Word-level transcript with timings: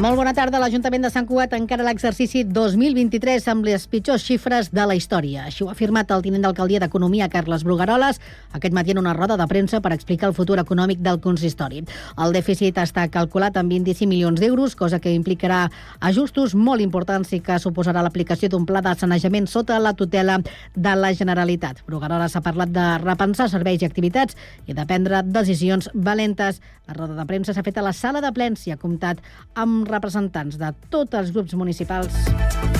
Molt 0.00 0.16
bona 0.16 0.32
tarda. 0.32 0.56
L'Ajuntament 0.56 1.02
de 1.04 1.08
Sant 1.12 1.26
Cugat 1.28 1.52
encara 1.52 1.84
l'exercici 1.84 2.40
2023 2.48 3.44
amb 3.52 3.66
les 3.66 3.82
pitjors 3.84 4.22
xifres 4.24 4.70
de 4.72 4.86
la 4.88 4.94
història. 4.96 5.42
Així 5.44 5.60
ho 5.60 5.66
ha 5.68 5.74
afirmat 5.74 6.08
el 6.14 6.22
tinent 6.24 6.46
d'alcaldia 6.46 6.80
d'Economia, 6.80 7.26
Carles 7.28 7.66
Brugaroles, 7.68 8.16
aquest 8.56 8.72
matí 8.72 8.94
en 8.94 9.00
una 9.02 9.12
roda 9.12 9.36
de 9.36 9.46
premsa 9.50 9.82
per 9.84 9.92
explicar 9.92 10.30
el 10.30 10.36
futur 10.38 10.56
econòmic 10.62 11.02
del 11.04 11.20
consistori. 11.20 11.82
El 12.16 12.32
dèficit 12.32 12.80
està 12.80 13.04
calculat 13.12 13.58
en 13.60 13.68
25 13.68 14.08
milions 14.08 14.40
d'euros, 14.40 14.72
cosa 14.72 15.02
que 15.04 15.12
implicarà 15.12 15.66
ajustos 16.00 16.56
molt 16.56 16.80
importants 16.80 17.34
i 17.36 17.42
que 17.44 17.60
suposarà 17.60 18.00
l'aplicació 18.00 18.48
d'un 18.48 18.64
pla 18.64 18.80
de 18.80 18.96
sanejament 18.96 19.50
sota 19.52 19.76
la 19.84 19.92
tutela 19.92 20.38
de 20.76 20.96
la 20.96 21.12
Generalitat. 21.12 21.84
Brugaroles 21.84 22.38
ha 22.40 22.44
parlat 22.48 22.72
de 22.72 22.88
repensar 23.04 23.50
serveis 23.52 23.84
i 23.84 23.90
activitats 23.90 24.40
i 24.64 24.72
de 24.72 24.88
prendre 24.88 25.20
decisions 25.28 25.92
valentes. 25.92 26.64
La 26.88 26.96
roda 26.96 27.20
de 27.20 27.28
premsa 27.28 27.52
s'ha 27.52 27.62
fet 27.68 27.76
a 27.76 27.84
la 27.84 27.92
sala 27.92 28.24
de 28.24 28.32
plens 28.32 28.64
i 28.66 28.72
ha 28.72 28.80
comptat 28.80 29.20
amb 29.54 29.89
representants 29.92 30.60
de 30.60 30.72
tots 30.90 31.18
els 31.20 31.34
grups 31.34 31.56
municipals. 31.58 32.79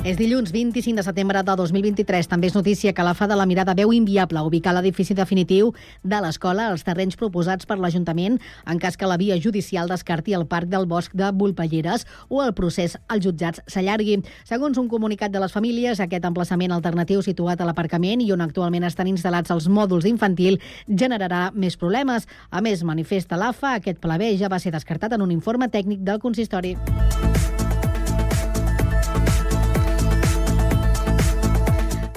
És 0.00 0.16
dilluns 0.16 0.48
25 0.48 0.96
de 0.96 1.02
setembre 1.04 1.42
de 1.44 1.54
2023. 1.60 2.24
També 2.24 2.48
és 2.48 2.54
notícia 2.56 2.94
que 2.96 3.04
la 3.04 3.12
fa 3.12 3.26
de 3.28 3.36
la 3.36 3.44
mirada 3.44 3.74
veu 3.76 3.90
inviable 3.92 4.40
ubicar 4.40 4.72
l'edifici 4.72 5.12
definitiu 5.12 5.74
de 6.02 6.20
l'escola 6.24 6.70
als 6.70 6.86
terrenys 6.86 7.18
proposats 7.20 7.68
per 7.68 7.76
l'Ajuntament 7.76 8.38
en 8.64 8.80
cas 8.80 8.96
que 8.96 9.04
la 9.04 9.18
via 9.20 9.36
judicial 9.36 9.92
descarti 9.92 10.32
el 10.32 10.46
parc 10.48 10.70
del 10.72 10.86
bosc 10.88 11.12
de 11.12 11.28
Volpelleres 11.36 12.06
o 12.30 12.40
el 12.40 12.54
procés 12.56 12.96
als 13.08 13.26
jutjats 13.26 13.60
s'allargui. 13.66 14.22
Segons 14.48 14.80
un 14.80 14.88
comunicat 14.88 15.34
de 15.34 15.44
les 15.44 15.52
famílies, 15.52 16.00
aquest 16.00 16.24
emplaçament 16.24 16.72
alternatiu 16.72 17.20
situat 17.20 17.60
a 17.60 17.68
l'aparcament 17.68 18.24
i 18.24 18.32
on 18.32 18.40
actualment 18.40 18.88
estan 18.88 19.12
instal·lats 19.12 19.52
els 19.52 19.68
mòduls 19.68 20.08
infantil 20.08 20.56
generarà 20.88 21.50
més 21.52 21.76
problemes. 21.76 22.24
A 22.48 22.64
més, 22.64 22.86
manifesta 22.88 23.36
l'AFA, 23.36 23.76
aquest 23.76 24.00
pla 24.00 24.16
B 24.16 24.32
ja 24.40 24.48
va 24.48 24.64
ser 24.64 24.72
descartat 24.72 25.12
en 25.12 25.28
un 25.28 25.36
informe 25.36 25.68
tècnic 25.68 26.00
del 26.00 26.24
consistori. 26.24 26.78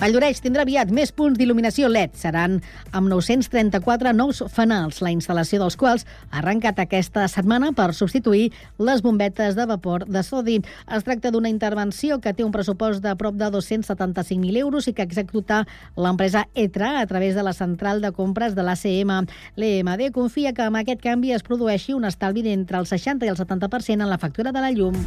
Valldoreix 0.04 0.42
tindrà 0.44 0.66
aviat 0.66 0.90
més 0.92 1.14
punts 1.16 1.38
d'il·luminació 1.40 1.88
LED. 1.88 2.18
Seran 2.20 2.58
amb 2.92 3.08
934 3.08 4.12
nous 4.18 4.42
fanals, 4.52 4.98
la 5.00 5.14
instal·lació 5.14 5.62
dels 5.62 5.78
quals 5.80 6.04
ha 6.26 6.42
arrencat 6.42 6.82
aquesta 6.84 7.24
setmana 7.32 7.70
per 7.78 7.94
substituir 7.96 8.50
les 8.84 9.00
bombetes 9.06 9.56
de 9.56 9.68
vapor 9.70 10.04
de 10.12 10.26
sodi. 10.28 10.58
Es 10.92 11.08
tracta 11.08 11.32
d'una 11.32 11.54
intervenció 11.54 12.20
que 12.20 12.36
té 12.36 12.44
un 12.44 12.52
pressupost 12.52 13.00
de 13.06 13.16
prop 13.16 13.40
de 13.40 13.48
275.000 13.56 14.60
euros 14.66 14.92
i 14.92 14.96
que 14.98 15.08
executa 15.08 15.62
l'empresa 15.96 16.50
ETRA 16.52 16.98
a 17.00 17.08
través 17.08 17.40
de 17.40 17.48
la 17.48 17.56
central 17.56 18.04
de 18.04 18.12
compres 18.12 18.60
de 18.60 18.68
l'ACM. 18.68 19.32
L'EMD 19.56 20.10
confia 20.12 20.52
que 20.52 20.68
amb 20.68 20.84
aquest 20.84 21.00
canvi 21.00 21.32
es 21.32 21.48
produeixi 21.48 21.96
un 21.96 22.04
estalvi 22.12 22.44
d'entre 22.44 22.84
el 22.84 22.92
60 22.92 23.24
i 23.24 23.32
el 23.32 23.40
70% 23.40 24.02
en 24.04 24.10
la 24.12 24.20
factura 24.20 24.52
de 24.52 24.68
la 24.68 24.76
llum. 24.76 25.00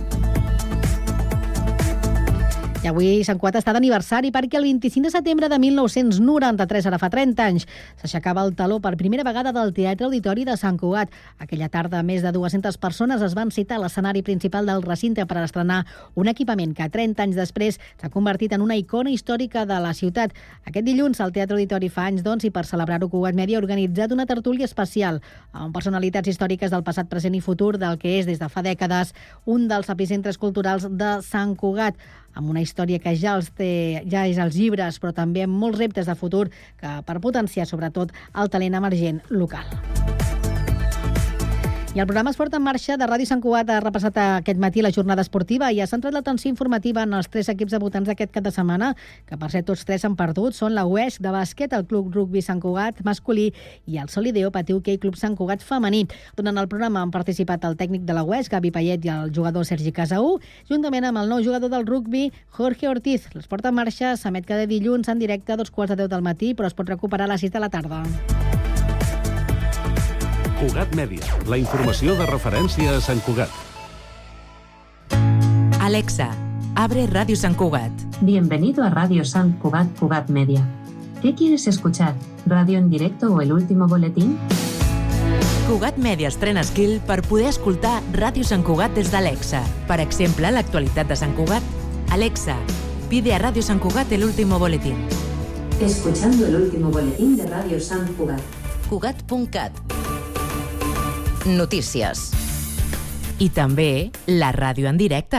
I 2.86 2.88
avui 2.92 3.24
Sant 3.26 3.40
Cugat 3.42 3.56
està 3.58 3.72
d'aniversari 3.74 4.28
perquè 4.30 4.60
el 4.60 4.66
25 4.68 5.08
de 5.08 5.10
setembre 5.10 5.48
de 5.50 5.56
1993, 5.58 6.86
ara 6.86 7.00
fa 7.02 7.08
30 7.10 7.42
anys, 7.42 7.64
s'aixecava 7.98 8.44
el 8.46 8.52
taló 8.54 8.76
per 8.78 8.92
primera 8.94 9.24
vegada 9.26 9.50
del 9.50 9.72
Teatre 9.74 10.06
Auditori 10.06 10.44
de 10.46 10.54
Sant 10.54 10.76
Cugat. 10.78 11.10
Aquella 11.42 11.66
tarda, 11.66 12.04
més 12.06 12.22
de 12.22 12.30
200 12.30 12.78
persones 12.78 13.24
es 13.26 13.32
van 13.34 13.50
citar 13.50 13.80
a 13.80 13.82
l'escenari 13.82 14.22
principal 14.22 14.70
del 14.70 14.84
recinte 14.84 15.26
per 15.26 15.40
estrenar 15.42 15.80
un 16.14 16.30
equipament 16.30 16.76
que 16.78 16.86
30 16.86 17.24
anys 17.24 17.40
després 17.40 17.80
s'ha 17.98 18.10
convertit 18.14 18.54
en 18.54 18.62
una 18.62 18.76
icona 18.78 19.10
històrica 19.10 19.64
de 19.66 19.80
la 19.82 19.90
ciutat. 19.90 20.36
Aquest 20.62 20.86
dilluns 20.86 21.18
el 21.24 21.34
Teatre 21.34 21.58
Auditori 21.58 21.90
fa 21.90 22.04
anys, 22.06 22.22
doncs, 22.22 22.46
i 22.46 22.52
per 22.54 22.68
celebrar-ho 22.70 23.08
Cugat 23.10 23.34
Media 23.34 23.58
ha 23.58 23.64
organitzat 23.64 24.14
una 24.14 24.28
tertúlia 24.30 24.68
especial 24.70 25.18
amb 25.50 25.74
personalitats 25.74 26.30
històriques 26.30 26.70
del 26.70 26.86
passat, 26.86 27.10
present 27.10 27.34
i 27.34 27.42
futur 27.42 27.80
del 27.82 27.98
que 27.98 28.14
és 28.20 28.30
des 28.30 28.38
de 28.38 28.46
fa 28.46 28.62
dècades 28.62 29.10
un 29.44 29.66
dels 29.66 29.90
epicentres 29.90 30.38
culturals 30.38 30.86
de 30.86 31.16
Sant 31.26 31.58
Cugat 31.58 31.98
amb 32.36 32.50
una 32.52 32.60
història 32.60 32.75
que 32.76 33.16
ja, 33.16 33.36
els 33.36 33.50
té, 33.56 34.02
ja 34.04 34.26
és 34.28 34.38
als 34.38 34.56
llibres, 34.58 35.00
però 35.00 35.14
també 35.16 35.42
amb 35.46 35.56
molts 35.56 35.78
reptes 35.78 36.06
de 36.06 36.14
futur 36.14 36.48
que 36.80 36.96
per 37.06 37.20
potenciar 37.20 37.66
sobretot 37.66 38.12
el 38.36 38.52
talent 38.52 38.74
emergent 38.74 39.22
local. 39.30 40.25
I 41.96 42.00
el 42.00 42.06
programa 42.06 42.28
Esport 42.28 42.52
en 42.52 42.60
Marxa 42.60 42.98
de 43.00 43.06
Ràdio 43.08 43.24
Sant 43.24 43.40
Cugat 43.40 43.70
ha 43.72 43.78
repassat 43.80 44.18
aquest 44.20 44.58
matí 44.60 44.82
la 44.84 44.90
jornada 44.92 45.22
esportiva 45.24 45.70
i 45.72 45.78
ha 45.80 45.86
centrat 45.88 46.12
l'atenció 46.12 46.50
informativa 46.52 47.00
en 47.06 47.14
els 47.16 47.30
tres 47.32 47.48
equips 47.48 47.72
debutants 47.72 48.10
d'aquest 48.10 48.34
cap 48.34 48.44
de 48.44 48.52
setmana, 48.52 48.90
que 49.24 49.38
per 49.40 49.48
ser 49.48 49.62
tots 49.64 49.86
tres 49.88 50.04
han 50.04 50.12
perdut. 50.12 50.52
Són 50.52 50.74
la 50.76 50.84
UES 50.84 51.16
de 51.24 51.32
bàsquet, 51.32 51.72
el 51.72 51.86
Club 51.88 52.12
Rugby 52.12 52.42
Sant 52.44 52.60
Cugat 52.60 53.00
masculí 53.00 53.46
i 53.88 53.96
el 53.96 54.12
Solideo 54.12 54.52
Patiu 54.52 54.82
Key 54.84 55.00
Club 55.00 55.16
Sant 55.16 55.38
Cugat 55.40 55.64
femení. 55.64 56.04
Durant 56.36 56.60
el 56.60 56.68
programa 56.68 57.00
han 57.00 57.16
participat 57.16 57.64
el 57.64 57.80
tècnic 57.80 58.04
de 58.04 58.20
la 58.20 58.28
UES, 58.28 58.52
Gavi 58.52 58.74
Payet, 58.76 59.08
i 59.08 59.14
el 59.16 59.32
jugador 59.32 59.64
Sergi 59.64 59.96
Casaú, 59.96 60.36
juntament 60.68 61.08
amb 61.08 61.24
el 61.24 61.32
nou 61.32 61.40
jugador 61.40 61.72
del 61.72 61.88
rugby, 61.88 62.28
Jorge 62.60 62.92
Ortiz. 62.92 63.30
L'Esport 63.32 63.72
en 63.72 63.80
Marxa 63.80 64.18
s'emet 64.20 64.44
cada 64.44 64.68
dilluns 64.68 65.08
en 65.08 65.24
directe 65.24 65.56
a 65.56 65.60
dos 65.64 65.72
quarts 65.72 65.96
de 65.96 66.02
deu 66.04 66.12
del 66.12 66.28
matí, 66.28 66.52
però 66.52 66.68
es 66.68 66.76
pot 66.76 66.92
recuperar 66.92 67.24
a 67.24 67.32
les 67.32 67.48
6 67.48 67.56
de 67.56 67.64
la 67.64 67.72
tarda. 67.72 68.04
Cugat 70.56 70.94
Mèdia, 70.96 71.20
la 71.52 71.58
informació 71.60 72.14
de 72.16 72.24
referència 72.30 72.94
a 72.96 73.00
Sant 73.04 73.18
Cugat. 73.26 73.52
Alexa, 75.84 76.30
abre 76.74 77.04
Radio 77.10 77.36
San 77.36 77.52
Cugat. 77.52 77.92
Bienvenido 78.22 78.82
a 78.82 78.88
Radio 78.88 79.26
San 79.26 79.52
Cugat 79.60 79.92
Cugat 79.98 80.30
Media. 80.30 80.64
¿Qué 81.20 81.34
quieres 81.34 81.66
escuchar? 81.66 82.14
¿Radio 82.46 82.78
en 82.78 82.88
directo 82.88 83.34
o 83.34 83.42
el 83.42 83.52
último 83.52 83.86
boletín? 83.86 84.38
Cugat 85.68 85.98
Media 85.98 86.28
estrena 86.28 86.64
skill 86.64 87.02
per 87.04 87.20
poder 87.20 87.52
escoltar 87.52 88.00
Ràdio 88.14 88.48
Sant 88.48 88.64
Cugat 88.64 88.96
des 88.96 89.12
d'Alexa. 89.12 89.60
Per 89.84 90.00
exemple, 90.00 90.48
l'actualitat 90.56 91.12
de 91.12 91.20
Sant 91.20 91.36
Cugat. 91.36 91.62
Alexa, 92.16 92.56
pide 93.10 93.36
a 93.36 93.42
Radio 93.44 93.60
San 93.60 93.78
Cugat 93.78 94.08
el 94.16 94.24
último 94.24 94.58
boletín. 94.58 95.04
Escuchando 95.82 96.46
el 96.46 96.56
último 96.56 96.88
boletín 96.88 97.36
de 97.36 97.44
Radio 97.44 97.78
San 97.78 98.08
Cugat. 98.14 98.40
Cugat.cat 98.88 100.15
Notícies. 101.46 102.32
I 103.38 103.46
també 103.54 104.10
la 104.26 104.50
ràdio 104.50 104.88
en 104.90 104.96
directe. 104.98 105.38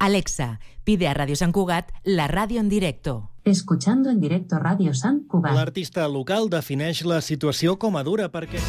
Alexa, 0.00 0.58
pide 0.84 1.04
a 1.08 1.12
Radio 1.12 1.36
Sant 1.36 1.52
Cugat 1.52 1.90
la 2.04 2.28
ràdio 2.32 2.60
en 2.60 2.70
directo. 2.72 3.30
Escuchando 3.44 4.08
en 4.08 4.20
directo 4.20 4.58
Radio 4.58 4.94
San 4.94 5.20
Cugat. 5.28 5.52
L'artista 5.52 6.08
local 6.08 6.48
defineix 6.48 7.04
la 7.04 7.20
situació 7.20 7.76
com 7.76 7.98
a 8.00 8.02
dura 8.02 8.30
perquè... 8.32 8.62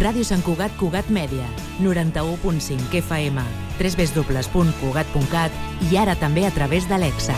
Ràdio 0.00 0.24
Sant 0.26 0.42
Cugat 0.42 0.74
Cugat 0.80 1.06
Mèdia, 1.06 1.46
91.5 1.78 2.98
FM, 2.98 3.44
www.cugat.cat 3.78 5.52
i 5.92 6.00
ara 6.02 6.16
també 6.18 6.48
a 6.48 6.50
través 6.50 6.88
d'Alexa. 6.90 7.36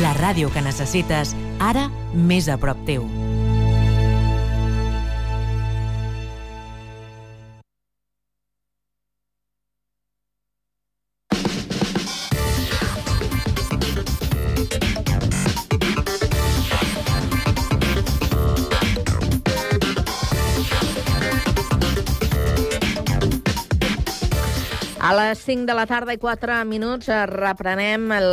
La 0.00 0.14
ràdio 0.16 0.48
que 0.54 0.64
necessites, 0.64 1.36
ara 1.60 1.90
més 2.14 2.48
a 2.48 2.56
prop 2.56 2.80
teu. 2.88 3.23
Les 25.34 25.42
5 25.42 25.66
de 25.66 25.74
la 25.74 25.84
tarda 25.86 26.14
i 26.14 26.18
4 26.22 26.60
minuts 26.64 27.08
eh, 27.10 27.24
reprenem 27.26 28.12
el, 28.14 28.28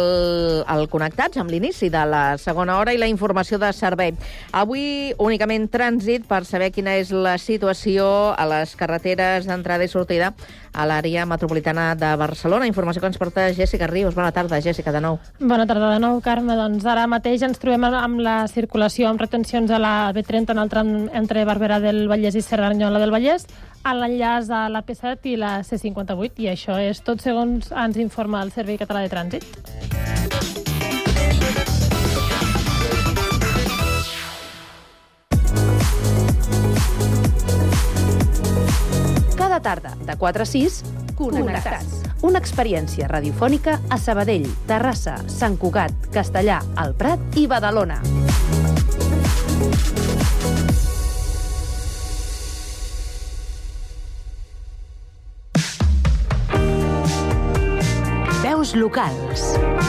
el 0.70 0.84
Connectats 0.92 1.40
amb 1.42 1.50
l'inici 1.50 1.90
de 1.90 2.02
la 2.06 2.38
segona 2.38 2.76
hora 2.78 2.94
i 2.94 3.00
la 3.02 3.10
informació 3.10 3.58
de 3.58 3.72
servei. 3.74 4.14
Avui 4.54 5.10
únicament 5.18 5.66
trànsit 5.74 6.28
per 6.30 6.44
saber 6.46 6.70
quina 6.76 6.94
és 7.02 7.10
la 7.10 7.40
situació 7.42 8.06
a 8.38 8.46
les 8.52 8.76
carreteres 8.78 9.50
d'entrada 9.50 9.88
i 9.88 9.90
sortida 9.90 10.30
a 10.74 10.86
l'àrea 10.86 11.26
metropolitana 11.26 11.96
de 11.98 12.12
Barcelona. 12.22 12.70
Informació 12.70 13.02
que 13.02 13.10
ens 13.10 13.20
porta 13.20 13.50
Jessica 13.56 13.90
Rius. 13.90 14.14
Bona 14.16 14.32
tarda, 14.32 14.62
Jessica, 14.62 14.94
de 14.94 15.02
nou. 15.02 15.18
Bona 15.40 15.66
tarda 15.66 15.90
de 15.96 16.00
nou, 16.04 16.22
Carme. 16.22 16.54
Doncs 16.60 16.86
ara 16.86 17.08
mateix 17.10 17.42
ens 17.48 17.60
trobem 17.60 17.90
amb 17.90 18.22
la 18.22 18.38
circulació 18.52 19.10
amb 19.10 19.26
retencions 19.26 19.74
a 19.74 19.82
la 19.82 19.96
B30 20.14 20.54
en 20.54 20.62
el 20.62 20.72
tram 20.72 20.94
entre 21.18 21.50
Barberà 21.50 21.82
del 21.82 22.06
Vallès 22.12 22.38
i 22.38 22.46
Serranyola 22.46 23.02
del 23.02 23.12
Vallès, 23.12 23.50
a 23.84 23.94
l'enllaç 23.98 24.50
a 24.54 24.68
la 24.70 24.84
P7 24.86 25.32
i 25.32 25.38
la 25.40 25.60
C58 25.66 26.44
i 26.44 26.50
això 26.52 26.78
és 26.82 27.02
tot 27.06 27.22
segons 27.24 27.72
ens 27.72 27.98
informa 28.02 28.44
el 28.46 28.54
Servei 28.54 28.78
Català 28.82 29.06
de 29.06 29.10
Trànsit. 29.10 29.46
Cada 39.38 39.60
tarda, 39.60 39.96
de 40.06 40.16
4 40.16 40.44
a 40.44 40.46
6, 40.46 40.84
Connectats. 41.18 42.02
Una 42.26 42.40
experiència 42.40 43.10
radiofònica 43.10 43.80
a 43.90 43.98
Sabadell, 43.98 44.48
Terrassa, 44.70 45.18
Sant 45.30 45.58
Cugat, 45.58 46.10
Castellà, 46.14 46.62
El 46.86 46.94
Prat 46.98 47.42
i 47.42 47.48
Badalona. 47.50 48.02
Notícies 58.72 58.76
locals. 58.76 59.81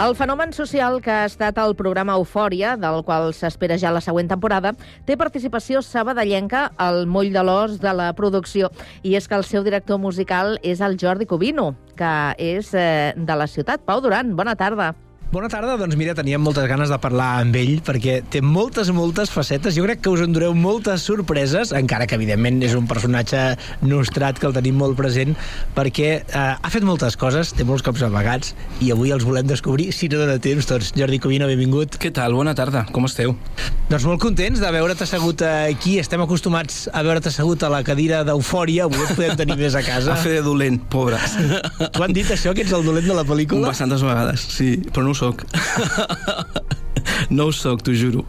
El 0.00 0.14
fenomen 0.16 0.54
social 0.56 1.02
que 1.04 1.10
ha 1.12 1.26
estat 1.28 1.58
el 1.60 1.74
programa 1.76 2.14
Eufòria, 2.16 2.70
del 2.80 3.02
qual 3.04 3.34
s'espera 3.36 3.76
ja 3.76 3.90
la 3.92 4.00
següent 4.00 4.30
temporada, 4.30 4.70
té 5.04 5.18
participació 5.20 5.82
sabadellenca 5.84 6.62
al 6.80 7.04
moll 7.04 7.28
de 7.34 7.42
l'os 7.44 7.76
de 7.82 7.92
la 7.98 8.08
producció. 8.16 8.72
I 9.04 9.18
és 9.20 9.28
que 9.28 9.36
el 9.36 9.44
seu 9.44 9.66
director 9.66 10.00
musical 10.00 10.56
és 10.64 10.80
el 10.80 10.96
Jordi 10.96 11.28
Covino, 11.28 11.74
que 12.00 12.14
és 12.40 12.72
eh, 12.72 13.12
de 13.12 13.36
la 13.36 13.44
ciutat. 13.44 13.84
Pau 13.84 14.00
Duran, 14.00 14.32
bona 14.40 14.56
tarda. 14.56 14.94
Bona 15.30 15.46
tarda, 15.46 15.76
doncs 15.78 15.94
mira, 15.94 16.10
teníem 16.18 16.42
moltes 16.42 16.64
ganes 16.66 16.90
de 16.90 16.96
parlar 16.98 17.36
amb 17.38 17.54
ell 17.54 17.76
perquè 17.86 18.16
té 18.34 18.40
moltes, 18.42 18.88
moltes 18.90 19.30
facetes. 19.30 19.76
Jo 19.78 19.84
crec 19.84 20.00
que 20.02 20.10
us 20.10 20.24
endureu 20.24 20.56
moltes 20.58 21.04
sorpreses, 21.06 21.70
encara 21.70 22.08
que 22.10 22.16
evidentment 22.18 22.58
és 22.66 22.74
un 22.74 22.88
personatge 22.90 23.38
nostrat 23.86 24.40
que 24.42 24.48
el 24.48 24.56
tenim 24.56 24.80
molt 24.82 24.98
present, 24.98 25.36
perquè 25.76 26.08
eh, 26.18 26.34
ha 26.34 26.72
fet 26.74 26.82
moltes 26.82 27.14
coses, 27.14 27.52
té 27.54 27.62
molts 27.62 27.86
cops 27.86 28.02
amagats, 28.02 28.56
i 28.82 28.90
avui 28.90 29.14
els 29.14 29.22
volem 29.22 29.46
descobrir, 29.46 29.92
si 29.94 30.10
no 30.10 30.18
dona 30.18 30.40
temps 30.42 30.66
tots. 30.66 30.90
Jordi 30.98 31.22
Covino, 31.22 31.46
benvingut. 31.46 32.00
Què 32.02 32.10
tal? 32.10 32.34
Bona 32.34 32.56
tarda, 32.58 32.88
com 32.90 33.06
esteu? 33.06 33.36
Doncs 33.86 34.08
molt 34.10 34.18
contents 34.22 34.58
de 34.62 34.68
veure't 34.74 35.06
assegut 35.06 35.46
aquí. 35.46 35.96
Estem 36.02 36.26
acostumats 36.26 36.88
a 36.90 37.04
veure't 37.06 37.30
assegut 37.30 37.62
a 37.62 37.70
la 37.70 37.84
cadira 37.86 38.24
d'eufòria, 38.26 38.90
avui 38.90 39.06
et 39.06 39.14
podem 39.14 39.38
tenir 39.38 39.60
més 39.62 39.78
a 39.78 39.86
casa. 39.86 40.10
A 40.18 40.18
fer 40.18 40.40
de 40.40 40.42
dolent, 40.42 40.82
pobres. 40.90 41.38
T'ho 41.94 42.02
han 42.02 42.14
dit 42.14 42.26
això, 42.34 42.50
que 42.54 42.64
ets 42.66 42.74
el 42.74 42.82
dolent 42.86 43.06
de 43.06 43.14
la 43.14 43.22
pel·lícula? 43.26 43.70
Bastantes 43.70 44.02
vegades, 44.02 44.42
sí, 44.58 44.72
però 44.90 45.06
no 45.06 45.14
soc. 45.20 45.46
No 47.30 47.46
ho 47.46 47.52
soc, 47.52 47.82
t'ho 47.86 47.92
juro. 47.94 48.24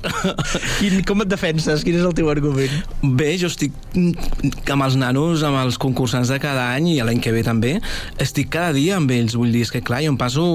Quin, 0.78 1.00
com 1.08 1.24
et 1.24 1.30
defenses? 1.30 1.82
Quin 1.86 1.96
és 1.98 2.06
el 2.06 2.14
teu 2.18 2.30
argument? 2.32 2.74
Bé, 3.18 3.32
jo 3.40 3.50
estic 3.50 3.74
amb 3.96 4.86
els 4.86 4.98
nanos, 5.00 5.46
amb 5.48 5.58
els 5.62 5.80
concursants 5.82 6.30
de 6.32 6.38
cada 6.42 6.68
any 6.76 6.92
i 6.94 6.98
l'any 7.06 7.22
que 7.24 7.34
ve 7.34 7.44
també, 7.46 7.76
estic 8.22 8.52
cada 8.54 8.76
dia 8.76 8.98
amb 9.00 9.12
ells. 9.14 9.38
Vull 9.40 9.54
dir, 9.54 9.64
és 9.66 9.74
que 9.74 9.82
clar, 9.86 10.04
jo 10.06 10.12
em 10.14 10.20
passo, 10.20 10.46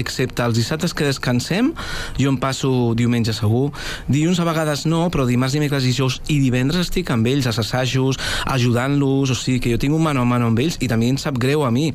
excepte 0.00 0.46
els 0.46 0.56
dissabtes 0.56 0.94
que 0.96 1.08
descansem, 1.08 1.72
jo 2.20 2.32
em 2.32 2.38
passo 2.40 2.70
diumenge 2.98 3.34
segur. 3.36 3.68
Dilluns 4.08 4.40
a 4.40 4.48
vegades 4.48 4.86
no, 4.88 5.02
però 5.12 5.26
dimarts, 5.28 5.56
dimecres, 5.56 5.86
dijous 5.86 6.20
i 6.32 6.38
divendres 6.42 6.86
estic 6.86 7.12
amb 7.12 7.28
ells, 7.30 7.50
als 7.50 7.60
assajos, 7.62 8.20
ajudant-los, 8.48 9.34
o 9.34 9.38
sigui 9.38 9.60
que 9.64 9.74
jo 9.74 9.80
tinc 9.82 9.96
un 9.96 10.04
mano 10.06 10.24
a 10.24 10.28
mano 10.28 10.50
amb 10.50 10.62
ells 10.62 10.78
i 10.80 10.88
també 10.90 11.10
em 11.10 11.20
sap 11.20 11.38
greu 11.40 11.66
a 11.66 11.72
mi 11.74 11.90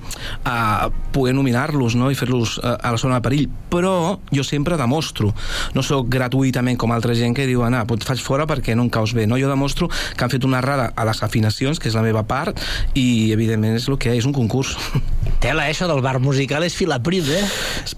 a 0.45 0.89
poder 1.15 1.33
nominar-los 1.37 1.97
no? 1.97 2.11
i 2.11 2.17
fer-los 2.19 2.59
a, 2.61 2.75
a 2.77 2.93
la 2.93 3.01
zona 3.01 3.19
de 3.19 3.25
perill. 3.25 3.49
Però 3.71 3.84
jo 4.33 4.43
sempre 4.43 4.77
demostro. 4.79 5.31
No 5.75 5.83
sóc 5.85 6.09
gratuïtament 6.11 6.79
com 6.81 6.93
altra 6.95 7.15
gent 7.17 7.35
que 7.37 7.47
diuen 7.49 7.75
ah, 7.77 7.83
et 7.85 8.07
faig 8.07 8.21
fora 8.23 8.47
perquè 8.49 8.75
no 8.75 8.85
em 8.85 8.91
caus 8.93 9.15
bé. 9.15 9.27
No? 9.27 9.39
Jo 9.41 9.49
demostro 9.51 9.89
que 9.89 10.25
han 10.25 10.33
fet 10.33 10.45
una 10.47 10.61
errada 10.63 10.91
a 10.95 11.05
les 11.07 11.21
afinacions, 11.23 11.79
que 11.79 11.89
és 11.91 11.97
la 11.97 12.05
meva 12.05 12.25
part, 12.27 12.59
i 12.95 13.31
evidentment 13.35 13.77
és 13.77 13.89
el 13.89 13.99
que 14.01 14.15
és 14.15 14.27
un 14.27 14.35
concurs. 14.35 14.75
Tela, 15.43 15.67
eh, 15.67 15.73
això 15.73 15.89
del 15.89 16.01
bar 16.01 16.17
musical 16.23 16.63
és 16.65 16.75
filaprim, 16.77 17.25
eh? 17.29 17.43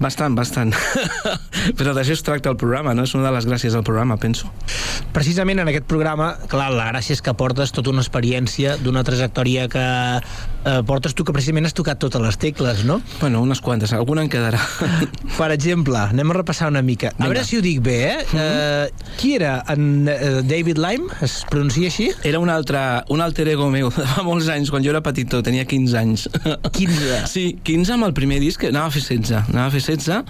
Bastant, 0.04 0.36
bastant. 0.36 0.74
Però 1.78 1.94
d'això 1.96 2.16
es 2.16 2.24
tracta 2.26 2.52
el 2.52 2.58
programa, 2.60 2.96
no? 2.98 3.06
És 3.08 3.14
una 3.16 3.28
de 3.28 3.36
les 3.36 3.48
gràcies 3.48 3.76
del 3.76 3.86
programa, 3.88 4.18
penso. 4.20 4.50
Precisament 5.14 5.62
en 5.62 5.70
aquest 5.72 5.88
programa, 5.90 6.34
clar, 6.50 6.72
la 6.74 6.90
gràcia 6.92 7.16
és 7.16 7.22
que 7.24 7.34
portes 7.38 7.72
tota 7.76 7.94
una 7.94 8.04
experiència 8.04 8.76
d'una 8.82 9.04
trajectòria 9.08 9.68
que 9.72 9.86
eh, 10.18 10.82
portes 10.88 11.16
tu, 11.16 11.26
que 11.28 11.36
precisament 11.36 11.70
has 11.70 11.76
tocat 11.78 12.02
totes 12.02 12.22
les 12.24 12.40
tecles, 12.42 12.84
no? 12.88 13.00
Bueno, 13.22 13.42
unes 13.46 13.62
quantes, 13.62 13.94
alguna 13.94 14.26
en 14.26 14.32
quedarà. 14.34 14.62
Per 15.38 15.50
exemple, 15.54 15.77
anem 15.86 16.32
a 16.32 16.38
repassar 16.40 16.70
una 16.72 16.82
mica. 16.82 17.12
Vinga. 17.16 17.26
A 17.26 17.32
veure 17.32 17.44
si 17.46 17.58
ho 17.58 17.62
dic 17.62 17.82
bé, 17.82 17.98
eh? 18.08 18.26
Mm 18.32 18.38
-hmm. 18.38 18.88
uh, 18.88 19.18
qui 19.18 19.36
era 19.36 19.64
en 19.68 20.08
uh, 20.08 20.42
David 20.42 20.78
Lime? 20.78 21.08
Es 21.22 21.46
pronuncia 21.50 21.88
així? 21.88 22.12
Era 22.24 22.40
un 22.40 22.50
altre, 22.50 23.04
un 23.10 23.22
alter 23.22 23.48
ego 23.48 23.70
meu, 23.70 23.90
fa 23.92 24.24
molts 24.24 24.48
anys, 24.48 24.70
quan 24.70 24.84
jo 24.84 24.90
era 24.90 25.02
petitó, 25.02 25.42
tenia 25.42 25.66
15 25.66 25.98
anys. 25.98 26.30
15? 26.72 27.26
Sí, 27.38 27.60
15 27.64 27.94
amb 27.94 28.06
el 28.06 28.14
primer 28.14 28.40
disc, 28.40 28.64
anava 28.64 28.88
a 28.88 28.92
fer 28.92 29.02
16, 29.02 29.50
anava 29.50 29.68
a 29.68 29.72
fer 29.72 29.82
16, 29.82 30.24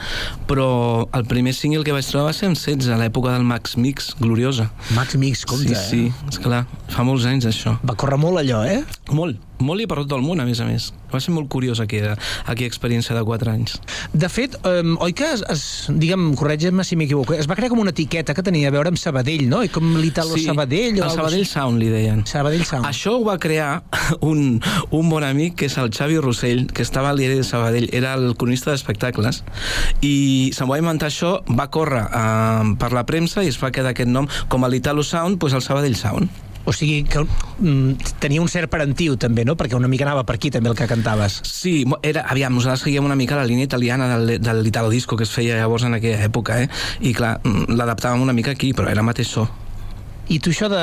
però 0.47 1.07
el 1.13 1.25
primer 1.25 1.53
single 1.53 1.83
que 1.83 1.91
vaig 1.91 2.05
trobar 2.05 2.27
va 2.27 2.33
ser 2.33 2.49
en 2.49 2.55
16, 2.55 2.89
a 2.89 2.97
l'època 2.97 3.31
del 3.31 3.43
Max 3.43 3.77
Mix, 3.77 4.15
gloriosa. 4.19 4.71
Max 4.95 5.15
Mix, 5.15 5.45
compte, 5.45 5.67
sí, 5.67 5.73
eh? 5.73 5.89
Sí, 5.89 6.13
esclar, 6.29 6.65
fa 6.89 7.03
molts 7.03 7.25
anys 7.25 7.45
això. 7.45 7.77
Va 7.83 7.95
córrer 7.95 8.17
molt 8.17 8.39
allò, 8.39 8.63
eh? 8.65 8.83
Molt, 9.11 9.37
molt 9.59 9.81
i 9.81 9.87
per 9.89 9.99
tot 10.03 10.17
el 10.17 10.23
món, 10.25 10.41
a 10.41 10.45
més 10.47 10.59
a 10.61 10.67
més. 10.67 10.91
Va 11.11 11.21
ser 11.23 11.33
molt 11.35 11.49
curiós 11.51 11.79
aquella, 11.83 12.15
aquella 12.45 12.69
experiència 12.69 13.15
de 13.15 13.23
4 13.25 13.51
anys. 13.51 13.77
De 14.13 14.29
fet, 14.29 14.57
um, 14.67 14.95
oi 15.03 15.15
que, 15.17 15.29
es, 15.37 15.43
es, 15.49 15.63
digue'm, 15.89 16.29
corregi'm 16.37 16.83
si 16.87 16.97
m'equivoco, 16.99 17.35
es 17.37 17.49
va 17.49 17.57
crear 17.57 17.71
com 17.73 17.81
una 17.83 17.93
etiqueta 17.95 18.35
que 18.37 18.43
tenia 18.45 18.69
a 18.69 18.75
veure 18.75 18.91
amb 18.93 18.99
Sabadell, 19.01 19.47
no? 19.49 19.63
I 19.65 19.71
com 19.73 19.95
l'Italo 19.97 20.37
sí, 20.37 20.45
Sabadell 20.47 21.01
o 21.01 21.07
el 21.07 21.15
Sabadell 21.15 21.43
així. 21.45 21.53
Sound, 21.53 21.81
li 21.81 21.91
deien. 21.93 22.23
Sabadell 22.29 22.65
Sound. 22.67 22.87
Això 22.89 23.17
ho 23.17 23.23
va 23.27 23.37
crear 23.41 23.83
un, 24.31 24.59
un 24.91 25.13
bon 25.13 25.25
amic, 25.27 25.57
que 25.61 25.71
és 25.71 25.77
el 25.81 25.91
Xavi 25.93 26.19
Rossell, 26.23 26.65
que 26.71 26.85
estava 26.85 27.11
al 27.13 27.21
diari 27.21 27.39
de 27.39 27.47
Sabadell, 27.47 27.89
era 27.95 28.15
el 28.19 28.35
cronista 28.37 28.73
d'espectacles, 28.73 29.43
i 30.05 30.15
se'n 30.55 30.69
va 30.69 30.81
inventar 30.81 31.11
això, 31.11 31.37
va 31.47 31.69
córrer 31.73 32.03
uh, 32.07 32.75
per 32.79 32.91
la 32.95 33.07
premsa 33.09 33.45
i 33.45 33.53
es 33.53 33.61
va 33.61 33.71
quedar 33.73 33.95
aquest 33.95 34.11
nom 34.11 34.29
com 34.51 34.65
a 34.65 34.71
l'Italo 34.71 35.05
Sound, 35.05 35.39
doncs 35.41 35.57
el 35.57 35.65
Sabadell 35.65 35.97
Sound. 35.97 36.46
O 36.67 36.73
sigui, 36.75 37.05
que 37.07 37.23
mm, 37.23 38.17
tenia 38.19 38.43
un 38.43 38.49
cert 38.51 38.67
parentiu, 38.67 39.15
també, 39.15 39.45
no? 39.47 39.55
Perquè 39.55 39.77
una 39.77 39.87
mica 39.87 40.03
anava 40.03 40.25
per 40.27 40.35
aquí, 40.35 40.51
també, 40.51 40.67
el 40.67 40.75
que 40.75 40.87
cantaves. 40.89 41.39
Sí, 41.47 41.85
era, 42.03 42.25
aviam, 42.27 42.57
nosaltres 42.59 42.83
seguíem 42.83 43.07
una 43.07 43.15
mica 43.15 43.39
la 43.39 43.47
línia 43.47 43.69
italiana 43.69 44.09
del, 44.11 44.35
del 44.43 44.59
l'Italo 44.65 44.91
Disco 44.91 45.15
que 45.15 45.23
es 45.23 45.31
feia 45.31 45.55
llavors 45.61 45.87
en 45.87 45.95
aquella 45.95 46.27
època, 46.27 46.59
eh? 46.65 46.67
I 46.99 47.15
clar, 47.15 47.37
mm, 47.39 47.71
l'adaptàvem 47.79 48.27
una 48.27 48.35
mica 48.35 48.51
aquí, 48.51 48.73
però 48.75 48.91
era 48.91 49.05
mateix 49.05 49.31
so. 49.31 49.47
I 50.29 50.39
tu 50.43 50.51
això 50.51 50.67
de 50.71 50.81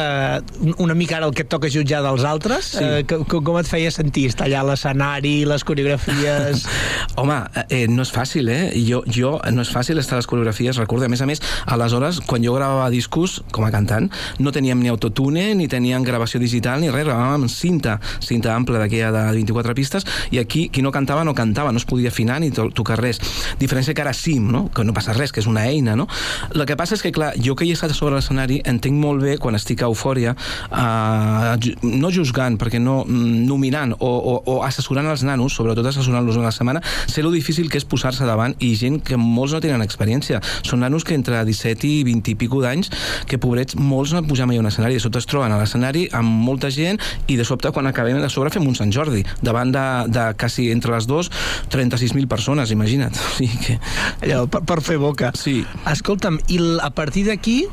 una 0.80 0.94
mica 0.96 1.18
ara 1.18 1.26
el 1.28 1.34
que 1.36 1.42
et 1.44 1.48
toca 1.52 1.68
jutjar 1.68 2.00
dels 2.04 2.24
altres, 2.24 2.64
Sí. 2.78 2.84
eh, 2.84 3.04
com, 3.08 3.42
com 3.44 3.58
et 3.60 3.66
feia 3.68 3.90
sentir? 3.92 4.26
Estar 4.30 4.46
allà 4.46 4.60
a 4.62 4.68
l'escenari, 4.70 5.44
les 5.44 5.64
coreografies... 5.64 6.64
Home, 7.20 7.36
eh, 7.68 7.84
no 7.86 8.02
és 8.02 8.10
fàcil, 8.10 8.48
eh? 8.50 8.72
Jo, 8.88 9.02
jo, 9.06 9.36
no 9.52 9.62
és 9.62 9.70
fàcil 9.70 10.00
estar 10.00 10.16
a 10.16 10.22
les 10.22 10.26
coreografies, 10.26 10.78
recorda. 10.80 11.06
A 11.06 11.12
més 11.12 11.20
a 11.22 11.26
més, 11.28 11.42
aleshores, 11.70 12.18
quan 12.26 12.42
jo 12.42 12.54
gravava 12.56 12.88
discos, 12.90 13.42
com 13.54 13.66
a 13.66 13.70
cantant, 13.70 14.08
no 14.40 14.50
teníem 14.52 14.80
ni 14.82 14.88
autotune, 14.90 15.52
ni 15.54 15.68
teníem 15.68 16.02
gravació 16.02 16.40
digital, 16.42 16.80
ni 16.82 16.90
res, 16.90 17.04
gravàvem 17.06 17.44
amb 17.44 17.52
cinta, 17.52 17.98
cinta 18.24 18.54
ampla 18.56 18.80
d'aquella 18.82 19.12
de 19.14 19.24
24 19.38 19.76
pistes, 19.78 20.08
i 20.32 20.40
aquí 20.42 20.66
qui 20.72 20.82
no 20.82 20.90
cantava, 20.90 21.22
no 21.24 21.34
cantava, 21.36 21.70
no 21.70 21.78
es 21.78 21.86
podia 21.86 22.08
afinar 22.10 22.40
ni 22.40 22.50
to 22.50 22.70
tocar 22.74 22.98
res. 22.98 23.20
Diferència 23.60 23.94
que 23.94 24.02
ara 24.02 24.12
sí, 24.16 24.40
no? 24.40 24.66
que 24.74 24.82
no 24.84 24.96
passa 24.96 25.12
res, 25.14 25.30
que 25.30 25.40
és 25.44 25.46
una 25.50 25.68
eina, 25.68 25.94
no? 25.94 26.08
El 26.54 26.64
que 26.66 26.76
passa 26.80 26.96
és 26.98 27.04
que, 27.04 27.12
clar, 27.14 27.34
jo 27.38 27.54
que 27.54 27.68
hi 27.68 27.70
he 27.70 27.78
estat 27.78 27.94
sobre 27.94 28.16
l'escenari, 28.18 28.60
entenc 28.64 28.98
molt 28.98 29.22
bé 29.22 29.33
quan 29.42 29.58
estic 29.58 29.82
a 29.82 29.90
eufòria, 29.90 30.34
eh, 30.70 31.74
no 31.82 32.10
juzgant, 32.14 32.58
perquè 32.60 32.80
no 32.82 33.02
mm, 33.04 33.44
nominant 33.48 33.94
o, 33.98 34.10
o, 34.10 34.34
o 34.54 34.56
assessorant 34.66 35.08
els 35.10 35.24
nanos, 35.26 35.56
sobretot 35.56 35.86
assessorant-los 35.90 36.38
una 36.40 36.52
setmana, 36.54 36.82
sé 37.06 37.22
lo 37.22 37.32
difícil 37.34 37.70
que 37.70 37.80
és 37.80 37.86
posar-se 37.88 38.26
davant 38.28 38.56
i 38.60 38.74
gent 38.78 39.00
que 39.04 39.18
molts 39.20 39.54
no 39.54 39.62
tenen 39.64 39.84
experiència. 39.84 40.40
Són 40.66 40.84
nanos 40.84 41.04
que 41.04 41.16
entre 41.16 41.42
17 41.44 41.88
i 41.88 42.02
20 42.06 42.34
i 42.34 42.36
pico 42.40 42.62
d'anys, 42.64 42.90
que 43.28 43.38
pobrets, 43.40 43.78
molts 43.78 44.14
no 44.14 44.22
han 44.22 44.28
pujat 44.28 44.48
mai 44.50 44.60
a 44.60 44.64
un 44.64 44.70
escenari, 44.70 44.98
de 44.98 45.04
sobte 45.04 45.20
es 45.22 45.28
troben 45.30 45.52
a 45.52 45.60
l'escenari 45.60 46.06
amb 46.14 46.44
molta 46.46 46.70
gent 46.74 47.00
i 47.28 47.38
de 47.38 47.46
sobte 47.46 47.72
quan 47.74 47.88
acabem 47.90 48.20
de 48.22 48.30
sobre 48.32 48.52
fem 48.54 48.66
un 48.66 48.76
Sant 48.78 48.92
Jordi, 48.94 49.24
davant 49.42 49.72
de, 49.74 49.86
de 50.12 50.26
quasi 50.40 50.70
entre 50.72 50.94
les 50.94 51.08
dos 51.10 51.30
36.000 51.72 52.28
persones, 52.30 52.74
imagina't. 52.74 53.16
O 53.24 53.36
sigui 53.36 53.56
que... 53.58 53.78
Allò, 54.22 54.44
per, 54.50 54.60
per 54.68 54.78
fer 54.84 54.98
boca. 55.02 55.32
Sí. 55.38 55.56
Escolta'm, 55.90 56.38
i 56.52 56.60
a 56.84 56.90
partir 56.94 57.24
d'aquí 57.26 57.64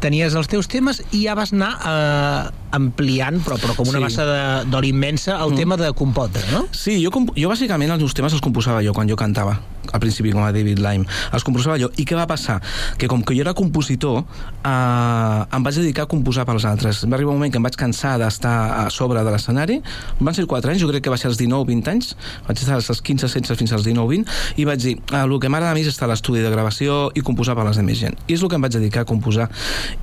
tenies 0.00 0.34
els 0.34 0.48
teus 0.48 0.66
temes 0.68 1.02
i 1.12 1.24
ja 1.26 1.34
vas 1.38 1.52
anar 1.52 1.70
eh, 1.84 2.50
ampliant, 2.76 3.40
però, 3.44 3.58
però 3.60 3.74
com 3.76 3.88
una 3.88 3.98
Sí. 3.98 4.04
massa 4.04 4.24
de- 4.24 4.70
d'oli 4.70 4.88
immensa, 4.88 5.36
el 5.44 5.52
Mm. 5.52 5.56
tema 5.56 5.76
de 5.76 5.92
compotre, 5.92 6.42
no? 6.52 6.66
Sí, 6.72 7.02
jo, 7.04 7.10
jo 7.36 7.48
bàsicament 7.48 7.90
els 7.92 8.00
meus 8.00 8.14
temes 8.14 8.32
els 8.32 8.40
composava 8.40 8.82
jo 8.82 8.92
quan 8.92 9.08
jo 9.08 9.16
cantava 9.16 9.60
al 9.92 10.00
principi 10.02 10.32
com 10.34 10.44
a 10.44 10.52
David 10.54 10.80
Lime 10.82 11.06
els 11.34 11.46
composava 11.46 11.78
jo, 11.80 11.90
i 12.00 12.06
què 12.08 12.18
va 12.18 12.28
passar? 12.30 12.60
que 12.98 13.08
com 13.08 13.22
que 13.22 13.34
jo 13.34 13.44
era 13.44 13.54
compositor 13.54 14.20
eh, 14.20 15.56
em 15.56 15.64
vaig 15.64 15.78
dedicar 15.80 16.04
a 16.04 16.10
composar 16.10 16.46
pels 16.48 16.66
altres. 16.68 17.02
Va 17.06 17.16
arribar 17.16 17.32
un 17.34 17.40
moment 17.40 17.52
que 17.52 17.60
em 17.60 17.66
vaig 17.66 17.76
cansar 17.80 18.16
d'estar 18.20 18.54
a 18.84 18.84
sobre 18.92 19.22
de 19.24 19.32
l'escenari. 19.32 19.80
Van 20.20 20.36
ser 20.36 20.46
4 20.50 20.74
anys, 20.74 20.82
jo 20.82 20.90
crec 20.90 21.04
que 21.06 21.12
va 21.12 21.18
ser 21.20 21.30
als 21.30 21.40
19-20 21.40 21.92
anys. 21.92 22.12
Vaig 22.48 22.60
estar 22.60 22.78
als 22.78 23.02
15-16 23.06 23.60
fins 23.60 23.74
als 23.76 23.86
19-20 23.86 24.60
i 24.60 24.66
vaig 24.68 24.82
dir, 24.82 24.96
ah, 25.12 25.24
el 25.24 25.38
que 25.40 25.52
m'agrada 25.52 25.76
mi 25.76 25.84
és 25.84 25.92
estar 25.92 26.08
a 26.08 26.12
l'estudi 26.12 26.44
de 26.44 26.50
gravació 26.52 27.08
i 27.14 27.24
composar 27.26 27.56
per 27.58 27.66
les 27.68 27.80
demés 27.80 28.00
gent. 28.00 28.18
I 28.26 28.36
és 28.36 28.42
el 28.42 28.50
que 28.50 28.60
em 28.60 28.66
vaig 28.66 28.76
dedicar 28.76 29.06
a 29.06 29.08
composar. 29.08 29.50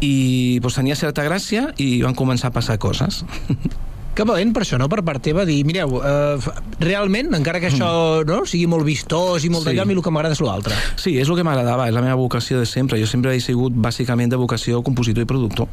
I 0.01 0.60
doncs, 0.63 0.79
tenia 0.82 0.98
certa 0.98 1.25
gràcia 1.27 1.72
i 1.77 2.01
van 2.06 2.17
començar 2.17 2.51
a 2.51 2.56
passar 2.56 2.77
coses 2.82 3.24
Que 4.17 4.25
valent 4.25 4.50
per 4.55 4.63
això, 4.65 4.79
no? 4.81 4.88
Per 4.89 5.03
part 5.05 5.21
teva, 5.21 5.43
dir, 5.45 5.59
mireu, 5.67 6.00
eh, 6.01 6.38
realment, 6.81 7.29
encara 7.38 7.59
que 7.62 7.69
això 7.69 8.24
no, 8.25 8.39
sigui 8.50 8.65
molt 8.69 8.88
vistós 8.88 9.45
i 9.45 9.51
molt 9.53 9.63
Sí. 9.67 9.69
d'allò, 9.69 9.83
a 9.83 9.86
mi 9.86 9.93
el 9.93 10.01
que 10.01 10.09
m'agrada 10.09 10.33
és 10.33 10.41
l'altre. 10.41 10.74
Sí, 10.97 11.19
és 11.21 11.29
el 11.29 11.36
que 11.38 11.43
m'agradava, 11.45 11.86
és 11.88 11.93
la 11.93 12.01
meva 12.01 12.15
vocació 12.15 12.57
de 12.57 12.65
sempre. 12.65 13.00
Jo 13.00 13.05
sempre 13.05 13.36
he 13.36 13.39
sigut 13.39 13.74
bàsicament 13.77 14.29
de 14.33 14.36
vocació 14.41 14.81
compositor 14.81 15.21
i 15.21 15.29
productor. 15.29 15.67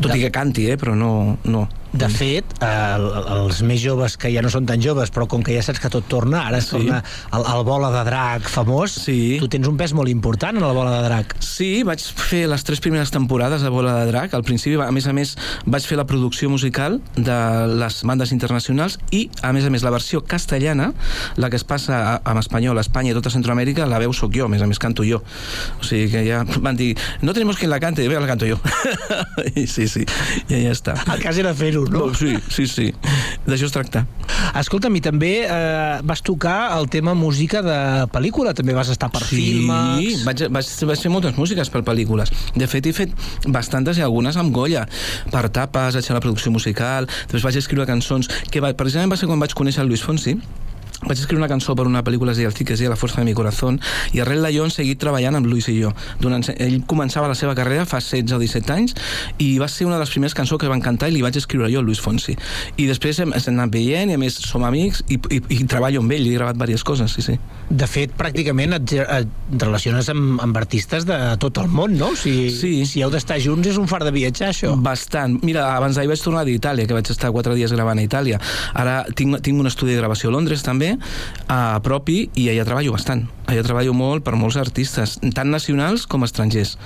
Tot 0.00 0.14
i 0.14 0.20
que 0.20 0.30
canti, 0.30 0.68
eh, 0.70 0.78
però 0.78 0.94
no, 0.94 1.38
no. 1.44 1.68
De 1.92 2.06
fet, 2.08 2.44
el, 2.62 3.04
els 3.34 3.62
més 3.66 3.80
joves, 3.82 4.14
que 4.20 4.30
ja 4.30 4.42
no 4.44 4.50
són 4.52 4.66
tan 4.68 4.78
joves, 4.82 5.10
però 5.10 5.26
com 5.30 5.42
que 5.42 5.56
ja 5.56 5.62
saps 5.66 5.80
que 5.82 5.90
tot 5.90 6.06
torna, 6.08 6.44
ara 6.46 6.58
es 6.58 6.68
Sí. 6.70 6.76
torna 6.76 7.00
el, 7.34 7.42
el 7.50 7.64
bola 7.66 7.90
de 7.90 8.04
drac 8.06 8.46
famós, 8.48 8.92
Sí. 8.94 9.38
tu 9.40 9.48
tens 9.48 9.66
un 9.66 9.76
pes 9.76 9.92
molt 9.92 10.08
important 10.08 10.56
en 10.56 10.62
el 10.62 10.74
bola 10.76 11.00
de 11.00 11.08
drac. 11.08 11.34
Sí, 11.42 11.82
vaig 11.82 11.98
fer 12.00 12.46
les 12.48 12.62
tres 12.64 12.80
primeres 12.80 13.10
temporades 13.10 13.62
de 13.62 13.68
Bola 13.68 13.96
de 14.00 14.06
Drac. 14.10 14.32
Al 14.34 14.44
principi, 14.44 14.76
a 14.80 14.90
més 14.92 15.06
a 15.06 15.12
més, 15.12 15.34
vaig 15.66 15.82
fer 15.84 15.98
la 15.98 16.06
producció 16.06 16.48
musical 16.48 17.00
de 17.16 17.38
les 17.66 18.02
bandes 18.06 18.30
internacionals 18.32 18.98
i, 19.10 19.28
a 19.42 19.52
més 19.52 19.64
a 19.66 19.70
més, 19.70 19.82
la 19.82 19.90
versió 19.90 20.22
castellana, 20.24 20.92
la 21.36 21.50
que 21.50 21.56
es 21.56 21.64
passa 21.64 22.20
en 22.24 22.38
espanyol 22.38 22.78
a 22.78 22.80
Espanya 22.86 23.10
i 23.10 23.14
tota 23.18 23.30
Centroamèrica, 23.34 23.86
la 23.86 23.98
veu 23.98 24.12
sóc 24.14 24.32
jo, 24.34 24.46
a 24.46 24.48
més 24.48 24.62
a 24.62 24.66
més 24.70 24.78
canto 24.78 25.02
jo. 25.04 25.22
O 25.80 25.84
sigui 25.84 26.08
que 26.12 26.22
ja 26.26 26.44
van 26.64 26.76
dir, 26.78 26.94
no 27.22 27.34
tenemos 27.34 27.56
quien 27.58 27.70
la 27.70 27.80
cante, 27.80 28.06
bé, 28.08 28.14
la 28.20 28.26
canto 28.30 28.46
jo. 28.46 28.60
I 29.56 29.66
sí, 29.74 29.88
sí, 29.88 30.04
ja, 30.48 30.56
ja 30.56 30.70
està. 30.72 30.94
El 31.12 31.20
cas 31.22 31.36
era 31.38 31.52
fer-ho, 31.54 31.79
no? 31.88 32.10
Sí, 32.14 32.34
sí, 32.52 32.66
sí. 32.68 32.88
D'això 33.46 33.68
es 33.68 33.74
tracta. 33.74 34.04
Escolta'm, 34.60 34.96
i 34.98 35.02
també 35.04 35.32
eh, 35.44 36.00
vas 36.06 36.22
tocar 36.26 36.72
el 36.76 36.88
tema 36.92 37.14
música 37.18 37.62
de 37.64 37.78
pel·lícula, 38.12 38.54
també 38.56 38.74
vas 38.76 38.90
estar 38.92 39.10
per 39.12 39.22
sí, 39.24 39.38
filmes... 39.38 40.24
vaig, 40.26 40.46
vaig, 40.52 40.70
vaig 40.90 41.04
fer 41.06 41.12
moltes 41.12 41.36
músiques 41.38 41.70
per 41.72 41.84
pel·lícules. 41.86 42.32
De 42.56 42.68
fet, 42.70 42.86
he 42.86 42.94
fet 42.96 43.14
bastantes 43.46 44.00
i 44.00 44.06
algunes 44.06 44.38
amb 44.40 44.54
Goya. 44.54 44.86
Per 45.30 45.46
tapes, 45.54 45.98
vaig 45.98 46.10
fer 46.10 46.16
la 46.16 46.24
producció 46.24 46.52
musical, 46.54 47.08
després 47.26 47.46
vaig 47.46 47.60
escriure 47.62 47.88
cançons, 47.88 48.30
que 48.50 48.62
va, 48.62 48.74
precisament 48.76 49.12
va 49.12 49.20
ser 49.20 49.30
quan 49.30 49.40
vaig 49.42 49.54
conèixer 49.56 49.84
el 49.84 49.92
Luis 49.92 50.04
Fonsi, 50.04 50.36
vaig 51.06 51.18
escriure 51.18 51.40
una 51.40 51.48
cançó 51.48 51.74
per 51.76 51.86
una 51.88 52.02
pel·lícula 52.04 52.34
que 52.34 52.72
es 52.74 52.78
deia 52.80 52.88
El 52.88 52.90
La 52.90 52.96
força 52.96 53.20
de 53.20 53.24
mi 53.24 53.34
corazón 53.34 53.80
i 54.12 54.20
arrel 54.20 54.42
d'allò 54.42 54.64
hem 54.64 54.70
seguit 54.74 54.98
treballant 55.00 55.36
amb 55.38 55.46
Luis 55.46 55.68
i 55.68 55.76
jo 55.80 55.92
Durant, 56.20 56.44
ell 56.58 56.82
començava 56.86 57.28
la 57.28 57.34
seva 57.38 57.54
carrera 57.54 57.86
fa 57.86 58.00
16 58.00 58.36
o 58.36 58.40
17 58.40 58.72
anys 58.72 58.94
i 59.38 59.58
va 59.58 59.68
ser 59.68 59.86
una 59.86 59.96
de 59.96 60.04
les 60.04 60.10
primeres 60.10 60.34
cançons 60.34 60.60
que 60.60 60.68
van 60.68 60.80
cantar 60.80 61.08
i 61.08 61.14
li 61.16 61.22
vaig 61.22 61.36
escriure 61.36 61.70
jo, 61.72 61.82
Luis 61.82 62.00
Fonsi 62.00 62.36
i 62.76 62.86
després 62.86 63.20
hem, 63.20 63.32
hem 63.32 63.54
anat 63.54 63.72
veient 63.72 64.10
i 64.10 64.18
a 64.18 64.20
més 64.20 64.34
som 64.34 64.64
amics 64.66 65.04
i, 65.08 65.18
i, 65.30 65.40
i 65.60 65.64
treballo 65.70 66.02
amb 66.02 66.12
ell 66.12 66.26
i 66.26 66.34
he 66.34 66.38
gravat 66.38 66.58
diverses 66.58 66.84
coses, 66.84 67.12
sí, 67.12 67.22
sí 67.22 67.38
De 67.70 67.86
fet, 67.86 68.10
pràcticament 68.18 68.74
et, 68.74 68.92
et 68.98 69.62
relaciones 69.62 70.08
amb, 70.10 70.40
amb 70.42 70.56
artistes 70.58 71.04
de 71.06 71.16
tot 71.38 71.60
el 71.62 71.68
món, 71.70 71.94
no? 71.98 72.10
Si, 72.18 72.32
Sí. 72.50 72.72
si 72.86 73.02
heu 73.04 73.10
d'estar 73.12 73.38
junts 73.40 73.68
és 73.70 73.78
un 73.78 73.86
far 73.86 74.02
de 74.02 74.10
viatjar, 74.10 74.50
això. 74.50 74.72
Bastant. 74.82 75.38
Mira, 75.46 75.68
abans 75.76 75.94
d'ahir 75.94 76.10
vaig 76.10 76.22
tornar 76.24 76.42
d'Itàlia, 76.48 76.88
que 76.88 76.96
vaig 76.96 77.06
estar 77.12 77.30
quatre 77.30 77.54
dies 77.54 77.70
gravant 77.72 78.00
a 78.00 78.02
Itàlia. 78.02 78.40
Ara 78.74 79.04
tinc, 79.14 79.38
tinc 79.46 79.60
un 79.62 79.70
estudi 79.70 79.94
de 79.94 80.00
gravació 80.02 80.32
a 80.32 80.34
Londres, 80.34 80.64
a 81.50 81.78
propi, 81.84 82.24
i 82.34 82.48
allà 82.52 82.66
treballo 82.68 82.94
bastant. 82.96 83.26
Allà 83.50 83.64
treballo 83.66 83.94
molt 83.96 84.24
per 84.26 84.36
molts 84.38 84.58
artistes, 84.60 85.18
tant 85.36 85.50
nacionals 85.52 86.06
com 86.10 86.26
estrangers. 86.26 86.76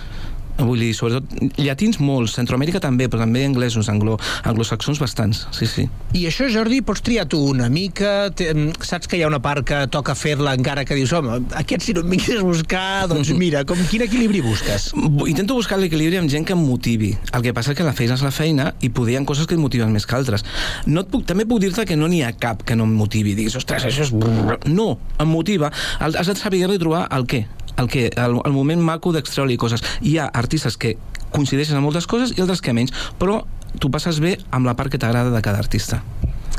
Vull 0.59 0.79
dir, 0.79 0.93
sobretot, 0.95 1.33
llatins 1.59 1.97
molts, 1.99 2.37
Centroamèrica 2.39 2.79
també, 2.79 3.09
però 3.11 3.25
també 3.25 3.41
anglesos, 3.45 3.89
anglo, 3.91 4.15
anglosaxons 4.47 5.01
bastants, 5.03 5.41
sí, 5.57 5.67
sí. 5.67 5.85
I 6.15 6.27
això, 6.31 6.47
Jordi, 6.53 6.79
pots 6.87 7.03
triar 7.03 7.25
tu 7.27 7.41
una 7.51 7.67
mica, 7.73 8.31
te, 8.31 8.53
saps 8.87 9.09
que 9.11 9.19
hi 9.19 9.25
ha 9.25 9.31
una 9.31 9.41
part 9.43 9.65
que 9.67 9.81
toca 9.91 10.15
fer-la 10.15 10.53
encara 10.55 10.85
que 10.87 10.95
dius, 10.95 11.11
home, 11.17 11.41
aquest 11.59 11.89
si 11.89 11.95
no 11.97 12.05
em 12.05 12.13
vinguis 12.15 12.39
a 12.39 12.45
buscar, 12.47 13.09
doncs 13.11 13.33
mira, 13.43 13.65
com, 13.67 13.81
quin 13.91 14.07
equilibri 14.07 14.45
busques? 14.47 14.93
Bu- 14.95 15.27
Intento 15.33 15.57
buscar 15.59 15.81
l'equilibri 15.83 16.21
amb 16.23 16.31
gent 16.31 16.47
que 16.47 16.55
em 16.55 16.63
motivi. 16.63 17.11
El 17.35 17.43
que 17.43 17.53
passa 17.57 17.75
és 17.75 17.79
que 17.81 17.89
la 17.89 17.97
feina 17.97 18.15
és 18.15 18.23
la 18.23 18.31
feina 18.35 18.69
i 18.81 18.93
poder 18.95 19.17
hi 19.17 19.19
ha 19.19 19.25
coses 19.27 19.51
que 19.51 19.59
em 19.59 19.65
motiven 19.65 19.91
més 19.91 20.07
que 20.07 20.15
altres. 20.15 20.47
No 20.87 21.03
et 21.03 21.11
puc, 21.11 21.27
també 21.27 21.49
puc 21.51 21.59
dir-te 21.67 21.83
que 21.89 21.99
no 21.99 22.07
n'hi 22.07 22.23
ha 22.23 22.31
cap 22.39 22.63
que 22.63 22.77
no 22.79 22.87
em 22.87 22.95
motivi. 22.95 23.35
Diguis, 23.35 23.59
ostres, 23.59 23.89
això 23.91 24.07
és... 24.07 24.15
brrr". 24.15 24.61
No, 24.71 25.01
em 25.19 25.29
motiva. 25.35 25.73
Has 25.99 26.31
de 26.31 26.39
saber-li 26.39 26.79
trobar 26.79 27.09
el 27.11 27.27
què. 27.27 27.43
El, 27.81 27.91
què, 27.91 28.09
el, 28.11 28.39
el 28.45 28.55
moment 28.55 28.83
maco 28.83 29.13
d'extreure-li 29.15 29.59
coses. 29.61 29.85
Hi 30.03 30.19
ha 30.19 30.29
artistes 30.31 30.79
que 30.79 30.97
coincideixen 31.35 31.79
en 31.79 31.85
moltes 31.85 32.07
coses 32.11 32.35
i 32.37 32.43
altres 32.45 32.63
que 32.63 32.75
menys, 32.77 32.95
però 33.19 33.43
tu 33.83 33.91
passes 33.91 34.21
bé 34.23 34.37
amb 34.55 34.69
la 34.69 34.77
part 34.79 34.93
que 34.93 35.01
t'agrada 35.03 35.35
de 35.35 35.43
cada 35.43 35.59
artista. 35.59 36.03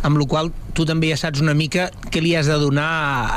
Amb 0.05 0.19
la 0.21 0.25
qual 0.29 0.51
tu 0.75 0.83
també 0.85 1.07
ja 1.09 1.17
saps 1.17 1.39
una 1.41 1.53
mica 1.55 1.88
què 2.12 2.19
li 2.21 2.33
has 2.35 2.50
de 2.51 2.55
donar 2.59 2.85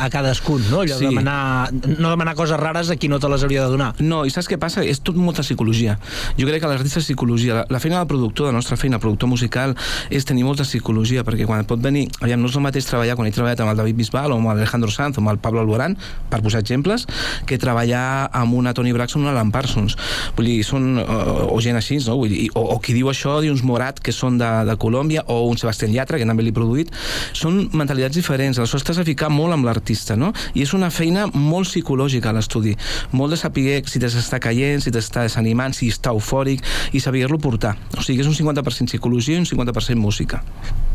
a, 0.03 0.09
cadascun, 0.13 0.63
no? 0.69 0.83
Allò 0.83 0.97
Sí. 0.99 1.07
de 1.07 1.11
demanar, 1.13 1.71
no 1.73 2.11
demanar 2.11 2.35
coses 2.37 2.59
rares 2.59 2.91
a 2.91 2.97
qui 2.97 3.09
no 3.09 3.21
te 3.23 3.29
les 3.31 3.43
hauria 3.47 3.63
de 3.65 3.71
donar. 3.73 3.93
No, 4.03 4.25
i 4.27 4.31
saps 4.35 4.49
què 4.51 4.59
passa? 4.59 4.83
És 4.85 5.01
tot 5.01 5.17
molta 5.17 5.43
psicologia. 5.47 5.99
Jo 6.37 6.49
crec 6.49 6.61
que 6.61 6.69
l'artista 6.71 6.99
és 6.99 7.07
psicologia. 7.07 7.55
La, 7.61 7.65
la 7.71 7.81
feina 7.81 7.99
del 8.01 8.09
productor, 8.11 8.49
de 8.49 8.53
la 8.53 8.59
nostra 8.59 8.77
feina, 8.77 8.99
productor 8.99 9.31
musical, 9.31 9.77
és 10.11 10.27
tenir 10.29 10.45
molta 10.45 10.67
psicologia, 10.67 11.25
perquè 11.25 11.47
quan 11.47 11.65
pot 11.65 11.81
venir... 11.81 12.09
Aviam, 12.21 12.43
no 12.43 12.51
és 12.51 12.57
el 12.59 12.65
mateix 12.67 12.89
treballar 12.91 13.15
quan 13.17 13.29
he 13.31 13.33
treballat 13.33 13.61
amb 13.63 13.71
el 13.73 13.79
David 13.81 13.97
Bisbal 14.03 14.35
o 14.35 14.41
amb 14.41 14.51
l'Alejandro 14.51 14.91
Sanz 14.91 15.17
o 15.17 15.23
amb 15.23 15.31
el 15.33 15.39
Pablo 15.39 15.63
Alborán, 15.63 15.97
per 16.29 16.43
posar 16.43 16.61
exemples, 16.65 17.07
que 17.47 17.57
treballar 17.59 18.29
amb 18.35 18.59
una 18.59 18.75
Tony 18.75 18.93
Braxton 18.93 19.23
o 19.23 19.29
una 19.29 19.33
Alan 19.37 19.55
Parsons. 19.55 19.97
Vull 20.37 20.51
dir, 20.51 20.59
són... 20.67 20.99
O, 20.99 21.55
o 21.55 21.61
gent 21.65 21.79
així, 21.79 22.01
no? 22.05 22.19
Vull 22.19 22.35
dir, 22.35 22.51
o, 22.59 22.67
o 22.75 22.79
qui 22.83 22.99
diu 22.99 23.09
això, 23.15 23.39
diu 23.45 23.55
uns 23.55 23.63
Morat, 23.63 24.03
que 24.03 24.13
són 24.13 24.39
de, 24.43 24.51
de 24.69 24.77
Colòmbia, 24.77 25.25
o 25.31 25.45
un 25.49 25.57
Sebastián 25.61 25.95
Yatra, 25.95 26.19
que 26.19 26.27
també 26.27 26.43
l'he 26.43 26.53
produït. 26.59 26.93
Són 27.39 27.69
mentalitats 27.73 28.19
diferents. 28.19 28.59
Aleshores, 28.59 28.85
t'has 28.85 28.99
de 29.01 29.07
ficar 29.09 29.31
molt 29.33 29.55
amb 29.57 29.65
l'artista, 29.69 30.17
no? 30.19 30.33
I 30.55 30.65
és 30.67 30.75
una 30.77 30.91
feina 30.91 31.27
molt 31.33 31.69
psicològica 31.71 32.33
l'estudi. 32.35 32.75
Molt 33.17 33.33
de 33.35 33.41
saber 33.41 33.79
si 33.89 34.01
t'està 34.03 34.41
caient, 34.43 34.83
si 34.85 34.91
t'està 34.95 35.23
desanimant, 35.29 35.75
si 35.77 35.89
està 35.93 36.11
eufòric, 36.15 36.63
i 36.93 37.01
saber-lo 37.01 37.39
portar. 37.39 37.77
O 37.97 38.03
sigui, 38.03 38.21
és 38.25 38.29
un 38.29 38.35
50% 38.37 38.91
psicologia 38.91 39.37
i 39.37 39.43
un 39.43 39.47
50% 39.49 39.97
música. 40.03 40.43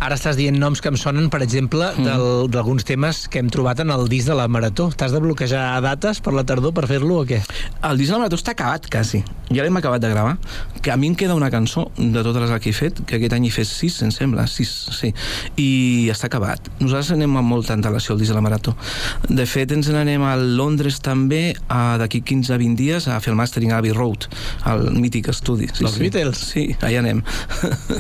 Ara 0.03 0.17
estàs 0.17 0.35
dient 0.35 0.57
noms 0.59 0.81
que 0.83 0.89
em 0.91 0.97
sonen, 0.99 1.29
per 1.31 1.41
exemple, 1.45 1.85
Mm. 1.97 2.03
del- 2.03 2.49
d'alguns 2.51 2.83
temes 2.83 3.27
que 3.29 3.39
hem 3.39 3.49
trobat 3.49 3.79
en 3.79 3.89
el 3.91 4.07
disc 4.09 4.27
de 4.27 4.35
la 4.35 4.47
Marató. 4.47 4.89
T'has 4.95 5.11
de 5.13 5.19
bloquejar 5.19 5.79
dates 5.81 6.19
per 6.19 6.33
la 6.33 6.43
tardor 6.43 6.73
per 6.73 6.87
fer-lo 6.87 7.21
o 7.21 7.25
què? 7.25 7.41
El 7.83 7.97
disc 7.97 8.09
de 8.09 8.13
la 8.17 8.19
Marató 8.25 8.35
està 8.35 8.51
acabat, 8.51 8.89
quasi. 8.89 9.23
Ja 9.53 9.63
l'hem 9.63 9.77
acabat 9.77 10.01
de 10.01 10.09
gravar. 10.09 10.37
Que 10.81 10.91
a 10.91 10.97
mi 10.97 11.07
em 11.07 11.15
queda 11.15 11.35
una 11.35 11.49
cançó 11.51 11.91
de 11.97 12.23
totes 12.23 12.49
les 12.49 12.59
que 12.59 12.69
he 12.71 12.73
fet, 12.73 13.05
que 13.05 13.15
aquest 13.15 13.33
any 13.33 13.45
he 13.47 13.51
fet 13.51 13.67
sis, 13.67 14.01
em 14.01 14.11
sembla, 14.11 14.47
sis, 14.47 14.69
sí. 14.91 15.13
I 15.59 16.09
està 16.11 16.27
acabat. 16.29 16.69
Nosaltres 16.79 17.13
anem 17.15 17.37
amb 17.37 17.49
molta 17.49 17.75
antelació 17.75 18.15
al 18.15 18.21
disc 18.21 18.31
de 18.31 18.37
la 18.37 18.43
Marató. 18.45 18.73
De 19.29 19.45
fet, 19.49 19.71
ens 19.75 19.89
n'anem 19.93 20.23
a 20.25 20.33
Londres 20.39 20.99
també, 21.03 21.53
a 21.69 21.97
d'aquí 22.01 22.23
15-20 22.25 22.79
dies, 22.79 23.07
a 23.07 23.19
fer 23.23 23.33
el 23.33 23.37
mastering 23.39 23.73
a 23.73 23.79
Abbey 23.81 23.93
Road, 23.93 24.27
al 24.69 24.89
mític 24.97 25.29
estudi. 25.33 25.69
Sí, 25.71 25.83
Dels 25.83 25.97
sí. 25.97 26.03
Beatles? 26.05 26.43
Sí, 26.53 26.65
allà 26.81 27.03
anem. 27.03 27.21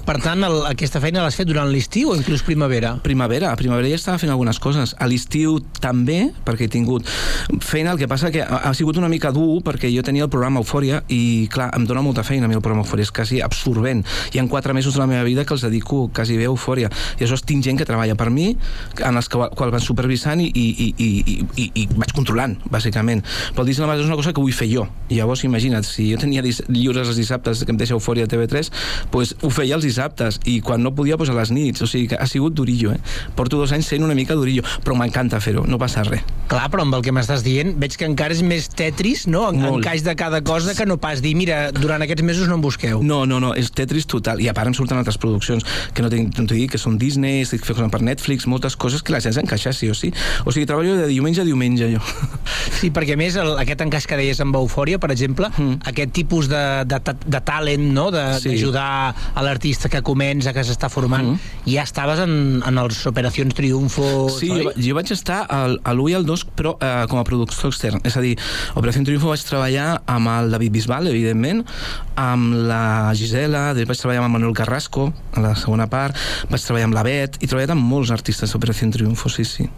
Per 0.07 0.17
tant, 0.23 0.43
el, 0.47 0.59
aquesta 0.71 1.01
feina 1.03 1.23
l'has 1.23 1.37
fet 1.37 1.49
durant 1.49 1.69
l'estiu 1.69 2.13
o 2.13 2.17
inclús 2.17 2.45
primavera? 2.47 2.95
Primavera, 3.05 3.51
a 3.51 3.59
primavera 3.59 3.91
ja 3.91 3.99
estava 3.99 4.21
fent 4.21 4.33
algunes 4.33 4.59
coses. 4.63 4.95
A 4.97 5.09
l'estiu 5.09 5.59
també, 5.83 6.31
perquè 6.47 6.67
he 6.67 6.73
tingut 6.73 7.07
feina, 7.63 7.93
el 7.93 8.01
que 8.01 8.09
passa 8.09 8.31
que 8.33 8.41
ha, 8.43 8.63
ha 8.69 8.73
sigut 8.77 8.97
una 9.01 9.11
mica 9.11 9.31
dur, 9.35 9.61
perquè 9.65 9.91
jo 9.93 10.03
tenia 10.05 10.25
el 10.25 10.31
programa 10.33 10.63
Eufòria 10.63 11.03
i, 11.11 11.49
clar, 11.53 11.69
em 11.77 11.87
dona 11.89 12.03
molta 12.05 12.25
feina 12.25 12.47
a 12.47 12.51
mi 12.51 12.57
el 12.57 12.63
programa 12.63 12.85
Eufòria, 12.85 13.07
és 13.07 13.13
quasi 13.13 13.41
absorbent. 13.45 14.03
Hi 14.33 14.41
ha 14.41 14.47
quatre 14.49 14.73
mesos 14.75 14.97
de 14.97 15.03
la 15.03 15.07
meva 15.09 15.23
vida 15.27 15.45
que 15.45 15.55
els 15.55 15.63
dedico 15.65 16.07
quasi 16.13 16.37
bé 16.37 16.47
a 16.47 16.53
Eufòria. 16.53 16.91
I 17.19 17.27
això 17.35 17.49
tinc 17.49 17.65
gent 17.65 17.79
que 17.79 17.87
treballa 17.87 18.15
per 18.19 18.29
mi, 18.33 18.51
en 19.03 19.19
els 19.19 19.29
que, 19.31 19.41
qual 19.57 19.73
van 19.73 19.83
supervisant 19.83 20.41
i, 20.43 20.49
i, 20.49 20.65
i, 20.85 20.87
i, 21.05 21.37
i, 21.63 21.67
i, 21.83 21.87
vaig 21.93 22.13
controlant, 22.15 22.55
bàsicament. 22.71 23.23
Però 23.53 23.65
el 23.65 23.71
disc 23.71 23.81
de 23.81 23.89
la 23.89 23.97
és 23.99 24.07
una 24.07 24.17
cosa 24.19 24.33
que 24.33 24.41
vull 24.43 24.55
fer 24.55 24.69
jo. 24.71 24.87
Llavors, 25.11 25.43
imagina't, 25.47 25.85
si 25.87 26.09
jo 26.11 26.19
tenia 26.21 26.43
lliures 26.43 27.07
els 27.07 27.19
dissabtes 27.19 27.63
que 27.63 27.73
em 27.73 27.79
deixa 27.79 27.97
Eufòria 27.97 28.27
a 28.27 28.31
TV3, 28.31 28.71
pues, 29.13 29.35
ho 29.41 29.51
feia 29.53 29.77
els 29.77 29.85
dissabtes, 29.85 30.39
i 30.49 30.59
quan 30.65 30.83
no 30.83 30.93
podia, 30.95 31.17
pues, 31.17 31.31
a 31.33 31.37
les 31.37 31.51
nits. 31.53 31.83
O 31.83 31.89
sigui 31.89 32.09
que 32.11 32.19
ha 32.19 32.27
sigut 32.29 32.55
durillo, 32.57 32.93
eh? 32.93 32.99
Porto 33.37 33.59
dos 33.59 33.73
anys 33.75 33.89
sent 33.91 34.05
una 34.05 34.17
mica 34.17 34.37
durillo, 34.37 34.63
però 34.83 34.97
m'encanta 34.99 35.41
fer-ho, 35.43 35.65
no 35.69 35.79
passa 35.81 36.05
res. 36.07 36.23
Clar, 36.51 36.67
però 36.69 36.83
amb 36.85 36.97
el 36.97 37.03
que 37.05 37.13
m'estàs 37.15 37.43
dient, 37.45 37.73
veig 37.79 37.95
que 37.97 38.07
encara 38.07 38.35
és 38.35 38.43
més 38.45 38.67
tetris, 38.69 39.25
no? 39.31 39.47
En, 39.49 39.61
Molt. 39.61 39.79
encaix 39.79 40.03
de 40.05 40.15
cada 40.19 40.43
cosa 40.45 40.75
que 40.77 40.85
no 40.85 40.99
pas 41.01 41.21
dir, 41.23 41.33
mira, 41.39 41.71
durant 41.73 42.03
aquests 42.03 42.25
mesos 42.25 42.49
no 42.49 42.57
em 42.59 42.63
busqueu. 42.65 43.01
No, 43.03 43.23
no, 43.29 43.39
no, 43.41 43.53
és 43.57 43.71
Tetris 43.73 44.05
total. 44.09 44.41
I 44.43 44.49
a 44.51 44.53
part 44.55 44.69
em 44.69 44.75
surten 44.77 44.99
altres 44.99 45.17
produccions 45.21 45.65
que 45.95 46.03
no 46.05 46.11
tinc, 46.13 46.35
no 46.37 46.45
dic, 46.49 46.73
que 46.73 46.81
són 46.81 46.99
Disney, 47.01 47.22
estic 47.25 47.63
fent 47.65 47.77
coses 47.77 47.91
per 47.91 48.01
Netflix, 48.01 48.45
moltes 48.47 48.75
coses 48.75 49.03
que 49.03 49.13
les 49.15 49.25
has 49.25 49.35
d'encaixar, 49.39 49.73
sí 49.73 49.89
o 49.89 49.95
sí. 49.95 50.11
O 50.45 50.51
sigui, 50.51 50.65
treballo 50.69 50.95
de 50.97 51.07
diumenge 51.07 51.41
a 51.41 51.45
diumenge, 51.47 51.89
jo. 51.95 52.01
Sí, 52.83 52.89
perquè 52.91 53.13
a 53.15 53.17
més 53.19 53.35
el, 53.39 53.53
aquest 53.61 53.79
encaix 53.85 54.05
que 54.09 54.17
deies 54.19 54.39
amb 54.43 54.55
Eufòria, 54.59 54.99
per 54.99 55.11
exemple, 55.13 55.49
Mm. 55.57 55.77
aquest 55.87 56.11
tipus 56.15 56.47
de, 56.49 56.59
de, 56.89 56.97
de 57.25 57.39
talent, 57.45 57.83
no? 57.93 58.09
De- 58.11 58.39
Sí. 58.39 58.49
d'ajudar 58.49 59.13
a 59.35 59.41
l'artista 59.43 59.87
que 59.89 60.01
comença, 60.01 60.51
que 60.53 60.63
s'està 60.65 60.89
formant, 60.89 61.33
Mm. 61.33 61.39
ja 61.69 61.83
estaves 61.83 62.19
en, 62.19 62.61
en 62.65 62.77
els 62.81 63.05
Operacions 63.07 63.53
Triunfo, 63.53 64.27
Sí, 64.29 64.49
jo, 64.49 64.71
oi? 64.71 64.73
jo 64.87 64.95
vaig 64.95 65.11
estar 65.11 65.45
al, 65.49 65.79
a 65.83 65.93
l'1 65.93 66.09
i 66.11 66.13
al 66.17 66.25
2, 66.25 66.45
però 66.57 66.75
eh, 66.81 67.05
com 67.09 67.19
a 67.19 67.23
productor 67.23 67.69
extern. 67.71 68.01
És 68.03 68.17
a 68.17 68.21
dir, 68.21 68.35
Operació 68.75 69.03
Triunfo 69.05 69.29
vaig 69.31 69.43
treballar 69.47 70.01
amb 70.07 70.27
el 70.33 70.51
David 70.51 70.71
Bisbal, 70.73 71.07
evidentment, 71.07 71.63
amb 72.19 72.53
la 72.67 73.11
Gisela, 73.15 73.73
després 73.73 73.93
vaig 73.93 74.01
treballar 74.01 74.23
amb 74.25 74.33
Manuel 74.37 74.53
Carrasco, 74.57 75.11
a 75.33 75.39
la 75.43 75.53
segona 75.55 75.87
part, 75.89 76.17
vaig 76.49 76.61
treballar 76.65 76.85
amb 76.89 76.93
la 76.97 77.03
Bet, 77.03 77.12
i 77.13 77.45
he 77.45 77.47
treballat 77.47 77.73
amb 77.75 77.85
molts 77.89 78.11
artistes 78.15 78.51
d'Operació 78.53 78.89
Triunfo, 78.95 79.29
sí, 79.29 79.45
sí. 79.45 79.69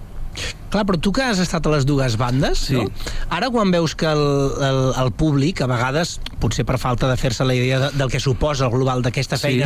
Clar, 0.70 0.84
però 0.84 1.00
tu 1.00 1.14
que 1.16 1.24
has 1.24 1.40
estat 1.40 1.64
a 1.64 1.72
les 1.72 1.86
dues 1.88 2.18
bandes, 2.20 2.66
Sí. 2.68 2.76
no? 2.76 2.90
ara 3.32 3.48
quan 3.54 3.72
veus 3.72 3.94
que 3.96 4.06
el, 4.10 4.24
el, 4.68 4.80
el 5.06 5.12
públic, 5.16 5.62
a 5.64 5.68
vegades, 5.72 6.18
potser 6.44 6.66
per 6.68 6.76
falta 6.82 7.08
de 7.08 7.16
fer-se 7.16 7.46
la 7.48 7.56
idea 7.56 7.80
de, 7.80 7.92
del 7.96 8.12
que 8.12 8.20
suposa 8.20 8.66
el 8.68 8.72
global 8.76 9.02
d'aquesta 9.06 9.38
Sí. 9.40 9.62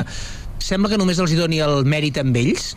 Sembla 0.60 0.90
que 0.92 0.98
només 1.00 1.20
els 1.24 1.32
hi 1.34 1.38
doni 1.40 1.60
el 1.64 1.86
mèrit 1.90 2.18
amb 2.22 2.36
ells. 2.38 2.74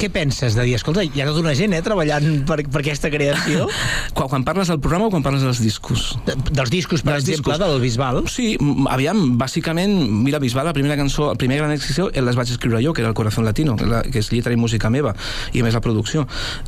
Què 0.00 0.08
penses 0.12 0.54
de 0.56 0.64
dir, 0.66 0.74
escolta, 0.76 1.02
hi 1.04 1.20
ha 1.22 1.26
tota 1.28 1.40
una 1.42 1.54
gent 1.56 1.72
eh, 1.76 1.80
treballant 1.84 2.42
per, 2.48 2.58
per 2.68 2.80
aquesta 2.82 3.10
creació? 3.12 3.66
quan, 4.16 4.28
quan 4.32 4.44
parles 4.46 4.68
del 4.72 4.80
programa 4.82 5.06
o 5.08 5.12
quan 5.12 5.22
parles 5.24 5.44
dels 5.46 5.60
discos? 5.62 6.14
De, 6.26 6.34
dels 6.50 6.70
discos, 6.72 7.02
per 7.04 7.14
Dels 7.14 7.28
exemple, 7.28 7.54
discos. 7.54 7.68
del 7.72 7.80
Bisbal. 7.84 8.20
Sí, 8.32 8.48
aviam, 8.90 9.22
bàsicament, 9.40 9.94
mira, 10.24 10.40
Bisbal, 10.42 10.66
la 10.68 10.74
primera 10.76 10.96
cançó, 11.00 11.30
el 11.32 11.38
primer 11.40 11.58
gran 11.62 11.72
èxit 11.74 11.94
seu, 11.96 12.10
les 12.14 12.36
vaig 12.38 12.50
escriure 12.54 12.82
jo, 12.84 12.92
que 12.96 13.02
era 13.04 13.08
el 13.12 13.16
Corazón 13.18 13.44
Latino, 13.46 13.76
que, 13.76 13.86
la, 13.88 14.02
que 14.02 14.20
és 14.22 14.30
lletra 14.32 14.52
i 14.54 14.58
música 14.60 14.90
meva, 14.90 15.14
i 15.52 15.62
a 15.62 15.66
més 15.66 15.74
la 15.76 15.82
producció. 15.84 16.26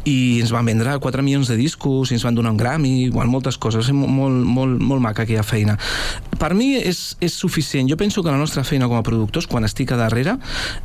I 0.08 0.40
ens 0.44 0.52
van 0.54 0.66
vendre 0.68 0.96
4 1.02 1.25
milions 1.26 1.50
de 1.50 1.56
discos, 1.58 2.10
i 2.12 2.16
ens 2.18 2.25
van 2.26 2.36
donar 2.38 2.54
un 2.54 2.60
Grammy, 2.60 2.94
igual, 3.10 3.28
moltes 3.32 3.58
coses. 3.58 3.82
Va 3.82 3.86
ser 3.90 3.96
mo- 3.96 4.08
molt, 4.08 4.44
molt, 4.46 4.80
molt 4.80 5.02
maca 5.04 5.25
aquella 5.26 5.44
feina. 5.46 5.76
Per 6.40 6.52
mi 6.54 6.75
és, 6.78 7.16
és 7.25 7.32
suficient. 7.34 7.88
Jo 7.90 7.96
penso 8.00 8.22
que 8.22 8.30
la 8.32 8.38
nostra 8.40 8.64
feina 8.64 8.88
com 8.88 8.96
a 9.00 9.04
productors, 9.06 9.46
quan 9.50 9.64
estic 9.66 9.92
a 9.92 10.00
darrere, 10.00 10.36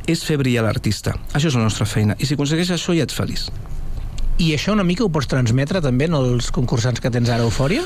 és 0.06 0.24
fer 0.24 0.38
brillar 0.40 0.64
l'artista. 0.66 1.14
Això 1.32 1.50
és 1.50 1.58
la 1.58 1.66
nostra 1.66 1.86
feina. 1.88 2.16
I 2.18 2.28
si 2.28 2.38
aconsegueix 2.38 2.72
això, 2.74 2.96
ja 2.96 3.06
ets 3.06 3.16
feliç. 3.16 3.46
I 4.42 4.54
això 4.56 4.72
una 4.72 4.86
mica 4.86 5.04
ho 5.04 5.10
pots 5.12 5.28
transmetre 5.30 5.82
també 5.84 6.08
en 6.08 6.16
els 6.18 6.50
concursants 6.54 7.02
que 7.02 7.12
tens 7.12 7.30
ara 7.30 7.46
Eufòria? 7.46 7.84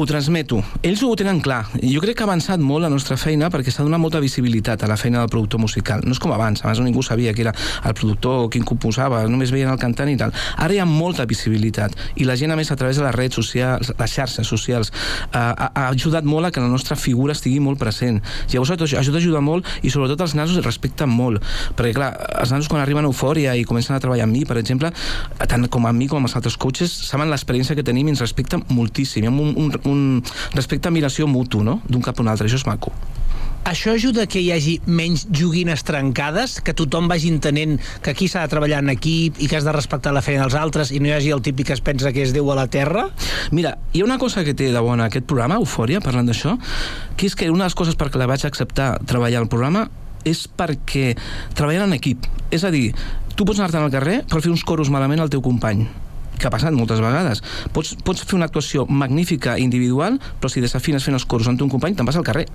Ho 0.00 0.06
transmeto. 0.06 0.62
Ells 0.80 1.02
ho 1.04 1.10
tenen 1.12 1.42
clar. 1.44 1.66
Jo 1.84 2.00
crec 2.00 2.16
que 2.16 2.24
ha 2.24 2.26
avançat 2.30 2.62
molt 2.64 2.80
la 2.86 2.88
nostra 2.88 3.18
feina 3.20 3.50
perquè 3.52 3.68
s'ha 3.68 3.84
donat 3.84 4.00
molta 4.00 4.22
visibilitat 4.24 4.80
a 4.80 4.88
la 4.88 4.96
feina 4.96 5.18
del 5.20 5.28
productor 5.28 5.60
musical. 5.60 6.00
No 6.08 6.14
és 6.16 6.20
com 6.24 6.32
abans. 6.32 6.62
Abans 6.64 6.80
ningú 6.80 7.02
sabia 7.04 7.34
qui 7.36 7.44
era 7.44 7.52
el 7.84 7.92
productor, 7.98 8.46
quin 8.48 8.64
composava, 8.64 9.18
només 9.28 9.52
veien 9.52 9.68
el 9.68 9.76
cantant 9.82 10.08
i 10.08 10.16
tal. 10.16 10.32
Ara 10.56 10.72
hi 10.72 10.80
ha 10.80 10.86
molta 10.88 11.26
visibilitat 11.28 11.98
i 12.16 12.24
la 12.24 12.38
gent, 12.40 12.48
a 12.48 12.56
més, 12.56 12.70
a 12.72 12.78
través 12.80 12.96
de 12.96 13.04
les 13.04 13.12
redes 13.12 13.36
socials, 13.36 13.90
les 13.98 14.14
xarxes 14.14 14.48
socials, 14.48 14.88
eh, 15.34 15.36
ha, 15.36 15.68
ha 15.68 15.84
ajudat 15.90 16.24
molt 16.24 16.48
a 16.48 16.52
que 16.54 16.64
la 16.64 16.72
nostra 16.72 16.96
figura 16.96 17.36
estigui 17.36 17.60
molt 17.60 17.76
present. 17.76 18.22
Llavors, 18.54 18.72
això 18.72 19.12
t'ajuda 19.12 19.44
molt 19.44 19.68
i, 19.82 19.92
sobretot, 19.92 20.24
els 20.24 20.36
nanos 20.38 20.56
es 20.56 20.64
respecten 20.64 21.12
molt. 21.12 21.44
Perquè, 21.76 21.92
clar, 22.00 22.14
els 22.40 22.56
nanos 22.56 22.72
quan 22.72 22.80
arriben 22.80 23.04
a 23.04 23.12
Eufòria 23.12 23.52
i 23.52 23.68
comencen 23.68 23.98
a 23.98 24.00
treballar 24.00 24.24
amb 24.30 24.38
mi, 24.38 24.46
per 24.48 24.56
exemple, 24.64 24.94
tant 25.44 25.68
com 25.68 25.92
amb 25.92 26.00
mi 26.00 26.08
com 26.08 26.22
amb 26.22 26.32
els 26.32 26.40
altres 26.40 26.56
coaches, 26.56 26.88
saben 27.12 27.28
l'experiència 27.28 27.76
que 27.76 27.84
tenim 27.84 28.08
i 28.08 28.16
ens 28.16 28.24
respecten 28.24 28.64
moltíssim. 28.72 29.28
Hi 29.28 29.28
ha 29.28 29.36
un, 29.36 29.52
un, 29.60 29.76
un 29.90 30.22
respecte 30.54 30.88
admiració 30.90 31.28
mutu, 31.30 31.64
no?, 31.66 31.80
d'un 31.88 32.04
cap 32.04 32.18
a 32.18 32.24
un 32.24 32.32
altre. 32.32 32.48
Això 32.48 32.60
és 32.62 32.68
maco. 32.68 32.94
Això 33.68 33.92
ajuda 33.92 34.24
que 34.24 34.40
hi 34.40 34.48
hagi 34.54 34.78
menys 34.88 35.26
joguines 35.36 35.82
trencades, 35.84 36.56
que 36.64 36.72
tothom 36.72 37.10
vagi 37.12 37.28
entenent 37.28 37.76
que 38.00 38.14
aquí 38.14 38.28
s'ha 38.30 38.46
de 38.46 38.52
treballar 38.54 38.80
en 38.80 38.88
equip 38.94 39.36
i 39.36 39.50
que 39.50 39.58
has 39.58 39.66
de 39.68 39.74
respectar 39.76 40.14
la 40.16 40.22
feina 40.24 40.46
dels 40.46 40.56
altres 40.56 40.92
i 40.96 41.00
no 41.00 41.10
hi 41.10 41.12
hagi 41.18 41.34
el 41.36 41.44
típic 41.44 41.68
que 41.68 41.76
es 41.76 41.84
pensa 41.84 42.08
que 42.16 42.24
és 42.24 42.32
Déu 42.32 42.48
a 42.50 42.56
la 42.56 42.66
Terra? 42.72 43.10
Mira, 43.52 43.76
hi 43.92 44.00
ha 44.00 44.08
una 44.08 44.18
cosa 44.18 44.46
que 44.48 44.56
té 44.56 44.72
de 44.72 44.80
bona 44.80 45.10
aquest 45.10 45.28
programa, 45.28 45.60
Eufòria, 45.60 46.00
parlant 46.00 46.32
d'això, 46.32 46.56
que 47.20 47.28
és 47.28 47.36
que 47.36 47.52
una 47.52 47.66
de 47.66 47.68
les 47.68 47.76
coses 47.76 48.00
per 48.00 48.08
què 48.08 48.22
la 48.22 48.30
vaig 48.32 48.48
acceptar 48.48 48.94
treballar 49.04 49.44
al 49.44 49.52
programa 49.52 49.90
és 50.24 50.46
perquè 50.48 51.12
treballen 51.52 51.90
en 51.90 51.98
equip. 52.00 52.24
És 52.50 52.64
a 52.64 52.72
dir, 52.72 52.94
tu 53.36 53.44
pots 53.44 53.60
anar-te'n 53.60 53.84
al 53.84 53.92
carrer 53.92 54.22
per 54.24 54.40
fer 54.40 54.54
uns 54.54 54.64
coros 54.64 54.88
malament 54.88 55.20
al 55.20 55.32
teu 55.32 55.44
company 55.44 55.84
que 56.40 56.48
ha 56.48 56.52
passat 56.52 56.74
moltes 56.74 57.02
vegades. 57.02 57.42
Pots, 57.76 57.94
pots 58.04 58.24
fer 58.24 58.38
una 58.38 58.48
actuació 58.48 58.86
magnífica 58.88 59.58
individual, 59.60 60.18
però 60.40 60.50
si 60.50 60.62
desafines 60.64 61.04
fent 61.04 61.18
els 61.18 61.26
coros 61.28 61.48
amb 61.50 61.60
un 61.62 61.70
company, 61.72 61.94
te'n 61.96 62.08
vas 62.08 62.18
al 62.18 62.26
carrer. 62.26 62.46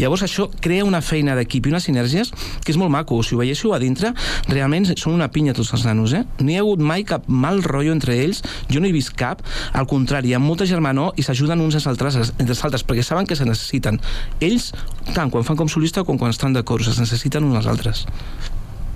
Llavors 0.00 0.24
això 0.26 0.48
crea 0.64 0.86
una 0.86 1.02
feina 1.04 1.36
d'equip 1.36 1.68
i 1.68 1.74
unes 1.74 1.86
sinergies 1.86 2.32
que 2.64 2.72
és 2.72 2.80
molt 2.80 2.90
maco. 2.94 3.20
Si 3.22 3.36
ho 3.36 3.40
veiéssiu 3.42 3.74
a 3.76 3.80
dintre, 3.82 4.12
realment 4.48 4.88
són 4.96 5.16
una 5.18 5.28
pinya 5.32 5.54
tots 5.56 5.74
els 5.76 5.84
nanos, 5.86 6.16
eh? 6.16 6.24
No 6.40 6.50
hi 6.50 6.58
ha 6.58 6.64
hagut 6.64 6.82
mai 6.82 7.04
cap 7.06 7.28
mal 7.28 7.62
rotllo 7.62 7.94
entre 7.94 8.16
ells, 8.16 8.42
jo 8.72 8.80
no 8.80 8.88
he 8.88 8.94
vist 8.94 9.14
cap, 9.18 9.44
al 9.72 9.88
contrari, 9.90 10.32
hi 10.32 10.36
ha 10.36 10.42
molta 10.42 10.66
germanor 10.68 11.16
i 11.20 11.26
s'ajuden 11.26 11.62
uns 11.64 11.78
als 11.78 11.88
altres, 11.90 12.18
entre 12.38 12.54
els 12.54 12.64
altres, 12.64 12.86
perquè 12.86 13.04
saben 13.04 13.28
que 13.28 13.36
se 13.36 13.48
necessiten. 13.48 14.00
Ells, 14.40 14.72
tant 15.12 15.32
quan 15.32 15.46
fan 15.46 15.58
com 15.58 15.70
solista 15.70 16.04
com 16.06 16.18
quan 16.18 16.34
estan 16.34 16.56
de 16.56 16.64
coros, 16.64 16.88
es 16.92 17.02
necessiten 17.02 17.44
uns 17.44 17.60
als 17.60 17.72
altres. 17.74 18.06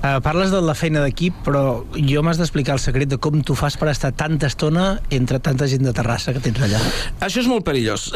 Uh, 0.00 0.16
parles 0.25 0.49
de 0.49 0.62
la 0.64 0.73
feina 0.73 1.02
d'equip, 1.04 1.42
però 1.45 1.83
jo 1.92 2.23
m'has 2.25 2.38
d'explicar 2.40 2.73
el 2.78 2.80
secret 2.80 3.11
de 3.12 3.19
com 3.21 3.42
tu 3.45 3.52
fas 3.59 3.76
per 3.76 3.90
estar 3.92 4.14
tanta 4.16 4.49
estona 4.49 4.95
entre 5.12 5.37
tanta 5.45 5.69
gent 5.69 5.85
de 5.85 5.92
Terrassa 5.92 6.33
que 6.33 6.40
tens 6.40 6.57
allà. 6.64 6.80
Això 7.21 7.42
és 7.42 7.50
molt 7.50 7.66
perillós. 7.69 8.09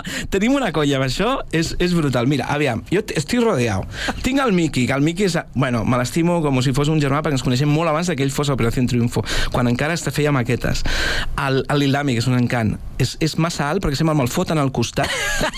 Tenim 0.32 0.54
una 0.56 0.70
colla 0.74 0.98
amb 0.98 1.06
això, 1.06 1.34
és, 1.54 1.74
és 1.82 1.94
brutal. 1.96 2.28
Mira, 2.30 2.48
aviam, 2.52 2.82
jo 2.92 3.02
estic 3.14 3.42
rodeado. 3.42 3.86
Tinc 4.24 4.42
el 4.42 4.54
Miki, 4.56 4.86
que 4.88 4.96
el 4.96 5.04
Miki 5.04 5.26
és... 5.28 5.38
Bueno, 5.54 5.84
me 5.84 5.98
l'estimo 6.00 6.40
com 6.44 6.60
si 6.64 6.74
fos 6.76 6.90
un 6.92 7.00
germà 7.02 7.22
perquè 7.22 7.38
ens 7.38 7.44
coneixem 7.44 7.70
molt 7.70 7.90
abans 7.90 8.10
que 8.12 8.24
ell 8.24 8.32
fos 8.34 8.50
a 8.50 8.56
Operació 8.56 8.84
Triunfo, 8.88 9.22
quan 9.52 9.68
encara 9.70 9.96
es 9.96 10.04
feia 10.12 10.32
maquetes. 10.34 10.82
Lildami, 11.82 12.14
que 12.14 12.22
és 12.22 12.28
un 12.30 12.36
encant, 12.38 12.76
és, 13.02 13.16
és 13.24 13.34
massa 13.40 13.66
alt 13.70 13.82
perquè 13.82 13.98
sempre 13.98 14.14
me'l 14.14 14.30
foten 14.30 14.60
al 14.60 14.70
costat 14.74 15.10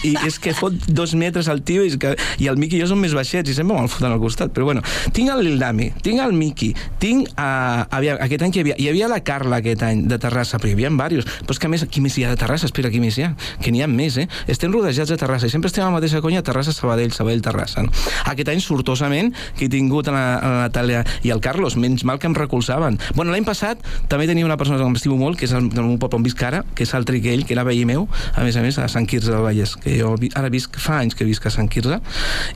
i 0.06 0.14
és 0.24 0.38
que 0.40 0.54
fot 0.56 0.76
dos 0.88 1.12
metres 1.18 1.50
al 1.52 1.60
tio 1.66 1.84
i, 1.84 1.92
que, 2.00 2.14
i 2.40 2.48
el 2.48 2.56
Miki 2.60 2.78
i 2.78 2.82
jo 2.82 2.88
som 2.90 3.00
més 3.02 3.14
baixets 3.16 3.50
i 3.50 3.56
sempre 3.56 3.76
me'l 3.76 3.90
foten 3.92 4.12
al 4.12 4.22
costat. 4.22 4.52
Però 4.54 4.68
bueno, 4.68 4.84
tinc 5.16 5.32
el 5.32 5.44
Lildami, 5.46 5.90
tinc 6.04 6.22
el 6.24 6.34
Miki, 6.36 6.72
tinc... 7.02 7.28
Uh, 7.34 7.84
aviam, 7.94 8.20
aquest 8.24 8.46
any 8.46 8.54
que 8.54 8.62
hi 8.62 8.64
havia... 8.64 8.78
Hi 8.84 8.90
havia 8.90 9.08
la 9.10 9.20
Carla 9.24 9.60
aquest 9.62 9.84
any 9.86 10.04
de 10.10 10.18
Terrassa, 10.20 10.60
però 10.60 10.72
hi 10.72 10.76
havia 10.78 10.92
diversos. 11.14 11.42
Però 11.44 11.56
és 11.56 11.60
que 11.60 11.68
a 11.68 11.72
més, 11.72 11.84
qui 11.90 12.02
més 12.04 12.16
hi 12.18 12.24
ha 12.26 12.32
de 12.32 12.40
Terrassa? 12.40 12.68
Espera, 12.70 12.90
qui 12.92 13.00
més 13.02 13.18
hi 13.18 13.26
ha? 13.26 13.32
Que 13.62 13.72
n'hi 13.74 13.82
ha 13.84 13.88
més, 13.90 14.18
eh? 14.20 14.23
Estem 14.50 14.72
rodejats 14.74 15.10
de 15.10 15.18
Terrassa 15.20 15.48
i 15.48 15.52
sempre 15.52 15.70
estem 15.70 15.84
a 15.84 15.90
la 15.90 15.96
mateixa 15.96 16.22
conya 16.24 16.42
Terrassa, 16.46 16.74
Sabadell, 16.74 17.12
Sabadell, 17.14 17.42
Terrassa. 17.44 17.84
No? 17.86 17.92
Aquest 18.30 18.50
any, 18.52 18.62
sortosament, 18.64 19.32
que 19.58 19.66
he 19.66 19.72
tingut 19.72 20.08
a 20.10 20.14
la, 20.14 20.24
a 20.36 20.52
la 20.52 20.62
Natàlia 20.66 21.04
i 21.26 21.32
el 21.34 21.42
Carlos, 21.44 21.78
menys 21.80 22.04
mal 22.08 22.20
que 22.22 22.28
em 22.30 22.36
recolzaven. 22.36 22.98
Bueno, 23.14 23.34
l'any 23.34 23.46
passat 23.46 23.82
també 24.08 24.28
tenia 24.30 24.46
una 24.46 24.58
persona 24.60 24.80
que 24.80 24.88
m'estimo 24.90 25.18
molt, 25.20 25.38
que 25.40 25.48
és 25.48 25.54
el, 25.56 25.70
del 25.72 25.86
meu 25.86 26.00
poble 26.02 26.20
on 26.20 26.26
visc 26.26 26.42
ara, 26.46 26.64
que 26.74 26.86
és 26.86 26.94
el 26.96 27.06
Triquell, 27.08 27.46
que 27.46 27.56
era 27.56 27.66
veí 27.66 27.84
meu, 27.88 28.08
a 28.34 28.44
més 28.46 28.56
a 28.56 28.64
més, 28.64 28.78
a 28.78 28.88
Sant 28.90 29.08
Quirze 29.10 29.32
del 29.32 29.44
Vallès, 29.44 29.76
que 29.80 29.98
jo 30.00 30.14
ara 30.34 30.52
visc, 30.52 30.78
fa 30.80 31.00
anys 31.02 31.18
que 31.18 31.28
visc 31.28 31.46
a 31.46 31.54
Sant 31.54 31.70
Quirze, 31.72 32.00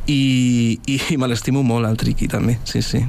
i, 0.06 0.20
i, 0.86 1.00
i 1.14 1.20
me 1.20 1.30
l'estimo 1.30 1.64
molt, 1.66 1.88
el 1.88 1.98
Triqui, 2.00 2.30
també, 2.30 2.58
sí, 2.68 2.82
sí. 2.84 3.04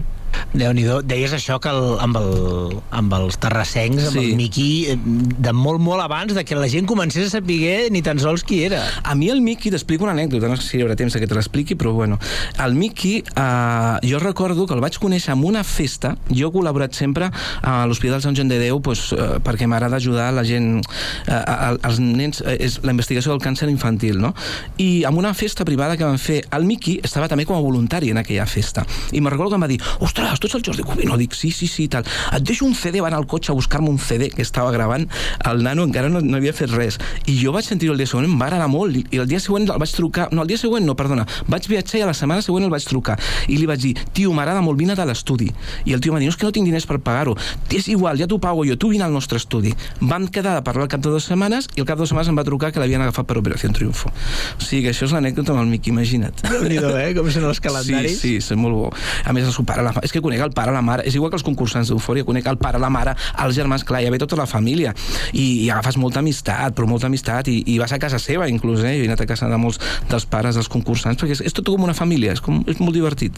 Déu 0.53 0.73
nhi 0.73 0.85
Deies 1.05 1.33
això 1.33 1.59
que 1.61 1.69
el, 1.69 1.99
amb, 2.01 2.17
el, 2.17 2.77
amb 2.91 3.13
els 3.13 3.37
terrassencs, 3.37 4.07
amb 4.09 4.17
Sí. 4.17 4.23
el 4.31 4.35
Miqui, 4.35 4.69
eh, 4.89 4.97
de 4.99 5.53
molt, 5.53 5.79
molt 5.79 6.01
abans 6.01 6.33
de 6.33 6.43
que 6.45 6.55
la 6.55 6.67
gent 6.69 6.85
comencés 6.87 7.27
a 7.27 7.29
saber 7.29 7.89
ni 7.91 8.01
tan 8.01 8.19
sols 8.19 8.43
qui 8.43 8.63
era. 8.63 8.81
A 9.03 9.15
mi 9.15 9.29
el 9.29 9.41
Miqui, 9.41 9.69
t'explico 9.71 10.03
una 10.03 10.13
anècdota, 10.13 10.47
no 10.47 10.55
sé 10.57 10.63
si 10.67 10.77
hi 10.77 10.81
haurà 10.83 10.95
temps 10.95 11.13
que 11.15 11.27
te 11.27 11.35
l'expliqui, 11.35 11.75
però 11.75 11.93
bueno. 11.93 12.17
El 12.63 12.75
Miqui, 12.75 13.23
eh, 13.35 13.95
jo 14.09 14.19
recordo 14.19 14.65
que 14.67 14.73
el 14.73 14.81
vaig 14.81 14.97
conèixer 14.99 15.33
en 15.33 15.43
una 15.43 15.63
festa, 15.63 16.15
jo 16.29 16.47
he 16.49 16.51
col·laborat 16.51 16.93
sempre 16.93 17.29
a 17.61 17.85
l'Hospital 17.87 18.21
Sant 18.21 18.35
Joan 18.35 18.47
de 18.49 18.59
Déu 18.59 18.81
pues, 18.81 19.11
eh, 19.13 19.39
perquè 19.43 19.67
m'agrada 19.67 19.97
ajudar 19.97 20.33
la 20.33 20.43
gent, 20.43 20.81
eh, 21.27 21.31
a- 21.33 21.77
als 21.81 21.99
nens, 21.99 22.41
eh, 22.45 22.57
és 22.59 22.79
la 22.83 22.91
investigació 22.91 23.31
del 23.31 23.41
càncer 23.41 23.69
infantil, 23.69 24.19
no? 24.19 24.33
I 24.77 25.03
en 25.05 25.17
una 25.17 25.33
festa 25.33 25.65
privada 25.65 25.97
que 25.97 26.03
van 26.03 26.19
fer, 26.19 26.43
el 26.51 26.65
Miqui 26.65 26.99
estava 27.03 27.27
també 27.27 27.45
com 27.45 27.55
a 27.57 27.59
voluntari 27.61 28.09
en 28.11 28.17
aquella 28.17 28.45
festa. 28.45 28.85
I 29.11 29.21
me'n 29.21 29.31
recordo 29.31 29.49
que 29.51 29.55
em 29.55 29.61
va 29.63 29.67
dir, 29.67 29.81
ostres, 29.99 30.28
tu 30.37 30.45
ets 30.45 30.55
el 30.59 30.63
Jordi 30.65 30.83
Cubino? 30.85 31.17
Dic, 31.17 31.33
sí, 31.33 31.49
sí, 31.51 31.65
sí, 31.67 31.87
tal. 31.89 32.05
Et 32.35 32.43
deixo 32.45 32.67
un 32.67 32.75
CD, 32.77 33.01
va 33.01 33.09
anar 33.09 33.17
al 33.23 33.27
cotxe 33.27 33.51
a 33.51 33.55
buscar-me 33.57 33.89
un 33.89 33.97
CD 33.97 34.29
que 34.29 34.43
estava 34.45 34.69
gravant, 34.71 35.07
el 35.49 35.63
nano 35.65 35.87
encara 35.87 36.09
no, 36.13 36.21
no 36.21 36.37
havia 36.37 36.53
fet 36.53 36.69
res. 36.75 36.99
I 37.25 37.39
jo 37.39 37.53
vaig 37.55 37.65
sentir-ho 37.65 37.95
el 37.95 38.01
dia 38.01 38.09
següent, 38.11 38.29
em 38.29 38.37
va 38.37 38.49
agradar 38.49 38.69
molt, 38.69 38.99
i, 38.99 39.05
el 39.17 39.27
dia 39.29 39.41
següent 39.41 39.65
el 39.65 39.81
vaig 39.81 39.95
trucar, 39.95 40.29
no, 40.35 40.43
el 40.45 40.51
dia 40.51 40.61
següent 40.61 40.85
no, 40.85 40.93
perdona, 40.99 41.25
vaig 41.49 41.65
viatjar 41.71 42.01
i 42.01 42.05
a 42.05 42.11
la 42.11 42.15
setmana 42.17 42.45
següent 42.45 42.67
el 42.67 42.73
vaig 42.73 42.85
trucar, 42.85 43.17
i 43.47 43.57
li 43.57 43.65
vaig 43.69 43.81
dir, 43.81 43.95
tio, 44.13 44.33
m'agrada 44.37 44.61
molt, 44.65 44.77
vine 44.79 44.93
a 44.93 45.07
l'estudi. 45.09 45.49
I 45.87 45.95
el 45.95 46.03
tio 46.03 46.13
va 46.13 46.21
dir, 46.21 46.29
no, 46.29 46.35
és 46.35 46.37
que 46.37 46.45
no 46.45 46.53
tinc 46.53 46.67
diners 46.67 46.85
per 46.85 46.99
pagar-ho. 47.01 47.35
És 47.73 47.87
igual, 47.89 48.19
ja 48.19 48.27
t'ho 48.27 48.39
pago 48.43 48.65
jo, 48.67 48.77
tu 48.77 48.91
vine 48.93 49.07
al 49.07 49.15
nostre 49.15 49.39
estudi. 49.39 49.73
Van 50.01 50.27
quedar 50.27 50.55
de 50.57 50.63
parlar 50.65 50.85
al 50.85 50.91
cap 50.91 51.01
de 51.01 51.09
dues 51.13 51.25
setmanes 51.29 51.69
i 51.75 51.81
al 51.81 51.87
cap 51.87 51.97
de 51.97 52.03
dues 52.03 52.11
setmanes 52.11 52.31
em 52.31 52.37
va 52.37 52.45
trucar 52.47 52.73
que 52.73 52.81
l'havien 52.81 53.01
agafat 53.05 53.27
per 53.29 53.39
Operació 53.39 53.71
Triunfo. 53.73 54.11
O 54.11 54.63
sigui 54.63 54.83
que 54.85 54.93
això 54.93 55.07
és 55.07 55.15
l'anècdota 55.15 55.53
amb 55.55 55.63
el 55.63 55.71
Miqui, 55.71 55.93
imagina't. 55.93 56.43
déu 56.49 56.67
nhi 56.67 56.79
eh? 56.79 57.13
Com 57.17 57.29
són 57.31 57.47
els 57.49 57.61
calendaris. 57.63 58.19
Sí, 58.19 58.35
sí, 58.39 58.53
és 58.53 58.59
molt 58.59 58.77
bo. 58.77 58.89
A 59.25 59.35
més, 59.35 59.47
el 59.47 59.55
seu 59.55 59.65
pare, 59.67 59.83
la, 59.85 59.93
és 60.09 60.15
que 60.15 60.21
conec 60.25 60.41
el 60.41 60.53
pare, 60.57 60.73
la 60.73 60.81
mare, 60.81 61.05
és 61.05 61.15
igual 61.15 61.29
que 61.29 61.37
els 61.37 61.45
concursants 61.45 61.91
d'Eufòria, 61.91 62.25
conec 62.25 62.47
el 62.49 62.57
pare, 62.61 62.81
la 62.81 62.89
mare, 62.89 63.13
els 63.43 63.55
germans, 63.55 63.85
clar, 63.85 64.01
ja 64.03 64.11
ve 64.11 64.19
tota 64.21 64.37
la 64.39 64.47
família, 64.49 64.95
i, 65.31 65.65
i 65.65 65.69
agafes 65.69 65.99
molta 66.01 66.23
amistat, 66.23 66.73
però 66.77 66.89
molta 66.89 67.07
amistat, 67.09 67.51
i, 67.53 67.61
i 67.69 67.77
vas 67.81 67.93
a 67.93 67.99
casa 68.01 68.19
seva, 68.21 68.49
inclús, 68.49 68.81
eh? 68.81 68.95
Jo 68.97 69.05
he 69.05 69.09
anat 69.09 69.21
a 69.23 69.29
casa 69.29 69.49
de 69.51 69.59
molts 69.61 69.77
dels 70.09 70.25
pares 70.29 70.57
dels 70.57 70.69
concursants, 70.71 71.19
perquè 71.21 71.37
és, 71.37 71.43
és 71.51 71.55
tot 71.55 71.69
com 71.69 71.85
una 71.85 71.95
família, 71.97 72.33
és, 72.33 72.41
com, 72.43 72.63
és 72.69 72.81
molt 72.81 72.97
divertit. 72.97 73.37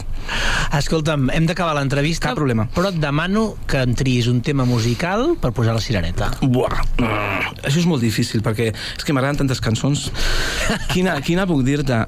Escolta'm, 0.78 1.28
hem 1.34 1.48
d'acabar 1.48 1.76
l'entrevista. 1.76 2.30
Cap 2.30 2.38
problema. 2.40 2.66
Però 2.72 2.88
et 2.92 2.98
demano 3.02 3.44
que 3.68 3.82
em 3.84 3.92
triïs 3.98 4.30
un 4.30 4.40
tema 4.44 4.64
musical 4.68 5.34
per 5.42 5.52
posar 5.56 5.76
la 5.76 5.82
cirereta. 5.84 6.30
Buah, 6.40 6.80
mm, 6.96 7.62
això 7.66 7.82
és 7.82 7.88
molt 7.88 8.04
difícil, 8.04 8.40
perquè 8.44 8.70
és 8.72 9.04
que 9.04 9.12
m'agraden 9.12 9.42
tantes 9.42 9.60
cançons. 9.60 10.08
Quina, 10.92 11.18
quina 11.24 11.46
puc 11.48 11.64
dir-te? 11.66 12.02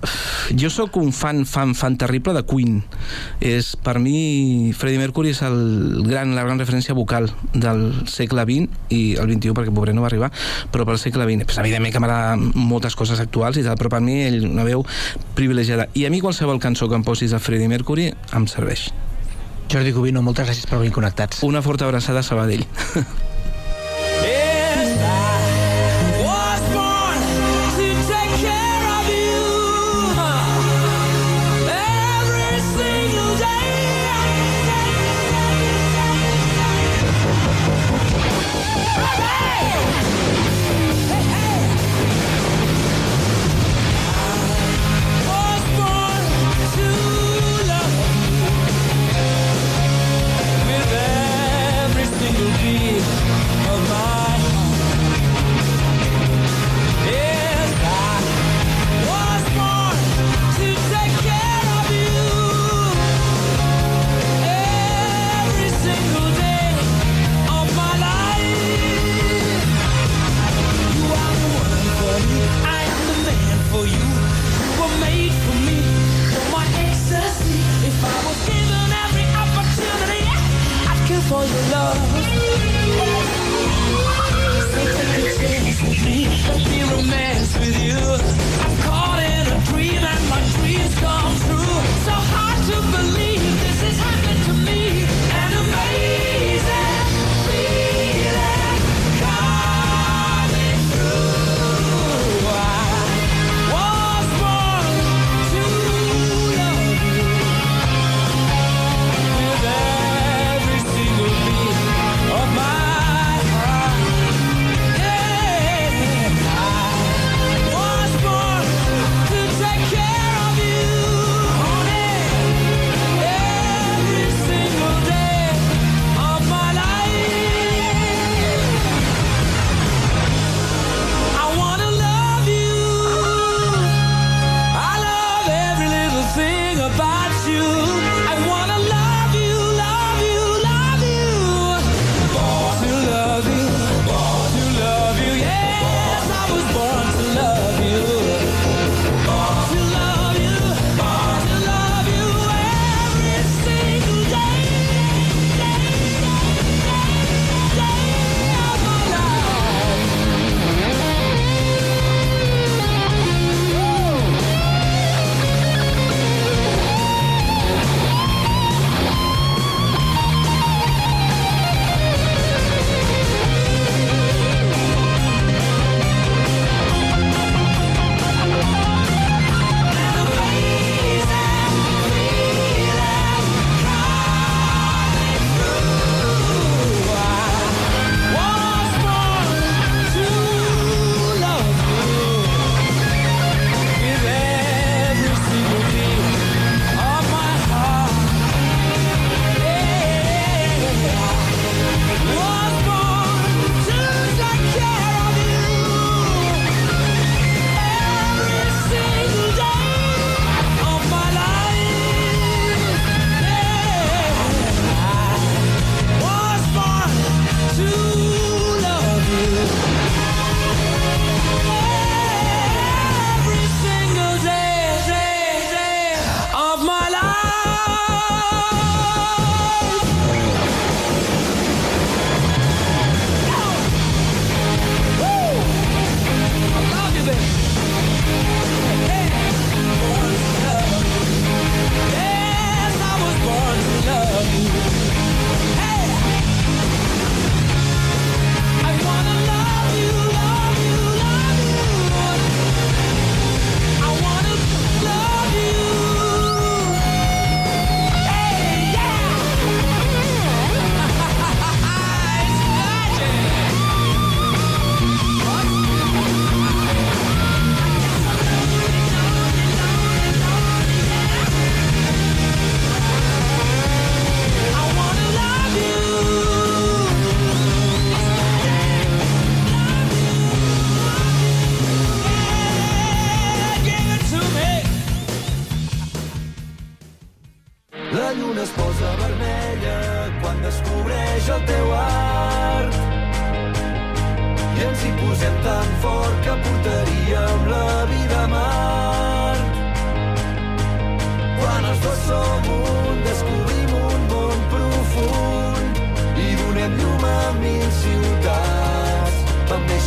Jo 0.56 0.70
sóc 0.72 0.96
un 1.00 1.12
fan, 1.12 1.44
fan, 1.48 1.74
fan 1.76 1.98
terrible 2.00 2.34
de 2.36 2.44
Queen. 2.48 2.80
És, 3.44 3.74
per 3.76 3.98
mi, 4.02 4.16
Freddie 4.76 5.00
Mercury 5.00 5.32
és 5.34 5.40
el 5.46 6.04
gran, 6.06 6.34
la 6.36 6.44
gran 6.46 6.60
referència 6.60 6.96
vocal 6.96 7.30
del 7.52 7.86
segle 8.10 8.44
XX 8.48 8.94
i 8.94 9.02
el 9.20 9.30
XXI, 9.32 9.54
perquè 9.56 9.74
pobre 9.74 9.94
no 9.96 10.04
va 10.04 10.10
arribar, 10.10 10.30
però 10.72 10.86
pel 10.88 11.00
segle 11.02 11.26
XX. 11.28 11.48
Pues, 11.48 11.60
evidentment 11.62 11.94
que 11.94 12.02
m'agraden 12.04 12.50
moltes 12.54 12.96
coses 12.98 13.20
actuals 13.22 13.60
i 13.60 13.66
tal, 13.66 13.78
però 13.80 13.92
per 13.96 14.02
mi 14.04 14.20
ell 14.24 14.40
una 14.50 14.66
veu 14.66 14.86
privilegiada. 15.38 15.88
I 15.94 16.06
a 16.08 16.12
mi 16.14 16.22
qualsevol 16.24 16.62
cançó 16.62 16.88
que 16.88 16.98
em 16.98 17.06
posis 17.06 17.34
de 17.34 17.42
Freddie 17.42 17.70
Mercury 17.70 18.10
em 18.12 18.48
serveix. 18.50 18.88
Jordi 19.70 19.94
Cubino, 19.96 20.22
moltes 20.22 20.46
gràcies 20.46 20.68
per 20.68 20.80
venir 20.82 20.94
connectats. 20.94 21.42
Una 21.42 21.64
forta 21.64 21.88
abraçada 21.88 22.20
a 22.20 22.26
Sabadell. 22.26 22.66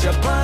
Vam 0.08 0.16
néixer 0.22 0.37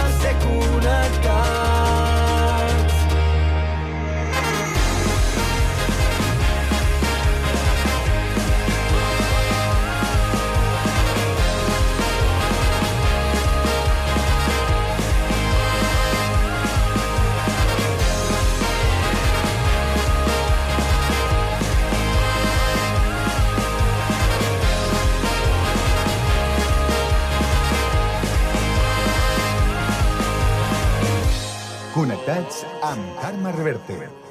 Carme 33.87 34.22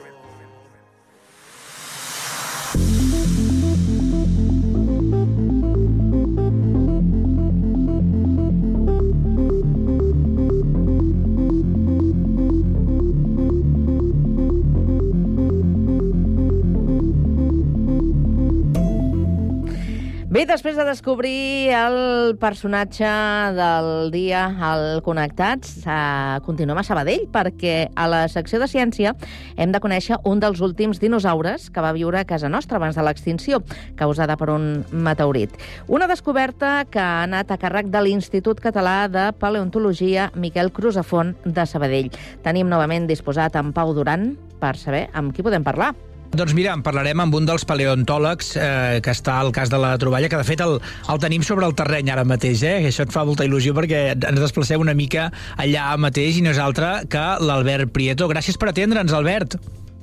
després 20.72 20.87
de 20.87 20.90
descobrir 20.90 21.68
el 21.76 22.37
personatge 22.40 23.08
del 23.52 24.11
dia 24.11 24.44
al 24.46 25.02
Connectats, 25.04 25.82
eh, 25.85 26.40
continuem 26.46 26.78
a 26.78 26.82
Sabadell, 26.82 27.26
perquè 27.28 27.90
a 27.94 28.06
la 28.08 28.22
secció 28.28 28.58
de 28.58 28.68
ciència 28.70 29.12
hem 29.56 29.72
de 29.72 29.80
conèixer 29.80 30.16
un 30.24 30.40
dels 30.40 30.62
últims 30.64 31.00
dinosaures 31.00 31.68
que 31.68 31.82
va 31.85 31.92
viure 31.92 32.20
a 32.20 32.24
casa 32.24 32.48
nostra 32.48 32.78
abans 32.78 32.96
de 32.96 33.02
l'extinció, 33.02 33.61
causada 33.96 34.38
per 34.38 34.48
un 34.48 34.87
meteorit. 34.92 35.50
Una 35.88 36.06
descoberta 36.06 36.87
que 36.88 37.00
ha 37.00 37.24
anat 37.24 37.50
a 37.50 37.58
càrrec 37.58 37.90
de 37.92 38.00
l'Institut 38.00 38.61
Català 38.61 39.08
de 39.08 39.32
Paleontologia 39.32 40.30
Miquel 40.35 40.72
Cruzafont 40.72 41.37
de 41.44 41.66
Sabadell. 41.66 42.08
Tenim 42.42 42.68
novament 42.68 43.06
disposat 43.06 43.56
en 43.56 43.74
Pau 43.74 43.92
Duran 43.92 44.38
per 44.58 44.78
saber 44.78 45.11
amb 45.12 45.35
qui 45.35 45.44
podem 45.44 45.64
parlar. 45.64 45.92
Doncs 46.33 46.55
mira, 46.57 46.73
en 46.73 46.81
parlarem 46.81 47.21
amb 47.21 47.35
un 47.37 47.45
dels 47.45 47.66
paleontòlegs 47.68 48.55
eh, 48.57 49.01
que 49.05 49.12
està 49.12 49.35
al 49.42 49.51
cas 49.53 49.68
de 49.68 49.77
la 49.77 49.90
troballa, 50.01 50.31
que 50.33 50.38
de 50.40 50.47
fet 50.49 50.62
el, 50.64 50.79
el 51.12 51.18
tenim 51.21 51.42
sobre 51.45 51.66
el 51.68 51.75
terreny 51.77 52.09
ara 52.09 52.25
mateix, 52.25 52.62
eh? 52.64 52.79
Això 52.88 53.05
et 53.05 53.12
fa 53.12 53.27
molta 53.29 53.45
il·lusió 53.45 53.75
perquè 53.77 54.01
ens 54.14 54.40
desplacem 54.40 54.81
una 54.81 54.95
mica 54.97 55.27
allà 55.61 55.90
mateix 56.01 56.38
i 56.40 56.47
no 56.47 56.55
és 56.55 56.61
altre 56.62 56.95
que 57.12 57.27
l'Albert 57.45 57.92
Prieto. 57.92 58.31
Gràcies 58.33 58.57
per 58.57 58.71
atendre'ns, 58.73 59.12
Albert. 59.12 59.59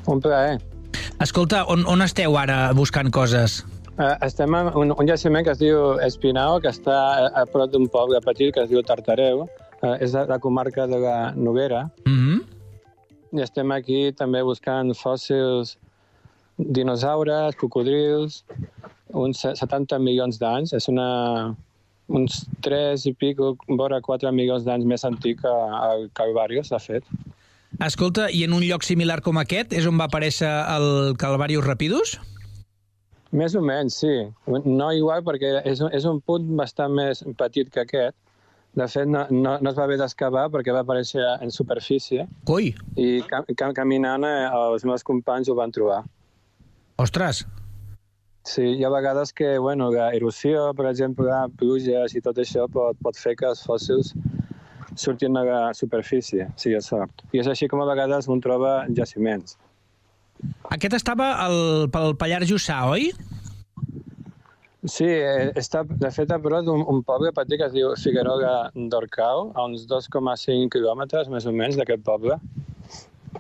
Un 0.06 0.22
plaer. 0.22 0.62
Escolta, 1.26 1.63
on, 1.65 1.82
on 1.89 2.06
esteu 2.06 2.38
ara 2.38 2.60
buscant 2.78 3.10
coses? 3.10 3.63
Uh, 3.98 4.13
estem 4.30 4.54
en 4.54 4.70
un, 4.78 4.94
un 4.94 5.10
jaciment 5.10 5.42
que 5.44 5.58
es 5.58 5.63
diu 5.65 5.98
Espinao, 6.06 6.62
que 6.62 6.70
està 6.70 7.02
a, 7.10 7.28
a 7.42 7.46
prop 7.50 7.74
d'un 7.74 7.89
poble 7.89 8.22
petit 8.30 8.54
que 8.54 8.68
es 8.68 8.70
diu 8.70 8.86
Tartareu. 8.86 9.48
Uh, 9.82 9.98
és 9.98 10.13
de 10.13 10.28
la 10.30 10.38
comarca 10.38 10.86
de 10.86 11.02
la 11.02 11.34
Noguera. 11.34 11.88
Mm 12.06 12.22
-hmm. 12.22 12.42
I 13.34 13.42
estem 13.50 13.72
aquí 13.72 14.12
també 14.13 14.46
buscant 14.46 14.94
fòssils 14.94 15.80
dinosaures, 16.60 17.56
cocodrils, 17.56 18.43
uns 19.15 19.41
70 19.41 20.00
milions 20.04 20.39
d'anys. 20.41 20.76
És 20.78 20.89
una, 20.91 21.56
uns 22.08 22.43
3 22.65 23.06
i 23.10 23.13
pico, 23.17 23.56
vora 23.80 24.02
4 24.06 24.32
milions 24.36 24.67
d'anys 24.67 24.86
més 24.86 25.06
antic 25.08 25.41
que 25.43 25.56
el 25.89 26.10
Calvarius, 26.19 26.74
de 26.76 26.82
fet. 26.84 27.08
Escolta, 27.86 28.28
i 28.34 28.43
en 28.43 28.54
un 28.58 28.65
lloc 28.65 28.84
similar 28.84 29.22
com 29.22 29.38
aquest 29.39 29.76
és 29.78 29.86
on 29.88 30.00
va 30.00 30.10
aparèixer 30.10 30.50
el 30.50 31.15
Calvarius 31.22 31.65
Rapidus? 31.67 32.17
Més 33.32 33.54
o 33.54 33.62
menys, 33.62 34.00
sí. 34.02 34.13
No 34.65 34.89
igual 34.98 35.22
perquè 35.24 35.60
és 35.69 35.84
és 35.93 36.08
un 36.10 36.17
punt 36.26 36.50
bastant 36.58 36.95
més 36.98 37.22
petit 37.38 37.69
que 37.69 37.86
aquest. 37.86 38.17
De 38.78 38.86
fet, 38.89 39.08
no, 39.10 39.24
no, 39.30 39.56
no 39.62 39.69
es 39.72 39.78
va 39.78 39.86
haver 39.86 39.98
d'excavar 40.02 40.48
perquè 40.54 40.74
va 40.74 40.82
aparèixer 40.86 41.24
en 41.41 41.54
superfície. 41.54 42.26
Coi! 42.45 42.74
I 42.98 43.22
cam, 43.30 43.45
cam, 43.58 43.74
caminant 43.78 44.26
eh, 44.26 44.50
els 44.50 44.86
meus 44.86 45.06
companys 45.06 45.50
ho 45.50 45.56
van 45.58 45.74
trobar. 45.74 46.04
Ostres! 47.00 47.46
Sí, 48.50 48.64
hi 48.76 48.84
ha 48.84 48.90
vegades 48.92 49.32
que, 49.36 49.58
bueno, 49.58 49.90
la 49.94 50.10
erosió, 50.16 50.74
per 50.76 50.90
exemple, 50.90 51.32
pluges 51.60 52.16
i 52.16 52.22
tot 52.26 52.40
això 52.42 52.66
pot, 52.72 52.98
pot 53.04 53.20
fer 53.20 53.36
que 53.40 53.48
els 53.48 53.62
fòssils 53.64 54.14
surtin 55.00 55.38
a 55.40 55.44
la 55.48 55.60
superfície, 55.78 56.50
si 56.60 56.72
hi 56.72 56.76
ha 56.76 56.84
sort. 56.84 57.24
I 57.32 57.44
és 57.44 57.48
així 57.52 57.70
com 57.72 57.84
a 57.84 57.88
vegades 57.88 58.28
un 58.28 58.42
troba 58.44 58.82
jaciments. 58.96 59.56
Aquest 60.76 60.96
estava 61.00 61.34
al, 61.46 61.88
pel 61.94 62.16
Pallars 62.20 62.50
Jussà, 62.52 62.82
oi? 62.92 63.12
Sí, 64.88 65.08
eh, 65.08 65.52
està 65.60 65.84
de 65.88 66.12
fet 66.16 66.32
a 66.32 66.40
prop 66.40 66.64
d'un 66.68 66.84
un 66.88 67.04
poble 67.08 67.32
petit 67.36 67.60
que 67.60 67.68
es 67.68 67.76
diu 67.76 67.92
Figueroa 68.00 68.72
d'Orcau, 68.76 69.50
a 69.56 69.68
uns 69.68 69.84
2,5 69.88 70.72
quilòmetres 70.76 71.32
més 71.32 71.48
o 71.48 71.56
menys 71.56 71.80
d'aquest 71.80 72.04
poble. 72.08 72.40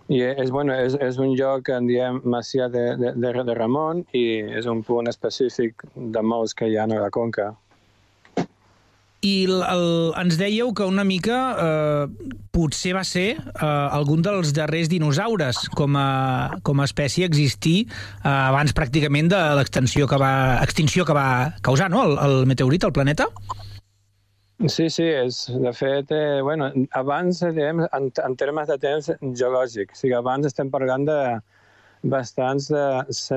I 0.09 0.23
és, 0.25 0.49
bueno, 0.49 0.73
és, 0.73 0.95
és 1.05 1.19
un 1.21 1.35
lloc 1.37 1.69
en 1.69 1.85
diem 1.85 2.17
Masia 2.25 2.65
de, 2.73 2.95
de, 2.97 3.13
de, 3.13 3.55
Ramon 3.57 4.01
i 4.17 4.41
és 4.57 4.65
un 4.65 4.81
punt 4.81 5.09
específic 5.09 5.85
de 5.93 6.23
molts 6.25 6.57
que 6.57 6.65
hi 6.65 6.79
ha 6.79 6.87
a 6.89 7.01
la 7.03 7.11
conca. 7.13 7.51
I 9.21 9.33
el, 9.45 9.61
el, 9.67 9.85
ens 10.17 10.39
dèieu 10.39 10.71
que 10.73 10.87
una 10.87 11.03
mica 11.03 11.37
eh, 11.61 12.33
potser 12.55 12.95
va 12.95 13.03
ser 13.03 13.27
eh, 13.35 13.65
algun 13.67 14.23
dels 14.25 14.53
darrers 14.55 14.89
dinosaures 14.89 15.65
com 15.75 15.97
a, 15.99 16.09
com 16.63 16.79
a 16.79 16.87
espècie 16.87 17.27
existir 17.27 17.83
eh, 17.83 18.29
abans 18.31 18.73
pràcticament 18.73 19.29
de 19.29 19.41
l'extensió 19.59 20.07
que 20.09 20.17
va, 20.17 20.33
extinció 20.63 21.05
que 21.05 21.13
va 21.13 21.59
causar 21.61 21.91
no? 21.91 22.05
el, 22.07 22.15
el 22.25 22.47
meteorit 22.49 22.87
al 22.87 22.95
planeta? 22.95 23.27
Sí, 23.27 23.68
sí, 24.67 25.05
és, 25.07 25.45
de 25.63 25.71
fet, 25.71 26.11
eh, 26.11 26.41
bueno, 26.43 26.71
abans, 26.91 27.39
diguem, 27.39 27.85
en, 27.95 28.09
en 28.11 28.35
termes 28.35 28.67
de 28.67 28.75
temps 28.77 29.07
geològic, 29.21 29.93
o 29.93 29.99
sigui, 29.99 30.15
abans 30.17 30.49
estem 30.49 30.67
parlant 30.73 31.05
de 31.07 31.19
bastants 32.11 32.67
de, 32.67 32.83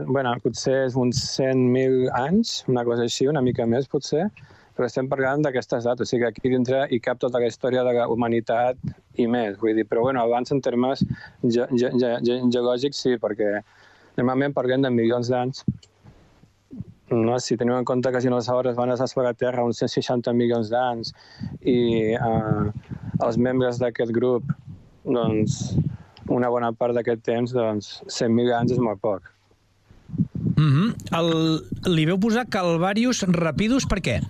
bueno, 0.08 0.32
potser 0.42 0.88
uns 0.98 1.20
100.000 1.38 2.10
anys, 2.18 2.64
una 2.66 2.82
cosa 2.84 3.06
així, 3.06 3.28
una 3.30 3.42
mica 3.42 3.66
més 3.66 3.86
potser, 3.92 4.24
però 4.74 4.88
estem 4.88 5.06
parlant 5.06 5.44
d'aquestes 5.46 5.86
dates, 5.86 6.08
o 6.08 6.10
sigui, 6.10 6.26
aquí 6.26 6.50
dintre 6.50 6.88
hi 6.90 6.98
cap 7.04 7.22
tota 7.22 7.38
la 7.38 7.46
història 7.52 7.84
de 7.86 7.94
la 8.00 8.08
humanitat 8.10 8.78
i 9.20 9.28
més, 9.30 9.54
vull 9.62 9.78
dir, 9.78 9.86
però 9.86 10.02
bueno, 10.08 10.24
abans 10.26 10.50
en 10.50 10.62
termes 10.64 11.04
ge 11.44 11.68
ge 11.70 11.90
ge 12.26 12.38
geològics 12.50 13.02
sí, 13.04 13.14
perquè 13.22 13.60
normalment 14.16 14.54
parlem 14.58 14.82
de 14.82 14.90
milions 14.90 15.30
d'anys, 15.30 15.62
no? 17.12 17.38
si 17.40 17.56
tenim 17.60 17.76
en 17.76 17.86
compte 17.88 18.10
que 18.10 18.20
els 18.20 18.26
dinosaures 18.26 18.76
van 18.76 18.92
estar 18.94 19.26
a 19.26 19.34
Terra 19.34 19.64
uns 19.64 19.82
160 19.82 20.32
milions 20.36 20.70
d'anys 20.72 21.12
i 21.60 21.78
eh, 22.16 22.64
els 23.22 23.38
membres 23.38 23.78
d'aquest 23.82 24.12
grup, 24.16 24.48
doncs, 25.04 25.76
una 26.30 26.50
bona 26.50 26.72
part 26.72 26.96
d'aquest 26.96 27.22
temps, 27.26 27.52
doncs, 27.52 28.00
100.000 28.08 28.56
anys 28.58 28.76
és 28.76 28.82
molt 28.82 29.00
poc. 29.00 29.28
Mm 30.56 30.70
-hmm. 30.72 30.88
el, 31.18 31.92
li 31.94 32.04
veu 32.06 32.18
posar 32.18 32.46
Calvarius 32.48 33.22
Rapidus 33.28 33.86
per 33.86 34.00
què? 34.00 34.20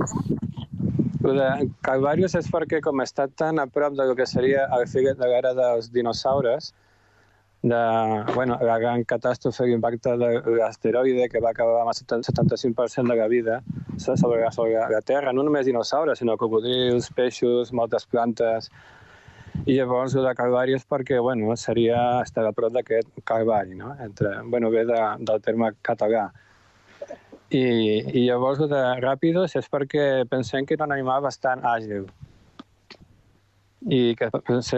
De 1.22 1.48
Calvarius 1.82 2.34
és 2.34 2.48
perquè 2.50 2.80
com 2.80 3.00
està 3.00 3.28
tan 3.36 3.58
a 3.58 3.66
prop 3.66 3.94
del 3.94 4.14
que 4.16 4.26
seria 4.26 4.66
el 4.76 4.86
filet 4.86 5.18
de 5.18 5.26
l'era 5.26 5.54
dels 5.54 5.90
dinosaures, 5.92 6.72
de 7.62 8.24
bueno, 8.34 8.58
la 8.60 8.76
gran 8.78 9.04
catàstrofe, 9.04 9.68
l'impacte 9.70 10.16
de 10.18 10.30
l'asteroide 10.58 11.28
que 11.30 11.40
va 11.40 11.52
acabar 11.54 11.84
amb 11.84 11.92
el 11.92 11.94
75% 11.94 13.06
de 13.08 13.16
la 13.16 13.28
vida 13.28 13.60
sobre, 13.96 14.50
sobre 14.50 14.80
la 14.90 15.00
Terra, 15.00 15.32
no 15.32 15.44
només 15.46 15.66
dinosaures, 15.66 16.18
sinó 16.18 16.36
cocodrils, 16.36 17.12
peixos, 17.14 17.72
moltes 17.72 18.06
plantes, 18.06 18.70
i 19.62 19.76
llavors 19.76 20.16
el 20.18 20.26
de 20.26 20.34
Calvari 20.34 20.74
és 20.74 20.84
perquè 20.88 21.20
bueno, 21.22 21.54
seria 21.54 22.22
estar 22.24 22.44
a 22.48 22.52
prop 22.56 22.74
d'aquest 22.74 23.22
Calvari, 23.24 23.76
no? 23.78 23.94
Entre, 24.02 24.34
bueno, 24.42 24.70
ve 24.70 24.82
de, 24.88 24.98
del 25.20 25.42
terme 25.44 25.70
català. 25.86 26.32
I, 27.52 27.62
I 28.10 28.26
llavors 28.26 28.64
el 28.64 28.72
de 28.72 28.82
Ràpidos 29.04 29.54
és 29.60 29.70
perquè 29.70 30.24
pensem 30.26 30.66
que 30.66 30.74
era 30.74 30.88
un 30.88 30.96
animal 30.96 31.22
bastant 31.22 31.62
àgil 31.62 32.08
i 33.90 34.14
que 34.18 34.28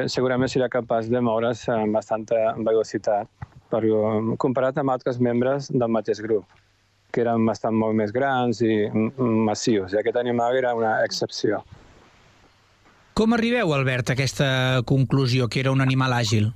segurament 0.08 0.50
serà 0.50 0.68
capaç 0.72 1.10
de 1.12 1.20
moure's 1.20 1.66
amb 1.72 1.96
bastanta 1.96 2.54
velocitat, 2.56 3.28
però 3.72 4.36
comparat 4.40 4.78
amb 4.80 4.94
altres 4.94 5.20
membres 5.20 5.70
del 5.72 5.90
mateix 5.92 6.22
grup, 6.24 6.44
que 7.12 7.24
eren 7.24 7.44
bastant 7.46 7.76
molt 7.76 7.96
més 7.98 8.12
grans 8.14 8.62
i 8.64 8.88
massius. 9.18 9.92
I 9.92 10.00
aquest 10.00 10.20
animal 10.20 10.56
era 10.56 10.74
una 10.74 10.98
excepció. 11.04 11.62
Com 13.14 13.34
arribeu, 13.36 13.70
Albert, 13.74 14.10
a 14.10 14.16
aquesta 14.16 14.46
conclusió, 14.90 15.46
que 15.48 15.60
era 15.62 15.70
un 15.70 15.84
animal 15.84 16.16
àgil? 16.16 16.50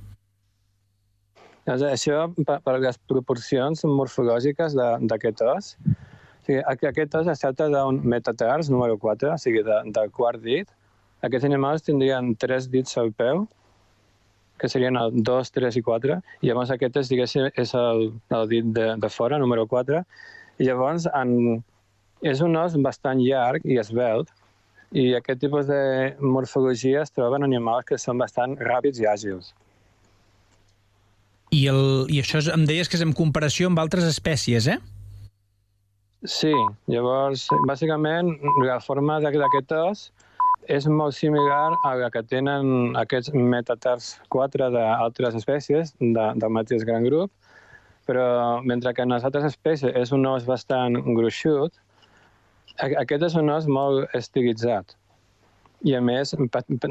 Doncs 1.69 1.85
això, 1.85 2.25
per, 2.47 2.57
per 2.65 2.79
les 2.81 2.97
proporcions 3.07 3.85
morfològiques 3.85 4.75
d'aquest 4.75 5.43
os, 5.45 5.69
o 5.79 6.43
sigui, 6.47 6.59
aquest 6.65 7.15
os 7.19 7.29
es 7.31 7.43
tracta 7.43 7.69
d'un 7.69 8.01
metatars 8.03 8.71
número 8.73 8.97
4, 8.97 9.35
o 9.35 9.37
sigui, 9.37 9.61
de, 9.63 9.77
del 9.95 10.11
quart 10.15 10.41
dit. 10.43 10.67
Aquests 11.25 11.47
animals 11.47 11.83
tindrien 11.83 12.33
tres 12.39 12.69
dits 12.71 12.95
al 12.97 13.11
peu, 13.11 13.45
que 14.59 14.69
serien 14.71 14.97
el 14.99 15.23
2, 15.23 15.51
3 15.55 15.77
i 15.79 15.83
4, 15.83 16.19
i 16.43 16.49
llavors 16.49 16.71
aquest 16.75 16.99
és, 17.01 17.09
diguéssim, 17.11 17.47
és 17.59 17.73
el, 17.79 18.09
el 18.35 18.51
dit 18.51 18.67
de, 18.75 18.89
de 18.99 19.09
fora, 19.11 19.39
número 19.39 19.65
4, 19.71 20.03
i 20.59 20.67
llavors 20.67 21.07
en, 21.15 21.61
és 22.21 22.43
un 22.43 22.59
os 22.59 22.75
bastant 22.83 23.23
llarg 23.23 23.65
i 23.65 23.79
esbelt, 23.79 24.31
i 24.91 25.13
aquest 25.15 25.41
tipus 25.43 25.67
de 25.69 25.79
morfologia 26.19 27.03
es 27.05 27.11
troba 27.13 27.37
en 27.37 27.47
animals 27.47 27.87
que 27.87 27.99
són 28.01 28.19
bastant 28.19 28.55
ràpids 28.59 28.99
i 28.99 29.07
àgils. 29.07 29.51
I, 31.55 31.65
el, 31.71 31.83
i 32.13 32.19
això 32.21 32.41
és, 32.41 32.49
em 32.53 32.65
deies 32.69 32.89
que 32.89 32.97
és 32.99 33.05
en 33.05 33.13
comparació 33.17 33.69
amb 33.69 33.81
altres 33.81 34.05
espècies, 34.05 34.67
eh? 34.69 34.79
Sí, 36.27 36.51
llavors, 36.91 37.45
bàsicament, 37.67 38.33
la 38.65 38.79
forma 38.83 39.21
d'aquest 39.23 39.71
os 39.77 40.09
és 40.69 40.85
molt 40.85 41.17
similar 41.17 41.79
a 41.81 41.95
la 41.97 42.11
que 42.13 42.21
tenen 42.29 42.95
aquests 42.99 43.33
metatars 43.33 44.11
4 44.29 44.69
d'altres 44.75 45.37
espècies 45.39 45.95
de, 45.99 46.25
del 46.41 46.53
mateix 46.53 46.85
gran 46.85 47.07
grup, 47.07 47.33
però 48.05 48.61
mentre 48.61 48.93
que 48.93 49.05
en 49.05 49.15
les 49.15 49.25
altres 49.25 49.47
espècies 49.49 49.97
és 49.97 50.13
un 50.13 50.27
os 50.29 50.45
bastant 50.45 50.99
gruixut, 51.17 51.73
aquest 52.85 53.25
és 53.31 53.37
un 53.41 53.49
os 53.53 53.65
molt 53.67 54.13
estilitzat 54.17 54.95
i 55.89 55.95
a 55.95 56.01
més 56.03 56.35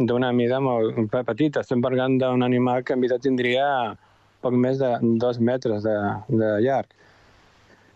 d'una 0.08 0.32
mida 0.32 0.58
molt 0.64 0.98
petita. 1.12 1.60
Estem 1.60 1.82
parlant 1.84 2.18
d'un 2.20 2.42
animal 2.42 2.82
que 2.82 2.96
en 2.96 3.04
vida 3.04 3.18
tindria 3.20 3.68
poc 4.42 4.54
més 4.54 4.78
de 4.80 4.90
dos 5.22 5.38
metres 5.38 5.84
de, 5.84 5.96
de 6.30 6.50
llarg. 6.64 6.90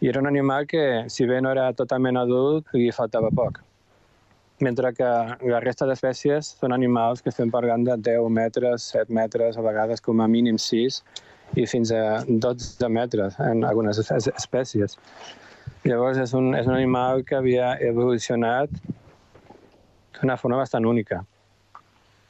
I 0.03 0.11
era 0.11 0.21
un 0.21 0.29
animal 0.31 0.67
que, 0.67 1.07
si 1.09 1.27
bé 1.27 1.41
no 1.41 1.53
era 1.55 1.71
totalment 1.79 2.19
adult, 2.19 2.71
li 2.75 2.91
faltava 2.95 3.31
poc. 3.35 3.63
Mentre 4.63 4.93
que 4.95 5.07
la 5.51 5.59
resta 5.65 5.89
d'espècies 5.89 6.53
són 6.61 6.75
animals 6.77 7.23
que 7.23 7.33
estem 7.33 7.51
parlant 7.51 7.83
de 7.89 7.97
10 8.13 8.29
metres, 8.31 8.85
7 8.95 9.11
metres, 9.11 9.57
a 9.59 9.65
vegades 9.65 10.01
com 10.01 10.21
a 10.23 10.29
mínim 10.31 10.59
6, 10.61 11.01
i 11.59 11.67
fins 11.67 11.91
a 11.93 12.23
12 12.29 12.89
metres 12.89 13.39
en 13.43 13.65
algunes 13.67 13.99
es- 13.99 14.31
espècies. 14.31 14.97
Llavors 15.85 16.19
és 16.23 16.33
un, 16.39 16.55
és 16.55 16.67
un 16.67 16.77
animal 16.77 17.25
que 17.27 17.37
havia 17.37 17.73
evolucionat 17.83 18.71
d'una 20.21 20.37
forma 20.39 20.61
bastant 20.63 20.87
única. 20.87 21.25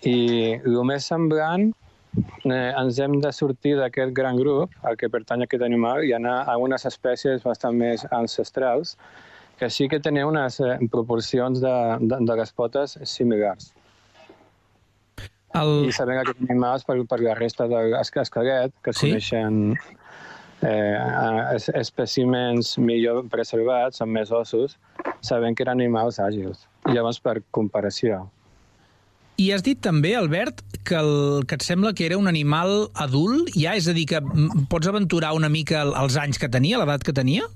I 0.08 0.56
el 0.56 0.78
més 0.88 1.04
semblant, 1.04 1.68
eh, 2.48 2.72
ens 2.72 2.98
hem 2.98 3.20
de 3.20 3.32
sortir 3.32 3.76
d'aquest 3.76 4.14
gran 4.16 4.40
grup 4.40 4.72
al 4.82 4.96
que 4.96 5.12
pertany 5.12 5.44
aquest 5.44 5.62
animal 5.62 6.02
i 6.04 6.14
anar 6.16 6.42
a 6.48 6.56
unes 6.56 6.88
espècies 6.88 7.44
bastant 7.44 7.76
més 7.76 8.06
ancestrals 8.10 8.96
que 9.62 9.70
sí 9.70 9.86
que 9.88 10.00
tenen 10.02 10.26
unes 10.26 10.58
eh, 10.60 10.74
proporcions 10.90 11.62
de, 11.62 11.76
de, 12.02 12.18
de 12.26 12.36
les 12.42 12.50
potes 12.52 12.98
similars. 13.06 13.70
El... 15.54 15.72
I 15.86 15.92
sabem 15.92 16.16
que 16.18 16.22
aquests 16.26 16.46
animals, 16.50 16.84
per, 16.88 16.96
per 17.06 17.18
la 17.22 17.34
resta 17.38 17.66
de 17.70 17.82
l'esquelet, 17.92 18.72
que 18.82 18.94
Sí. 18.96 19.10
coneixen 19.10 19.58
eh, 20.64 21.58
espècimens 21.82 22.74
millor 22.80 23.24
preservats, 23.32 24.00
amb 24.04 24.16
més 24.16 24.32
ossos, 24.32 24.78
sabem 25.20 25.54
que 25.54 25.66
eren 25.66 25.76
animals 25.80 26.18
àgils. 26.22 26.64
Llavors, 26.88 27.20
per 27.22 27.40
comparació, 27.54 28.24
I 29.40 29.46
has 29.54 29.62
dit 29.64 29.78
també, 29.80 30.10
Albert, 30.14 30.58
que, 30.84 30.94
el, 30.98 31.44
que 31.48 31.56
et 31.56 31.64
sembla 31.64 31.94
que 31.96 32.04
era 32.04 32.18
un 32.20 32.28
animal 32.28 32.90
adult, 33.00 33.48
ja? 33.56 33.72
És 33.80 33.88
a 33.88 33.94
dir, 33.96 34.04
que 34.10 34.20
pots 34.70 34.86
aventurar 34.90 35.32
una 35.34 35.48
mica 35.50 35.80
el- 35.82 35.94
els 35.98 36.18
anys 36.20 36.38
que 36.38 36.50
tenia, 36.52 36.78
l'edat 36.78 37.02
que 37.02 37.14
tenia? 37.16 37.48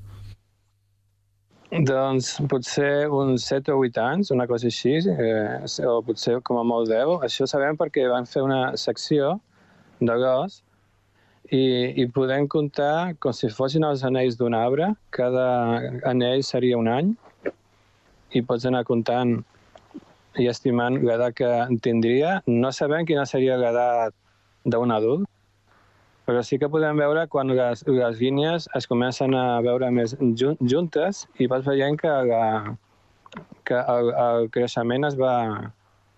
Doncs 1.84 2.38
potser 2.48 3.08
uns 3.12 3.44
7 3.44 3.72
o 3.74 3.82
8 3.84 4.00
anys, 4.00 4.30
una 4.30 4.46
cosa 4.48 4.68
així, 4.70 4.94
eh, 4.96 5.84
o 5.84 6.00
potser 6.00 6.38
com 6.40 6.56
a 6.56 6.62
molt 6.64 6.88
10. 6.88 7.18
Això 7.26 7.44
sabem 7.44 7.76
perquè 7.76 8.06
van 8.08 8.24
fer 8.24 8.40
una 8.46 8.76
secció 8.80 9.34
de 10.00 10.16
gos 10.16 10.62
i, 11.50 11.92
i 12.00 12.06
podem 12.08 12.48
comptar 12.48 13.12
com 13.20 13.34
si 13.36 13.50
fossin 13.52 13.84
els 13.84 14.04
anells 14.08 14.38
d'un 14.40 14.56
arbre. 14.56 14.94
Cada 15.10 15.44
anell 16.08 16.42
seria 16.48 16.78
un 16.80 16.88
any 16.88 17.12
i 18.32 18.40
pots 18.40 18.64
anar 18.64 18.86
comptant 18.88 19.42
i 20.40 20.48
estimant 20.48 20.96
l'edat 21.02 21.36
que 21.36 21.52
tindria. 21.84 22.40
No 22.46 22.72
sabem 22.72 23.04
quina 23.04 23.26
seria 23.28 23.60
l'edat 23.60 24.16
d'un 24.64 24.96
adult, 24.96 25.28
però 26.26 26.42
sí 26.42 26.58
que 26.58 26.68
podem 26.68 26.98
veure 26.98 27.26
quan 27.30 27.52
les, 27.54 27.84
les 27.86 28.20
línies 28.20 28.66
es 28.74 28.88
comencen 28.90 29.34
a 29.38 29.60
veure 29.62 29.90
més 29.94 30.16
jun 30.38 30.58
juntes 30.58 31.22
i 31.38 31.46
vas 31.46 31.62
veient 31.66 31.98
que, 32.00 32.10
la, 32.30 32.74
que 33.64 33.78
el, 33.78 34.10
el 34.10 34.48
creixement 34.50 35.06
es 35.06 35.14
va 35.20 35.36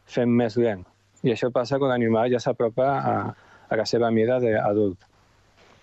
fent 0.08 0.32
més 0.32 0.56
lent. 0.56 0.86
I 1.26 1.34
això 1.34 1.50
passa 1.52 1.76
quan 1.76 1.92
l'animal 1.92 2.30
ja 2.32 2.40
s'apropa 2.40 2.86
a, 2.88 3.14
a 3.68 3.78
la 3.80 3.84
seva 3.90 4.08
mida 4.14 4.38
d'adult. 4.40 4.96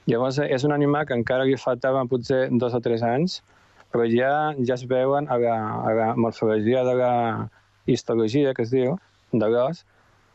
Llavors 0.09 0.39
és 0.41 0.65
un 0.65 0.73
animal 0.73 1.05
que 1.05 1.17
encara 1.17 1.45
li 1.45 1.57
faltaven 1.57 2.09
potser 2.09 2.47
dos 2.49 2.73
o 2.73 2.81
tres 2.81 3.05
anys, 3.05 3.39
però 3.93 4.05
ja, 4.09 4.31
ja 4.57 4.77
es 4.77 4.87
veuen 4.89 5.29
a 5.29 5.37
la, 5.41 5.55
a 5.85 5.93
la 5.97 6.09
morfologia 6.17 6.83
de 6.85 6.97
la 6.97 7.13
histologia, 7.85 8.53
que 8.57 8.65
es 8.65 8.73
diu, 8.73 8.97
de 9.31 9.49
l'os, 9.53 9.85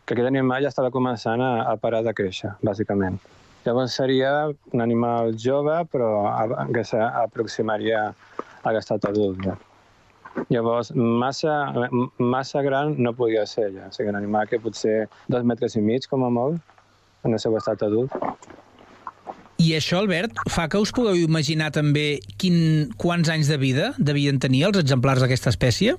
que 0.07 0.15
aquest 0.15 0.31
animal 0.31 0.63
ja 0.63 0.71
estava 0.71 0.95
començant 0.95 1.43
a, 1.43 1.53
a 1.71 1.77
parar 1.79 2.05
de 2.07 2.15
créixer, 2.15 2.55
bàsicament. 2.67 3.19
Llavors 3.65 3.93
seria 3.93 4.31
un 4.73 4.81
animal 4.81 5.35
jove, 5.37 5.75
però 5.93 6.13
que 6.73 6.85
s'aproximaria 6.87 8.07
a 8.65 8.73
l'estat 8.73 9.05
adult. 9.11 9.43
Ja. 9.45 9.57
Llavors, 10.49 10.93
massa, 10.95 11.89
massa 12.19 12.63
gran 12.63 12.95
no 13.03 13.13
podia 13.17 13.45
ser, 13.47 13.69
ja. 13.75 13.91
O 13.91 13.95
sigui, 13.95 14.09
un 14.13 14.19
animal 14.21 14.49
que 14.49 14.61
potser 14.63 15.05
dos 15.29 15.45
metres 15.45 15.77
i 15.77 15.85
mig, 15.85 16.09
com 16.09 16.25
a 16.25 16.33
molt, 16.33 16.61
en 17.25 17.37
el 17.37 17.43
seu 17.43 17.57
estat 17.59 17.83
adult. 17.85 18.15
I 19.61 19.75
això, 19.77 19.99
Albert, 20.01 20.39
fa 20.49 20.71
que 20.73 20.81
us 20.81 20.93
pugueu 20.97 21.19
imaginar 21.21 21.69
també 21.75 22.23
quin, 22.41 22.95
quants 22.97 23.29
anys 23.29 23.51
de 23.53 23.59
vida 23.61 23.91
devien 23.99 24.41
tenir 24.41 24.65
els 24.71 24.81
exemplars 24.81 25.21
d'aquesta 25.21 25.53
espècie? 25.53 25.99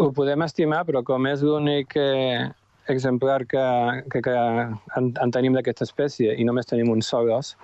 Ho 0.00 0.08
podem 0.16 0.44
estimar, 0.46 0.86
però 0.88 1.02
com 1.04 1.28
és 1.28 1.44
l'únic 1.44 1.92
eh, 2.00 2.48
exemplar 2.88 3.46
que, 3.46 3.64
que, 4.12 4.22
que 4.22 4.34
en, 4.34 5.12
en 5.22 5.32
tenim 5.34 5.56
d'aquesta 5.56 5.86
espècie 5.86 6.34
i 6.36 6.44
només 6.46 6.68
tenim 6.68 6.90
un 6.92 7.02
sol 7.02 7.30
os, 7.34 7.54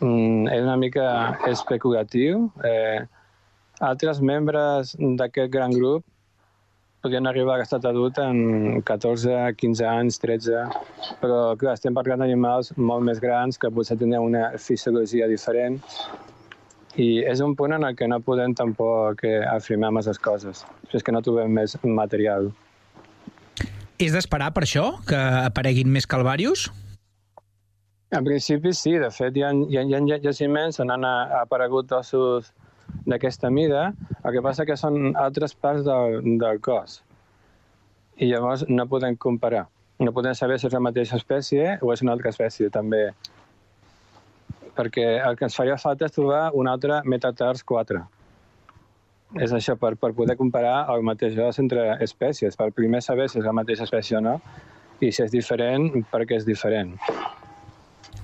mm, 0.00 0.48
és 0.52 0.64
una 0.64 0.76
mica 0.80 1.06
especulatiu. 1.48 2.50
Eh, 2.64 3.06
altres 3.86 4.20
membres 4.20 4.94
d'aquest 4.98 5.52
gran 5.52 5.74
grup 5.76 6.04
podrien 7.04 7.28
arribar 7.28 7.54
a 7.54 7.60
l'estat 7.60 7.84
adult 7.86 8.18
en 8.18 8.80
14, 8.82 9.52
15 9.60 9.84
anys, 9.86 10.18
13, 10.22 10.64
però 11.20 11.54
clar, 11.60 11.76
estem 11.76 11.94
parlant 11.94 12.24
d'animals 12.24 12.72
molt 12.76 13.04
més 13.06 13.20
grans 13.22 13.60
que 13.60 13.70
potser 13.70 13.98
tenen 14.00 14.24
una 14.24 14.48
fisiologia 14.58 15.28
diferent 15.30 15.78
i 16.96 17.08
és 17.28 17.42
un 17.44 17.54
punt 17.54 17.76
en 17.76 17.84
el 17.84 17.96
que 17.96 18.08
no 18.08 18.18
podem 18.24 18.54
tampoc 18.56 19.22
eh, 19.28 19.42
afirmar 19.44 19.92
masses 19.92 20.18
coses, 20.18 20.64
és 20.96 21.04
que 21.04 21.12
no 21.12 21.22
trobem 21.22 21.52
més 21.52 21.76
material. 21.84 22.48
És 23.96 24.12
d'esperar 24.12 24.50
per 24.52 24.66
això, 24.66 24.90
que 25.08 25.16
apareguin 25.16 25.88
més 25.88 26.04
calvarius? 26.04 26.66
En 28.12 28.24
principi 28.26 28.74
sí, 28.76 28.92
de 29.00 29.08
fet 29.10 29.36
hi 29.36 29.42
ha, 29.42 29.52
hi 29.56 29.78
ha, 29.80 29.84
hi 29.98 30.12
ha 30.12 30.18
jaciments 30.22 30.78
on 30.84 30.92
han 30.92 31.06
aparegut 31.08 31.92
ossos 31.96 32.50
d'aquesta 33.08 33.48
mida, 33.50 33.86
el 34.22 34.34
que 34.34 34.42
passa 34.44 34.66
que 34.68 34.76
són 34.76 35.16
altres 35.18 35.56
parts 35.56 35.86
del, 35.86 36.20
del 36.42 36.60
cos. 36.62 37.00
I 38.20 38.28
llavors 38.30 38.66
no 38.68 38.86
podem 38.90 39.16
comparar. 39.16 39.64
No 39.98 40.12
podem 40.12 40.36
saber 40.36 40.58
si 40.60 40.68
és 40.68 40.76
la 40.76 40.84
mateixa 40.84 41.16
espècie 41.16 41.78
o 41.80 41.92
és 41.94 42.04
una 42.04 42.12
altra 42.12 42.34
espècie 42.34 42.68
també. 42.72 43.08
Perquè 44.76 45.06
el 45.24 45.40
que 45.40 45.48
ens 45.48 45.56
faria 45.56 45.80
falta 45.80 46.04
és 46.04 46.12
trobar 46.12 46.50
un 46.52 46.68
altre 46.68 47.00
metatars 47.08 47.64
4. 47.64 48.04
És 49.34 49.52
això, 49.52 49.74
per, 49.74 49.96
per 49.98 50.12
poder 50.14 50.36
comparar 50.38 50.84
el 50.94 51.02
mateix 51.04 51.34
os 51.42 51.58
entre 51.58 51.96
espècies, 52.04 52.54
per 52.56 52.70
primer 52.76 53.02
saber 53.02 53.26
si 53.28 53.40
és 53.40 53.46
la 53.46 53.54
mateixa 53.56 53.84
espècie 53.84 54.20
o 54.20 54.22
no, 54.22 54.36
i 55.02 55.10
si 55.12 55.24
és 55.24 55.34
diferent, 55.34 55.90
perquè 56.12 56.38
és 56.38 56.46
diferent. 56.46 56.94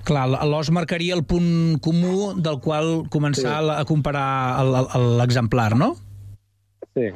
Clar, 0.07 0.25
l'os 0.27 0.71
marcaria 0.75 1.15
el 1.15 1.23
punt 1.27 1.77
comú 1.83 2.33
del 2.35 2.59
qual 2.63 3.05
començar 3.11 3.59
sí. 3.61 3.69
a 3.75 3.83
comparar 3.87 4.63
l'exemplar, 5.19 5.71
no? 5.79 5.93
Sí. 6.95 7.11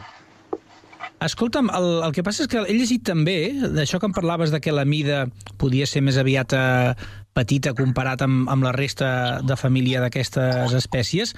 Escolta'm, 1.24 1.72
el, 1.74 1.88
el 2.06 2.14
que 2.14 2.24
passa 2.24 2.46
és 2.46 2.52
que 2.52 2.62
he 2.62 2.76
llegit 2.78 3.04
també, 3.08 3.38
d'això 3.74 4.00
que 4.00 4.08
em 4.08 4.14
parlaves 4.14 4.54
de 4.54 4.62
que 4.62 4.76
la 4.76 4.86
mida 4.86 5.26
podia 5.58 5.88
ser 5.90 6.04
més 6.06 6.20
aviat 6.22 6.54
eh, 6.54 6.94
petita 7.38 7.76
comparat 7.78 8.24
amb, 8.26 8.48
amb 8.50 8.66
la 8.66 8.74
resta 8.74 9.10
de 9.46 9.58
família 9.60 10.02
d'aquestes 10.02 10.74
espècies, 10.78 11.36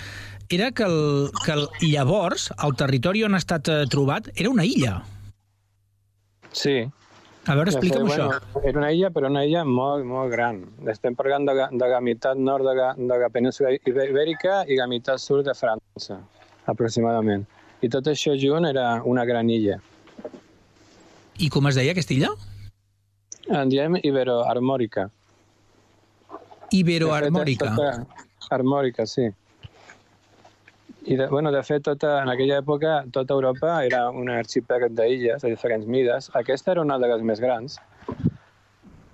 era 0.49 0.71
que, 0.71 0.87
el, 0.87 1.27
que 1.43 1.57
el, 1.57 1.67
llavors 1.91 2.47
el 2.63 2.77
territori 2.79 3.25
on 3.27 3.35
ha 3.35 3.41
estat 3.43 3.67
eh, 3.67 3.83
trobat 3.91 4.31
era 4.35 4.49
una 4.49 4.65
illa. 4.65 5.01
Sí. 6.55 6.79
A 7.49 7.55
veure, 7.57 7.71
explica'm 7.71 8.09
això. 8.09 8.27
Era 8.61 8.77
una 8.81 8.89
illa, 8.93 9.09
però 9.13 9.29
una 9.31 9.41
illa 9.47 9.63
molt, 9.65 10.03
molt 10.05 10.29
gran. 10.31 10.59
Estem 10.91 11.15
parlant 11.17 11.47
de 11.47 11.55
de 11.71 11.87
la 11.91 12.01
meitat 12.03 12.37
nord 12.37 12.67
de 12.67 12.73
la, 12.77 12.89
de 12.97 13.19
la 13.23 13.29
península 13.33 13.71
Ibè- 13.77 14.09
ibèrica 14.11 14.63
i 14.67 14.77
la 14.77 14.87
meitat 14.91 15.21
sud 15.23 15.45
de 15.47 15.55
França, 15.57 16.19
aproximadament. 16.69 17.45
I 17.81 17.89
tot 17.89 18.09
això 18.11 18.35
junt 18.37 18.67
era 18.69 18.99
una 19.07 19.25
gran 19.25 19.49
illa. 19.49 19.79
I 21.39 21.47
com 21.49 21.69
es 21.69 21.79
deia 21.79 21.95
aquesta 21.95 22.13
illa? 22.13 22.33
En 23.49 23.71
diem 23.71 23.95
Iberoarmòrica. 24.03 25.07
Iberoarmòrica. 26.71 27.71
Tota 27.75 28.55
armòrica, 28.55 29.05
sí. 29.05 29.29
I 31.09 31.15
de, 31.15 31.27
bueno, 31.31 31.51
de 31.51 31.61
fet, 31.63 31.81
tota, 31.83 32.19
en 32.21 32.29
aquella 32.29 32.59
època 32.61 33.05
tota 33.11 33.33
Europa 33.33 33.79
era 33.85 34.09
un 34.09 34.29
arxipèlag 34.29 34.91
d'illes 34.93 35.41
de 35.41 35.49
diferents 35.49 35.87
mides. 35.87 36.29
Aquesta 36.35 36.71
era 36.75 36.81
una 36.81 36.99
de 36.99 37.07
les 37.07 37.21
més 37.25 37.39
grans, 37.41 37.79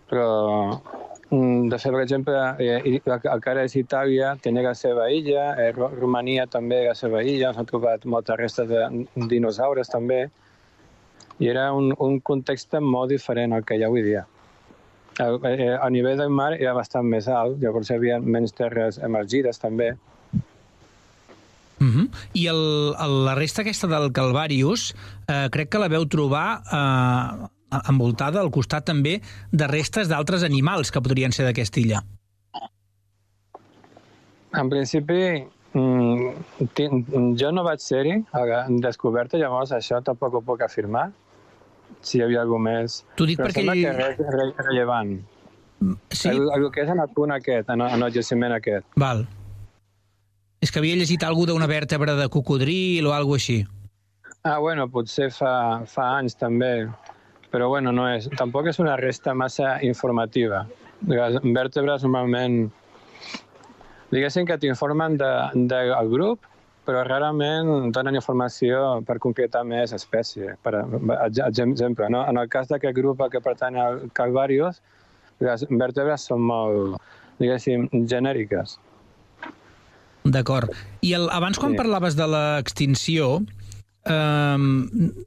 però 0.10 0.82
mm, 1.30 1.70
de 1.70 1.78
fet, 1.80 1.92
per 1.94 2.02
exemple, 2.02 2.36
eh, 2.60 2.80
el 3.00 3.20
que 3.22 3.30
encara 3.32 3.64
és 3.64 3.76
Itàlia, 3.80 4.36
tenia 4.42 4.64
la 4.66 4.74
seva 4.76 5.08
illa, 5.12 5.54
eh, 5.62 5.72
Ro- 5.78 5.92
Romania 5.94 6.48
també 6.48 6.84
la 6.88 6.96
seva 6.96 7.24
illa, 7.24 7.54
s'han 7.54 7.66
trobat 7.70 8.06
moltes 8.06 8.38
restes 8.38 8.68
de 8.70 9.06
dinosaures 9.30 9.90
també, 9.90 10.26
i 11.40 11.50
era 11.52 11.72
un, 11.74 11.94
un 12.00 12.20
context 12.20 12.74
molt 12.82 13.10
diferent 13.12 13.54
al 13.54 13.64
que 13.64 13.76
hi 13.76 13.84
ha 13.84 13.88
avui 13.88 14.04
dia. 14.04 14.26
A, 15.20 15.30
eh, 15.48 15.78
a 15.80 15.90
nivell 15.90 16.18
del 16.20 16.30
mar 16.30 16.54
era 16.58 16.74
bastant 16.76 17.08
més 17.08 17.28
alt, 17.32 17.62
llavors 17.62 17.90
hi 17.90 17.96
havia 17.96 18.20
menys 18.20 18.52
terres 18.56 19.00
emergides 19.00 19.60
també. 19.62 19.94
Uh 21.80 21.88
-huh. 21.88 22.08
I 22.34 22.48
el, 22.48 22.96
el, 23.00 23.26
la 23.26 23.36
resta 23.36 23.62
aquesta 23.62 23.88
del 23.88 24.12
Calvarius 24.12 24.96
eh, 25.28 25.48
crec 25.52 25.70
que 25.70 25.80
la 25.80 25.88
veu 25.88 26.06
trobar 26.06 26.62
eh, 26.72 27.48
envoltada 27.90 28.40
al 28.42 28.52
costat 28.52 28.86
també 28.86 29.22
de 29.52 29.68
restes 29.68 30.08
d'altres 30.08 30.44
animals 30.44 30.92
que 30.92 31.02
podrien 31.02 31.32
ser 31.32 31.46
d'aquesta 31.46 31.80
illa. 31.80 32.04
En 34.56 34.70
principi, 34.70 35.48
mm, 35.74 37.36
jo 37.36 37.52
no 37.52 37.64
vaig 37.64 37.80
ser-hi 37.80 38.24
a 38.32 38.66
descoberta, 38.70 39.38
llavors 39.38 39.72
això 39.72 40.02
tampoc 40.04 40.34
ho 40.34 40.42
puc 40.42 40.62
afirmar, 40.62 41.12
si 42.02 42.20
hi 42.20 42.26
havia 42.26 42.42
alguna 42.42 42.72
més. 42.72 43.00
T'ho 43.16 43.28
dic 43.30 43.40
Però 43.40 43.50
perquè 43.50 43.64
sembla 43.64 43.76
que 43.80 43.94
res 43.96 44.36
re, 44.36 44.50
rellevant. 44.66 45.16
Sí? 46.10 46.30
El, 46.32 46.48
el 46.56 46.70
que 46.74 46.86
és 46.86 46.92
en 46.92 47.02
el 47.04 47.12
punt 47.16 47.34
aquest, 47.36 47.70
en, 47.70 47.84
en 47.86 48.06
el 48.06 48.14
jaciment 48.14 48.56
aquest. 48.56 48.88
Val. 49.02 49.26
És 50.64 50.72
que 50.72 50.82
havia 50.82 50.98
llegit 50.98 51.24
alguna 51.24 51.54
d'una 51.54 51.68
vèrtebra 51.70 52.16
de 52.18 52.30
cocodril 52.34 53.08
o 53.10 53.14
alguna 53.14 53.42
així. 53.42 53.60
Ah, 54.46 54.58
bueno, 54.62 54.88
potser 54.94 55.32
fa, 55.34 55.82
fa 55.90 56.08
anys 56.20 56.38
també, 56.38 56.88
però 57.52 57.68
bueno, 57.70 57.92
no 57.96 58.08
és, 58.10 58.28
tampoc 58.38 58.70
és 58.70 58.80
una 58.82 58.96
resta 59.00 59.34
massa 59.34 59.76
informativa. 59.86 60.64
Les 61.10 61.38
vèrtebres 61.44 62.06
normalment, 62.06 62.68
diguéssim 64.14 64.46
que 64.46 64.58
t'informen 64.62 65.18
del 65.22 65.66
de, 65.70 65.82
del 65.90 66.12
grup, 66.14 66.46
però 66.86 67.04
rarament 67.08 67.92
donen 67.96 68.16
informació 68.16 69.02
per 69.06 69.18
concretar 69.24 69.64
més 69.66 69.94
espècie. 69.96 70.56
Per 70.64 70.74
exemple, 71.48 72.10
no? 72.10 72.24
en 72.30 72.38
el 72.38 72.50
cas 72.50 72.70
d'aquest 72.70 72.96
grup 72.98 73.24
que 73.32 73.42
pertany 73.42 73.78
al 73.82 74.02
Calvarius, 74.14 74.82
les 75.44 75.66
vèrtebres 75.70 76.28
són 76.30 76.42
molt, 76.46 77.02
diguéssim, 77.42 77.90
genèriques. 78.08 78.78
D'acord. 80.26 80.72
I 81.06 81.14
el, 81.14 81.30
abans, 81.30 81.60
quan 81.60 81.74
Sí. 81.74 81.78
parlaves 81.78 82.16
de 82.18 82.26
l'extinció, 82.26 83.44
eh, 84.06 84.58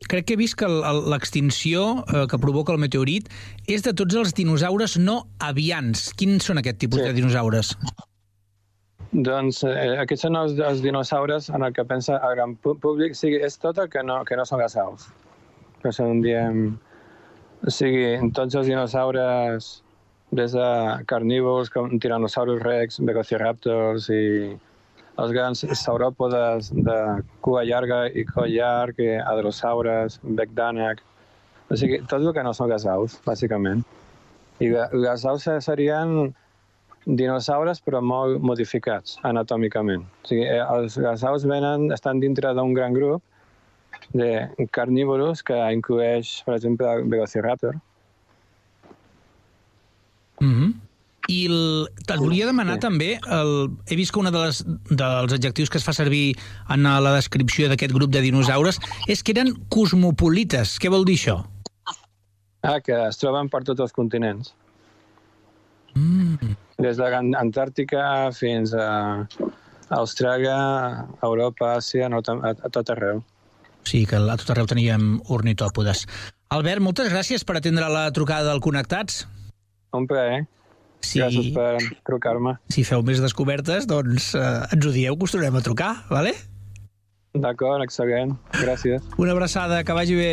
crec 0.09 0.27
que 0.27 0.35
he 0.35 0.37
vist 0.37 0.57
que 0.59 0.67
l'extinció 0.67 2.05
eh, 2.09 2.27
que 2.27 2.39
provoca 2.39 2.73
el 2.73 2.79
meteorit 2.79 3.29
és 3.67 3.83
de 3.83 3.93
tots 3.93 4.15
els 4.15 4.35
dinosaures 4.35 4.99
no 4.99 5.27
avians. 5.39 6.13
Quins 6.15 6.43
són 6.43 6.59
aquest 6.59 6.79
tipus 6.79 7.01
Sí. 7.01 7.07
de 7.07 7.13
dinosaures? 7.13 7.77
Doncs 9.13 9.63
eh, 9.65 9.97
aquests 10.03 10.27
són 10.27 10.37
els, 10.37 10.59
els 10.61 10.83
dinosaures 10.85 11.49
en 11.49 11.65
el 11.65 11.73
que 11.73 11.85
pensa 11.89 12.19
el 12.19 12.35
gran 12.37 12.55
públic. 12.61 13.15
O 13.17 13.17
sigui, 13.17 13.41
és 13.41 13.57
tot 13.57 13.79
el 13.81 13.89
que 13.89 14.03
no, 14.05 14.21
que 14.29 14.37
no 14.37 14.45
són 14.45 14.61
les 14.61 14.77
aus. 14.77 15.09
Que 15.83 15.93
són, 15.95 16.21
diem... 16.25 16.77
O 17.67 17.73
sigui, 17.75 18.31
tots 18.37 18.55
els 18.55 18.69
dinosaures, 18.69 19.71
des 20.39 20.53
de 20.55 20.69
carnívors 21.11 21.73
com 21.73 21.97
tiranosaurus 21.99 22.61
rex, 22.63 23.01
velociraptors 23.01 24.11
i 24.15 24.25
els 25.19 25.33
grans 25.35 25.65
sauròpodes 25.81 26.69
de 26.77 26.99
cua 27.43 27.65
llarga 27.67 28.05
i 28.13 28.23
coll 28.29 28.53
llarg, 28.53 29.01
i 29.03 29.17
hadrosaures, 29.19 30.21
bec 30.23 30.53
O 31.69 31.77
sigui, 31.77 31.99
tot 32.09 32.21
el 32.21 32.33
que 32.33 32.43
no 32.43 32.53
són 32.55 32.71
les 32.71 32.87
aus, 32.87 33.19
bàsicament. 33.27 33.83
I 34.61 34.71
les 34.93 35.25
aus 35.27 35.49
serien 35.61 36.35
dinosaures 37.09 37.81
però 37.85 38.01
molt 38.05 38.43
modificats 38.45 39.17
anatòmicament. 39.29 40.05
O 40.25 40.29
sigui, 40.29 40.45
eh, 40.45 40.61
els, 40.61 40.99
les 41.01 41.25
aus 41.25 41.47
venen, 41.49 41.89
estan 41.95 42.21
dintre 42.21 42.53
d'un 42.55 42.75
gran 42.77 42.97
grup 42.97 43.23
de 44.13 44.49
carnívoros 44.73 45.43
que 45.43 45.57
inclueix, 45.73 46.43
per 46.45 46.59
exemple, 46.59 46.87
el 46.87 47.09
Velociraptor. 47.09 47.79
Mm 50.41 50.55
-hmm. 50.55 50.75
I 51.29 51.47
el, 51.47 51.89
et 52.09 52.17
volia 52.17 52.47
demanar 52.47 52.75
sí. 52.75 52.81
també, 52.81 53.21
el, 53.27 53.71
he 53.87 53.97
vist 53.97 54.13
que 54.13 54.19
un 54.19 54.31
de 54.33 54.39
les, 54.39 54.65
dels 54.89 55.33
adjectius 55.33 55.69
que 55.69 55.77
es 55.77 55.85
fa 55.85 55.93
servir 55.93 56.37
en 56.71 56.83
la 56.83 57.15
descripció 57.15 57.69
d'aquest 57.69 57.93
grup 57.93 58.11
de 58.11 58.21
dinosaures 58.21 58.81
és 59.07 59.23
que 59.23 59.33
eren 59.33 59.53
cosmopolites. 59.69 60.79
Què 60.81 60.89
vol 60.89 61.05
dir 61.05 61.17
això? 61.17 61.45
Ah, 62.63 62.81
que 62.81 62.97
es 63.09 63.19
troben 63.19 63.49
per 63.49 63.63
tots 63.65 63.81
els 63.81 63.93
continents. 63.93 64.55
Mm. 65.99 66.55
Des 66.85 66.99
de 67.01 67.09
l'Antàrtica 67.11 68.03
fins 68.37 68.75
a 68.77 68.89
Austràlia, 69.99 70.59
Europa, 71.25 71.75
Àsia, 71.79 72.09
Nord, 72.13 72.29
a, 72.29 72.53
a 72.55 72.71
tot 72.73 72.93
arreu. 72.95 73.23
Sí, 73.89 74.05
que 74.07 74.19
a 74.21 74.37
tot 74.37 74.53
arreu 74.53 74.69
teníem 74.69 75.17
ornitòpodes. 75.33 76.05
Albert, 76.55 76.85
moltes 76.85 77.11
gràcies 77.13 77.45
per 77.45 77.59
atendre 77.59 77.89
la 77.93 78.07
trucada 78.15 78.51
del 78.51 78.63
Connectats. 78.65 79.25
Un 79.97 80.07
plaer. 80.09 80.45
Sí. 81.01 81.21
Gràcies 81.23 81.51
per 81.55 81.79
trucar-me. 82.09 82.57
Si 82.75 82.85
feu 82.85 83.05
més 83.07 83.23
descobertes, 83.23 83.87
doncs 83.89 84.33
eh, 84.37 84.47
ens 84.75 84.87
ho 84.87 84.95
dieu, 84.95 85.17
que 85.17 85.29
us 85.29 85.35
tornem 85.35 85.57
a 85.57 85.65
trucar, 85.65 85.93
vale? 86.13 86.35
D'acord, 87.39 87.85
excel·lent. 87.85 88.35
Gràcies. 88.59 89.05
Una 89.21 89.37
abraçada, 89.37 89.85
que 89.85 89.97
vagi 89.97 90.19
bé. 90.19 90.33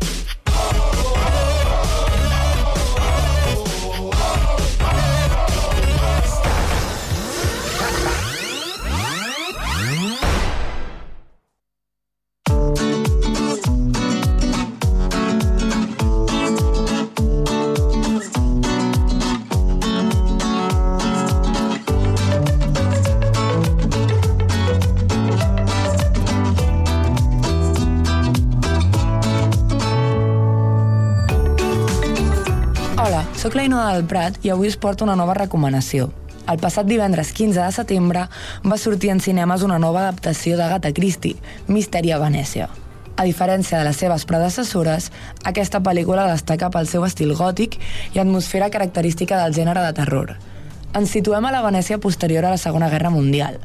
Ina 33.71 33.93
del 33.95 34.03
Prat 34.03 34.35
i 34.43 34.49
avui 34.51 34.67
us 34.67 34.75
porto 34.75 35.05
una 35.05 35.13
nova 35.15 35.31
recomanació. 35.37 36.09
El 36.51 36.57
passat 36.59 36.89
divendres 36.89 37.29
15 37.31 37.61
de 37.61 37.69
setembre 37.71 38.25
va 38.67 38.77
sortir 38.77 39.13
en 39.13 39.21
cinemes 39.23 39.63
una 39.63 39.77
nova 39.79 40.01
adaptació 40.01 40.57
d'Agatha 40.59 40.91
Christie, 40.91 41.39
Misteri 41.71 42.11
a 42.11 42.17
Venècia. 42.19 42.67
A 43.15 43.23
diferència 43.23 43.79
de 43.79 43.87
les 43.87 43.95
seves 43.95 44.27
predecessores, 44.27 45.07
aquesta 45.47 45.79
pel·lícula 45.79 46.27
destaca 46.27 46.67
pel 46.67 46.91
seu 46.91 47.07
estil 47.07 47.31
gòtic 47.31 47.79
i 48.11 48.19
atmosfera 48.19 48.67
característica 48.75 49.39
del 49.39 49.55
gènere 49.55 49.87
de 49.87 49.95
terror. 50.03 50.35
Ens 50.91 51.15
situem 51.15 51.47
a 51.47 51.55
la 51.55 51.63
Venècia 51.63 51.95
posterior 52.03 52.43
a 52.43 52.57
la 52.57 52.59
Segona 52.59 52.91
Guerra 52.91 53.15
Mundial. 53.15 53.61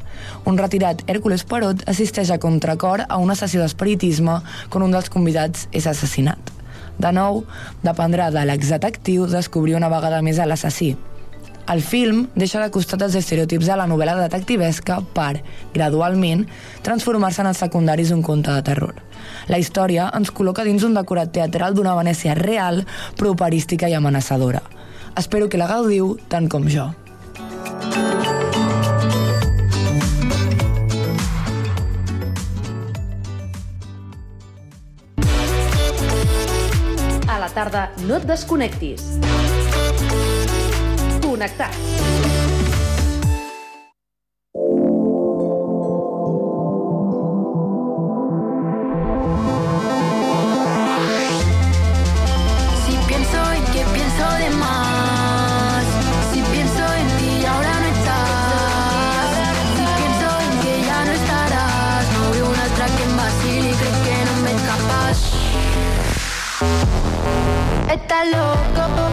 Un 0.47 0.55
retirat 0.55 1.03
Hércules 1.11 1.43
Poirot 1.43 1.83
assisteix 1.83 2.31
a 2.31 2.39
contracor 2.39 3.03
a 3.09 3.19
una 3.19 3.35
sessió 3.35 3.59
d'espiritisme 3.59 4.39
quan 4.69 4.87
un 4.87 4.95
dels 4.95 5.11
convidats 5.11 5.67
és 5.75 5.83
assassinat. 5.83 6.56
De 6.97 7.11
nou, 7.13 7.43
dependrà 7.83 8.31
de 8.33 8.43
l'exdetectiu 8.47 9.27
descobrir 9.29 9.77
una 9.77 9.91
vegada 9.93 10.23
més 10.25 10.39
a 10.39 10.47
l'assassí. 10.49 10.95
El 11.67 11.81
film 11.83 12.29
deixa 12.39 12.61
de 12.63 12.69
costat 12.71 13.01
els 13.03 13.15
estereotips 13.19 13.67
de 13.67 13.75
la 13.75 13.87
novel·la 13.91 14.13
detectivesca 14.21 15.01
per, 15.13 15.41
gradualment, 15.73 16.45
transformar-se 16.85 17.43
en 17.43 17.49
els 17.51 17.59
secundaris 17.59 18.13
d'un 18.13 18.23
conte 18.23 18.53
de 18.55 18.63
terror. 18.69 18.95
La 19.51 19.59
història 19.59 20.07
ens 20.15 20.31
col·loca 20.31 20.63
dins 20.63 20.85
un 20.87 20.95
decorat 20.95 21.33
teatral 21.35 21.75
d'una 21.75 21.97
Venècia 21.99 22.37
real, 22.39 22.85
però 23.19 23.35
operística 23.35 23.91
i 23.91 23.97
amenaçadora. 23.99 24.63
Espero 25.19 25.49
que 25.51 25.59
la 25.59 25.67
gaudiu 25.67 26.15
tant 26.31 26.47
com 26.47 26.71
jo. 26.71 26.87
A 26.87 27.97
la 27.97 28.16
tarda, 37.57 37.87
no 38.05 38.19
et 38.19 38.27
desconnectis. 38.29 39.01
Connectats. 41.23 42.16
está 67.97 68.23
loco. 68.25 69.06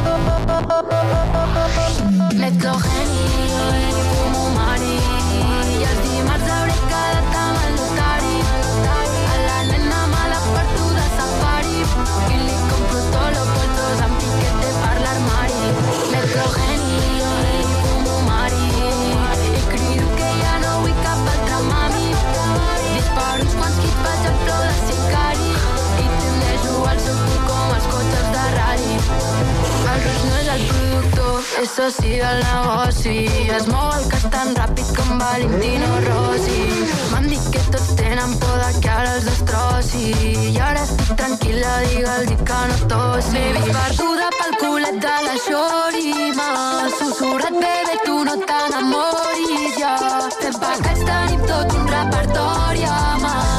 És 31.62 31.70
soci 31.70 32.16
del 32.18 32.40
negoci. 32.42 33.28
Es 33.56 33.66
mou 33.70 33.92
el 33.94 34.04
cas 34.10 34.24
tan 34.32 34.50
ràpid 34.58 34.88
com 34.96 35.18
Valentino 35.20 35.90
Rossi. 36.06 36.64
M'han 37.12 37.28
dit 37.30 37.46
que 37.54 37.62
tots 37.70 37.94
tenen 38.00 38.34
por 38.42 38.58
de 38.62 38.80
que 38.80 38.90
ara 38.90 39.14
els 39.14 39.28
destrossi. 39.28 40.10
I 40.50 40.58
ara 40.68 40.82
estic 40.82 41.14
tranquil·la, 41.20 41.74
digue'ls 41.86 42.28
dic 42.32 42.44
que 42.50 42.60
no 42.72 42.78
tossi. 42.92 43.38
Baby, 43.38 43.72
perduda 43.78 44.28
pel 44.38 44.58
culet 44.64 45.00
de 45.06 45.16
la 45.28 45.34
Xori. 45.46 46.14
M'ha 46.38 46.92
susurrat, 46.98 47.58
bebé, 47.62 47.98
tu 48.04 48.20
no 48.28 48.38
t'enamoris, 48.50 49.78
ja. 49.78 49.96
Fem 50.40 50.62
pecats, 50.62 51.04
tenim 51.10 51.44
tot 51.50 51.78
un 51.78 51.92
repertori, 51.96 52.82
ja, 52.88 53.02
mà. 53.22 53.53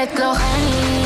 met 0.00 0.99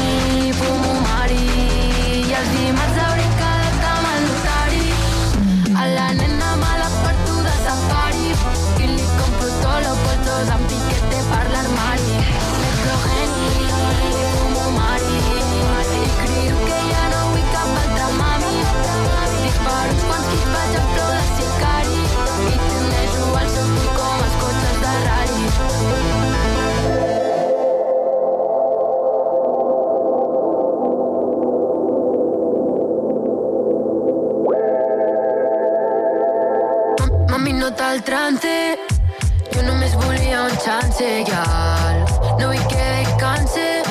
No 42.39 42.49
vi 42.49 42.59
que 42.61 42.77
descanse, 42.77 43.83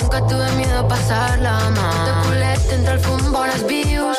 nunca 0.00 0.26
tuve 0.26 0.50
miedo 0.52 0.78
a 0.78 0.88
pasarla 0.88 1.68
mal. 1.68 1.92
Este 1.92 2.06
De 2.06 2.22
culet 2.22 2.72
entre 2.72 2.92
el 2.94 3.00
fumbo, 3.00 3.44
las 3.44 3.66
views. 3.66 4.16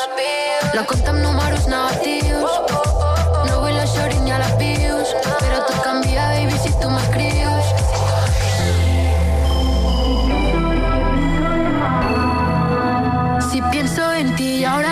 La 0.72 0.86
compta 0.86 1.10
amb 1.10 1.20
números. 1.20 1.66
No 1.66 3.60
vull 3.60 3.74
la 3.74 3.84
shorty 3.84 4.20
ni 4.20 4.30
a 4.30 4.38
les 4.38 4.56
views, 4.56 5.08
però 5.40 5.66
tot 5.66 5.82
canvia, 5.82 6.28
baby, 6.28 6.56
si 6.62 6.70
tu 6.80 6.90
m'escrius. 6.90 7.66
Si 13.50 13.60
pienso 13.72 14.12
en 14.12 14.36
ti 14.36 14.60
y 14.60 14.64
ahora 14.64 14.91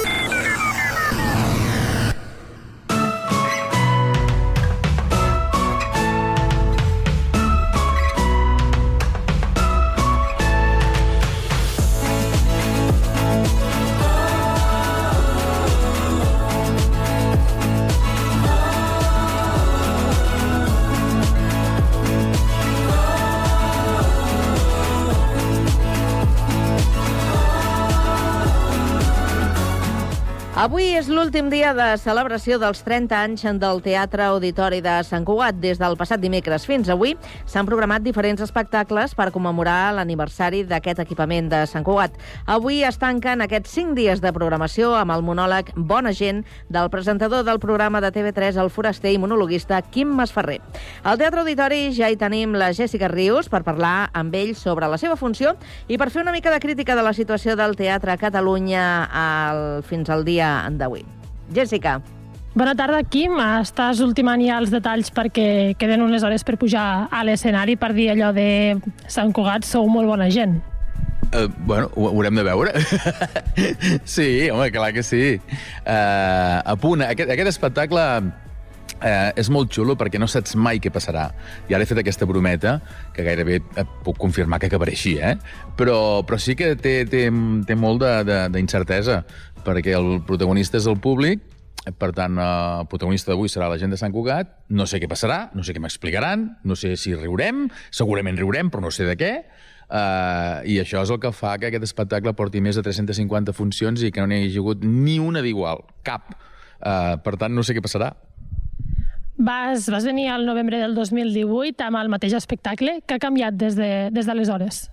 Avui 30.61 30.91
és 30.93 31.07
l'últim 31.09 31.47
dia 31.49 31.71
de 31.73 31.87
celebració 31.97 32.59
dels 32.61 32.83
30 32.85 33.15
anys 33.17 33.43
del 33.57 33.79
Teatre 33.81 34.27
Auditori 34.27 34.77
de 34.85 34.99
Sant 35.01 35.23
Cugat. 35.25 35.55
Des 35.57 35.79
del 35.81 35.95
passat 35.97 36.21
dimecres 36.21 36.67
fins 36.69 36.91
avui 36.93 37.15
s'han 37.49 37.65
programat 37.65 38.03
diferents 38.05 38.43
espectacles 38.45 39.15
per 39.17 39.31
commemorar 39.33 39.95
l'aniversari 39.97 40.59
d'aquest 40.69 41.01
equipament 41.01 41.49
de 41.49 41.63
Sant 41.65 41.81
Cugat. 41.81 42.13
Avui 42.45 42.83
es 42.85 42.99
tanquen 43.01 43.41
aquests 43.41 43.73
5 43.73 43.97
dies 43.97 44.21
de 44.21 44.33
programació 44.35 44.91
amb 44.99 45.15
el 45.15 45.25
monòleg 45.25 45.71
Bona 45.73 46.13
gent 46.13 46.43
del 46.69 46.91
presentador 46.93 47.41
del 47.41 47.57
programa 47.57 47.97
de 48.05 48.13
TV3 48.13 48.61
El 48.61 48.69
Foraster 48.69 49.15
i 49.15 49.17
monologuista 49.17 49.81
Quim 49.81 50.13
Masferrer. 50.13 50.59
Al 51.01 51.17
Teatre 51.17 51.41
Auditori 51.41 51.89
ja 51.97 52.11
hi 52.13 52.21
tenim 52.21 52.53
la 52.53 52.69
Jèssica 52.69 53.09
Rius 53.09 53.49
per 53.49 53.63
parlar 53.65 54.11
amb 54.13 54.37
ell 54.37 54.53
sobre 54.53 54.93
la 54.93 55.01
seva 55.01 55.17
funció 55.17 55.57
i 55.87 55.97
per 55.97 56.11
fer 56.13 56.21
una 56.21 56.37
mica 56.37 56.53
de 56.53 56.61
crítica 56.61 56.93
de 56.93 57.09
la 57.09 57.17
situació 57.17 57.57
del 57.57 57.73
teatre 57.81 58.13
a 58.13 58.21
Catalunya 58.21 58.85
al, 59.09 59.65
fins 59.89 60.13
al 60.13 60.21
dia 60.21 60.50
d'avui. 60.71 61.03
Jèssica. 61.55 61.99
Bona 62.55 62.73
tarda, 62.75 62.99
Quim. 63.07 63.37
Estàs 63.61 64.01
ultimant 64.03 64.41
ja 64.43 64.57
els 64.59 64.71
detalls 64.73 65.07
perquè 65.15 65.73
queden 65.79 66.03
unes 66.03 66.23
hores 66.27 66.43
per 66.43 66.57
pujar 66.59 67.07
a 67.07 67.21
l'escenari 67.23 67.77
per 67.79 67.93
dir 67.95 68.09
allò 68.11 68.33
de 68.35 68.75
Sant 69.07 69.31
Cugat, 69.35 69.63
sou 69.67 69.87
molt 69.87 70.09
bona 70.11 70.27
gent. 70.29 70.57
Uh, 71.31 71.45
bueno, 71.63 71.87
ho 71.95 72.09
haurem 72.09 72.35
de 72.35 72.43
veure. 72.43 72.73
sí, 74.03 74.49
home, 74.51 74.67
clar 74.71 74.91
que 74.93 75.03
sí. 75.03 75.39
Uh, 75.85 76.59
a 76.65 76.75
punt, 76.75 77.03
aquest, 77.07 77.29
aquest 77.31 77.51
espectacle 77.53 78.03
eh, 79.01 79.31
és 79.39 79.47
molt 79.53 79.71
xulo 79.73 79.95
perquè 79.97 80.19
no 80.21 80.27
saps 80.29 80.57
mai 80.59 80.81
què 80.83 80.91
passarà. 80.93 81.29
I 81.69 81.73
ara 81.77 81.85
he 81.85 81.89
fet 81.89 82.01
aquesta 82.03 82.27
brometa, 82.29 82.75
que 83.15 83.23
gairebé 83.25 83.61
et 83.79 83.95
puc 84.05 84.19
confirmar 84.21 84.59
que 84.61 84.67
acabaré 84.69 84.93
així, 84.97 85.15
eh? 85.23 85.37
Però, 85.79 85.97
però 86.27 86.37
sí 86.41 86.57
que 86.59 86.73
té, 86.75 86.97
té, 87.09 87.23
té 87.67 87.75
molt 87.79 88.03
de- 88.03 88.23
de- 88.27 88.43
d'incertesa, 88.57 89.21
perquè 89.65 89.95
el 89.97 90.21
protagonista 90.27 90.77
és 90.81 90.87
el 90.89 90.99
públic, 90.99 91.41
per 91.97 92.11
tant, 92.13 92.35
eh, 92.37 92.79
el 92.83 92.87
protagonista 92.91 93.31
d'avui 93.31 93.49
serà 93.49 93.67
la 93.71 93.77
gent 93.81 93.89
de 93.93 93.97
Sant 93.97 94.13
Cugat. 94.13 94.51
No 94.69 94.85
sé 94.85 94.99
què 95.01 95.07
passarà, 95.09 95.49
no 95.57 95.63
sé 95.65 95.73
què 95.73 95.81
m'explicaran, 95.81 96.57
no 96.63 96.75
sé 96.77 96.95
si 96.97 97.15
riurem, 97.15 97.67
segurament 97.89 98.37
riurem, 98.37 98.69
però 98.69 98.81
no 98.85 98.91
sé 98.93 99.07
de 99.09 99.17
què. 99.17 99.33
Uh, 99.91 100.61
I 100.71 100.77
això 100.79 101.01
és 101.03 101.09
el 101.11 101.17
que 101.19 101.33
fa 101.35 101.57
que 101.59 101.67
aquest 101.67 101.83
espectacle 101.83 102.31
porti 102.33 102.61
més 102.63 102.77
de 102.79 102.83
350 102.85 103.51
funcions 103.51 103.99
i 104.07 104.11
que 104.15 104.21
no 104.23 104.27
n'hi 104.31 104.45
hagi 104.45 104.61
hagut 104.61 104.85
ni 104.87 105.17
una 105.19 105.41
d'igual, 105.43 105.81
cap. 106.07 106.29
Uh, 106.79 107.17
per 107.19 107.33
tant, 107.35 107.51
no 107.51 107.59
sé 107.67 107.75
què 107.75 107.83
passarà. 107.83 108.13
Vas, 109.41 109.89
vas 109.89 110.05
venir 110.05 110.29
al 110.29 110.45
novembre 110.45 110.77
del 110.79 110.93
2018 110.95 111.83
amb 111.89 111.97
el 111.99 112.09
mateix 112.13 112.37
espectacle. 112.37 112.99
Què 113.07 113.17
ha 113.17 113.19
canviat 113.19 113.57
des 113.57 113.75
de- 113.75 114.09
des 114.13 114.25
d'aleshores? 114.29 114.91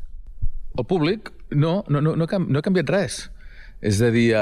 El 0.79 0.85
públic, 0.87 1.31
no, 1.51 1.85
no, 1.89 2.01
no, 2.01 2.17
no, 2.17 2.25
ha 2.25 2.39
no 2.39 2.59
ha 2.59 2.63
canviat 2.63 2.91
res. 2.91 3.31
És 3.81 4.01
a 4.03 4.09
dir, 4.11 4.33
eh, 4.35 4.39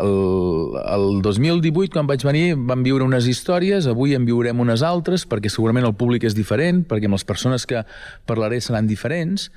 el, 0.00 0.76
el 0.80 1.20
2018, 1.20 1.92
quan 1.92 2.06
vaig 2.08 2.22
venir, 2.24 2.54
vam 2.56 2.80
viure 2.80 3.04
unes 3.04 3.26
històries, 3.28 3.84
avui 3.90 4.14
en 4.16 4.24
viurem 4.24 4.62
unes 4.64 4.80
altres, 4.86 5.26
perquè 5.28 5.52
segurament 5.52 5.84
el 5.84 5.92
públic 6.00 6.24
és 6.24 6.36
diferent, 6.36 6.80
perquè 6.88 7.10
amb 7.10 7.18
les 7.18 7.26
persones 7.28 7.68
que 7.68 7.82
parlaré 8.30 8.62
seran 8.64 8.88
diferents, 8.88 9.50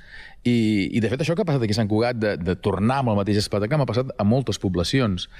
i, 0.44 0.90
i 0.92 1.00
de 1.00 1.08
fet 1.08 1.24
això 1.24 1.32
que 1.32 1.40
ha 1.40 1.48
passat 1.48 1.64
aquí 1.64 1.72
a 1.72 1.80
Sant 1.80 1.88
Cugat, 1.88 2.20
de, 2.20 2.34
de 2.36 2.56
tornar 2.60 3.00
amb 3.00 3.14
el 3.14 3.20
mateix 3.22 3.40
espectacle, 3.40 3.80
m'ha 3.80 3.88
passat 3.88 4.12
a 4.12 4.28
moltes 4.28 4.60
poblacions. 4.60 5.30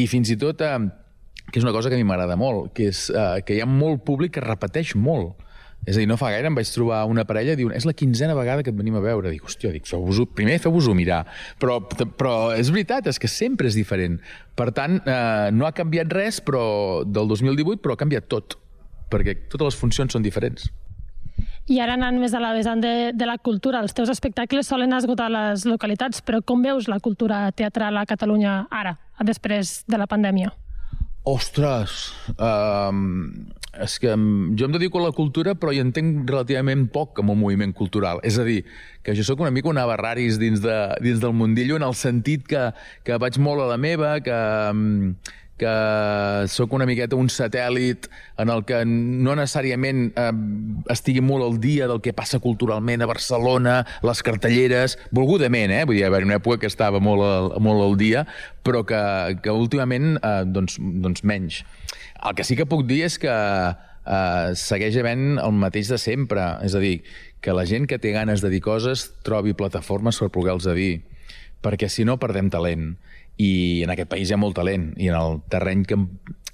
I 0.00 0.08
fins 0.08 0.32
i 0.32 0.38
tot, 0.40 0.64
eh, 0.64 0.78
que 1.50 1.60
és 1.60 1.66
una 1.66 1.74
cosa 1.76 1.92
que 1.92 1.98
a 1.98 2.00
mi 2.00 2.08
m'agrada 2.08 2.40
molt, 2.40 2.72
que 2.72 2.88
és 2.94 3.10
eh, 3.12 3.42
que 3.44 3.58
hi 3.58 3.60
ha 3.60 3.68
molt 3.68 4.06
públic 4.08 4.38
que 4.38 4.46
repeteix 4.46 4.96
molt. 4.96 5.36
És 5.84 5.96
a 5.96 6.00
dir, 6.00 6.06
no 6.08 6.16
fa 6.16 6.30
gaire 6.32 6.48
em 6.48 6.56
vaig 6.56 6.68
trobar 6.72 7.02
una 7.10 7.26
parella 7.28 7.52
i 7.52 7.60
diuen 7.60 7.74
és 7.76 7.84
la 7.84 7.92
quinzena 7.96 8.36
vegada 8.36 8.64
que 8.64 8.72
et 8.72 8.76
venim 8.78 8.96
a 8.96 9.02
veure. 9.04 9.32
Dic, 9.32 9.44
hòstia, 9.44 9.72
dic, 9.74 9.88
feu 9.88 10.04
primer 10.32 10.58
feu-vos-ho 10.62 10.94
mirar. 10.96 11.24
Però, 11.60 11.80
però 11.84 12.34
és 12.56 12.70
veritat, 12.72 13.06
és 13.10 13.20
que 13.20 13.28
sempre 13.28 13.68
és 13.68 13.76
diferent. 13.76 14.16
Per 14.56 14.70
tant, 14.72 15.00
eh, 15.04 15.50
no 15.52 15.66
ha 15.68 15.74
canviat 15.76 16.12
res 16.12 16.40
però 16.40 17.04
del 17.04 17.28
2018, 17.28 17.82
però 17.84 17.98
ha 17.98 18.00
canviat 18.00 18.30
tot. 18.32 18.56
Perquè 19.12 19.36
totes 19.48 19.74
les 19.74 19.80
funcions 19.80 20.16
són 20.16 20.24
diferents. 20.24 20.70
I 21.64 21.78
ara 21.80 21.94
anant 21.96 22.18
més 22.20 22.34
a 22.36 22.40
la 22.42 22.52
vessant 22.52 22.80
de, 22.80 23.12
de 23.16 23.26
la 23.28 23.38
cultura, 23.40 23.80
els 23.80 23.94
teus 23.96 24.10
espectacles 24.12 24.68
solen 24.68 24.92
esgotar 24.92 25.30
les 25.32 25.64
localitats, 25.64 26.20
però 26.20 26.42
com 26.44 26.60
veus 26.64 26.90
la 26.92 27.00
cultura 27.00 27.46
teatral 27.56 27.96
a 27.96 28.04
Catalunya 28.04 28.66
ara, 28.68 28.98
després 29.24 29.78
de 29.88 30.00
la 30.00 30.08
pandèmia? 30.10 30.52
Ostres, 31.24 32.12
um, 32.36 33.48
és 33.82 33.98
que 33.98 34.10
em- 34.12 34.54
jo 34.58 34.66
em 34.66 34.72
dedico 34.72 35.00
a 35.00 35.06
la 35.08 35.12
cultura 35.12 35.54
però 35.54 35.72
hi 35.74 35.80
entenc 35.82 36.28
relativament 36.30 36.86
poc 36.92 37.18
amb 37.20 37.30
el 37.34 37.36
moviment 37.40 37.72
cultural. 37.74 38.20
És 38.22 38.38
a 38.38 38.44
dir, 38.44 38.64
que 39.02 39.14
jo 39.16 39.24
sóc 39.24 39.40
una 39.40 39.50
mica 39.50 39.68
un 39.68 39.78
abarraris 39.78 40.38
dins, 40.38 40.60
de, 40.62 40.76
dins 41.00 41.20
del 41.20 41.32
mundillo 41.32 41.76
en 41.76 41.82
el 41.82 41.94
sentit 41.94 42.46
que, 42.46 42.70
que 43.04 43.18
vaig 43.18 43.38
molt 43.38 43.62
a 43.62 43.66
la 43.72 43.76
meva, 43.80 44.20
que, 44.20 44.36
mm, 44.72 45.14
que 45.56 45.72
sóc 46.50 46.72
una 46.74 46.86
miqueta 46.86 47.14
un 47.14 47.28
satèl·lit 47.30 48.08
en 48.42 48.50
el 48.50 48.64
que 48.66 48.80
no 48.88 49.36
necessàriament 49.38 50.08
eh, 50.18 50.32
estigui 50.90 51.22
molt 51.22 51.44
al 51.46 51.60
dia 51.62 51.86
del 51.86 52.00
que 52.02 52.12
passa 52.12 52.40
culturalment 52.42 53.04
a 53.04 53.06
Barcelona, 53.06 53.76
les 54.02 54.22
cartelleres, 54.26 54.98
volgudament, 55.14 55.70
eh? 55.70 55.84
Vull 55.86 56.00
dir, 56.00 56.08
va 56.08 56.10
haver 56.16 56.24
una 56.26 56.40
època 56.40 56.58
que 56.64 56.70
estava 56.72 56.98
molt 56.98 57.22
al, 57.22 57.52
molt 57.62 57.84
al 57.86 57.94
dia, 58.00 58.26
però 58.66 58.82
que, 58.88 58.98
que 59.44 59.54
últimament 59.54 60.16
eh, 60.18 60.42
doncs, 60.46 60.80
doncs 60.80 61.22
menys. 61.22 61.62
El 62.22 62.36
que 62.36 62.44
sí 62.46 62.56
que 62.56 62.68
puc 62.68 62.84
dir 62.88 63.02
és 63.08 63.18
que 63.20 63.32
eh, 63.32 64.54
segueix 64.58 64.96
havent 65.00 65.38
el 65.42 65.56
mateix 65.58 65.90
de 65.92 65.98
sempre, 66.00 66.46
és 66.64 66.76
a 66.76 66.82
dir, 66.82 66.98
que 67.44 67.56
la 67.56 67.66
gent 67.68 67.88
que 67.90 67.98
té 68.00 68.14
ganes 68.14 68.44
de 68.44 68.50
dir 68.52 68.62
coses 68.64 69.08
trobi 69.26 69.56
plataformes 69.56 70.20
per 70.20 70.30
poder-los 70.32 70.68
dir, 70.78 71.02
perquè 71.64 71.90
si 71.90 72.06
no 72.08 72.20
perdem 72.20 72.50
talent. 72.52 72.94
I 73.40 73.82
en 73.82 73.90
aquest 73.90 74.08
país 74.12 74.30
hi 74.30 74.36
ha 74.36 74.40
molt 74.40 74.56
talent, 74.56 74.92
i 74.96 75.10
en 75.10 75.18
el 75.18 75.40
terreny 75.50 75.82
que 75.90 75.98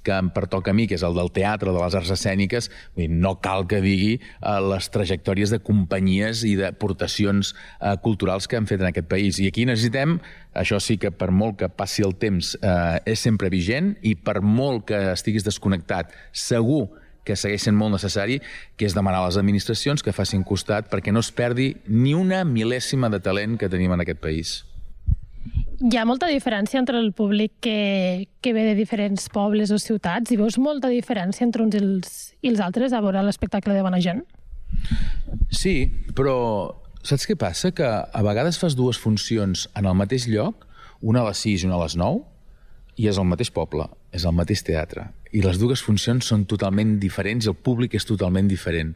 que 0.03 0.17
em 0.17 0.31
pertoca 0.33 0.73
a 0.73 0.77
mi, 0.77 0.87
que 0.89 0.97
és 0.97 1.05
el 1.07 1.17
del 1.17 1.31
teatre, 1.35 1.73
de 1.73 1.81
les 1.81 1.97
arts 1.99 2.13
escèniques, 2.15 2.71
vull 2.95 3.07
dir, 3.07 3.19
no 3.25 3.35
cal 3.45 3.67
que 3.71 3.83
digui 3.85 4.15
eh, 4.17 4.55
les 4.71 4.89
trajectòries 4.93 5.53
de 5.53 5.61
companyies 5.65 6.45
i 6.49 6.55
d'aportacions 6.61 7.53
eh, 7.53 7.97
culturals 8.05 8.49
que 8.49 8.59
han 8.59 8.69
fet 8.71 8.81
en 8.81 8.91
aquest 8.91 9.11
país. 9.11 9.41
I 9.41 9.51
aquí 9.51 9.67
necessitem, 9.69 10.19
això 10.57 10.81
sí 10.83 10.97
que 11.01 11.13
per 11.13 11.31
molt 11.31 11.61
que 11.61 11.69
passi 11.69 12.07
el 12.07 12.17
temps 12.21 12.57
eh, 12.61 12.99
és 13.13 13.21
sempre 13.21 13.53
vigent 13.53 13.95
i 14.03 14.17
per 14.17 14.41
molt 14.41 14.89
que 14.91 15.05
estiguis 15.13 15.47
desconnectat, 15.47 16.15
segur 16.33 16.89
que 17.25 17.37
segueix 17.37 17.67
sent 17.67 17.77
molt 17.77 17.93
necessari, 17.95 18.41
que 18.81 18.89
és 18.89 18.97
demanar 18.97 19.21
a 19.21 19.29
les 19.29 19.39
administracions 19.41 20.03
que 20.03 20.15
facin 20.17 20.43
costat 20.47 20.89
perquè 20.91 21.13
no 21.13 21.21
es 21.21 21.31
perdi 21.31 21.75
ni 21.87 22.17
una 22.17 22.43
mil·lèsima 22.49 23.13
de 23.13 23.21
talent 23.21 23.59
que 23.61 23.69
tenim 23.69 23.93
en 23.93 24.07
aquest 24.07 24.23
país. 24.25 24.61
Hi 25.81 25.97
ha 25.97 26.05
molta 26.05 26.29
diferència 26.29 26.81
entre 26.81 26.99
el 27.01 27.13
públic 27.17 27.55
que, 27.65 28.29
que 28.45 28.53
ve 28.53 28.67
de 28.69 28.75
diferents 28.77 29.31
pobles 29.33 29.71
o 29.73 29.79
ciutats 29.81 30.33
i 30.33 30.37
veus 30.37 30.59
molta 30.61 30.91
diferència 30.93 31.47
entre 31.47 31.65
uns 31.65 31.77
i 31.77 31.81
els, 31.81 32.11
i 32.45 32.53
els 32.53 32.61
altres 32.61 32.93
a 32.93 33.01
veure 33.01 33.23
l'espectacle 33.25 33.73
de 33.73 33.85
Bona 33.87 34.01
Gent? 34.05 34.21
Sí, 35.49 35.89
però 36.17 36.35
saps 37.03 37.25
què 37.29 37.37
passa? 37.41 37.73
Que 37.73 37.87
a 37.89 38.25
vegades 38.27 38.61
fas 38.61 38.77
dues 38.77 39.01
funcions 39.01 39.69
en 39.79 39.89
el 39.89 39.97
mateix 39.97 40.29
lloc, 40.29 40.67
una 41.01 41.25
a 41.25 41.31
les 41.31 41.41
6 41.47 41.65
i 41.65 41.71
una 41.71 41.79
a 41.81 41.85
les 41.87 41.97
9, 41.97 42.21
i 43.01 43.09
és 43.09 43.17
el 43.17 43.29
mateix 43.31 43.49
poble, 43.55 43.87
és 44.13 44.27
el 44.29 44.37
mateix 44.37 44.63
teatre. 44.67 45.07
I 45.33 45.41
les 45.45 45.57
dues 45.61 45.81
funcions 45.81 46.27
són 46.27 46.45
totalment 46.51 46.99
diferents 47.01 47.47
i 47.47 47.51
el 47.53 47.57
públic 47.57 47.97
és 47.97 48.05
totalment 48.05 48.51
diferent. 48.51 48.93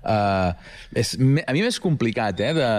Uh, 0.00 0.54
és, 0.94 1.16
a 1.18 1.52
mi 1.56 1.64
m'és 1.64 1.80
complicat, 1.82 2.38
eh, 2.40 2.54
de, 2.56 2.70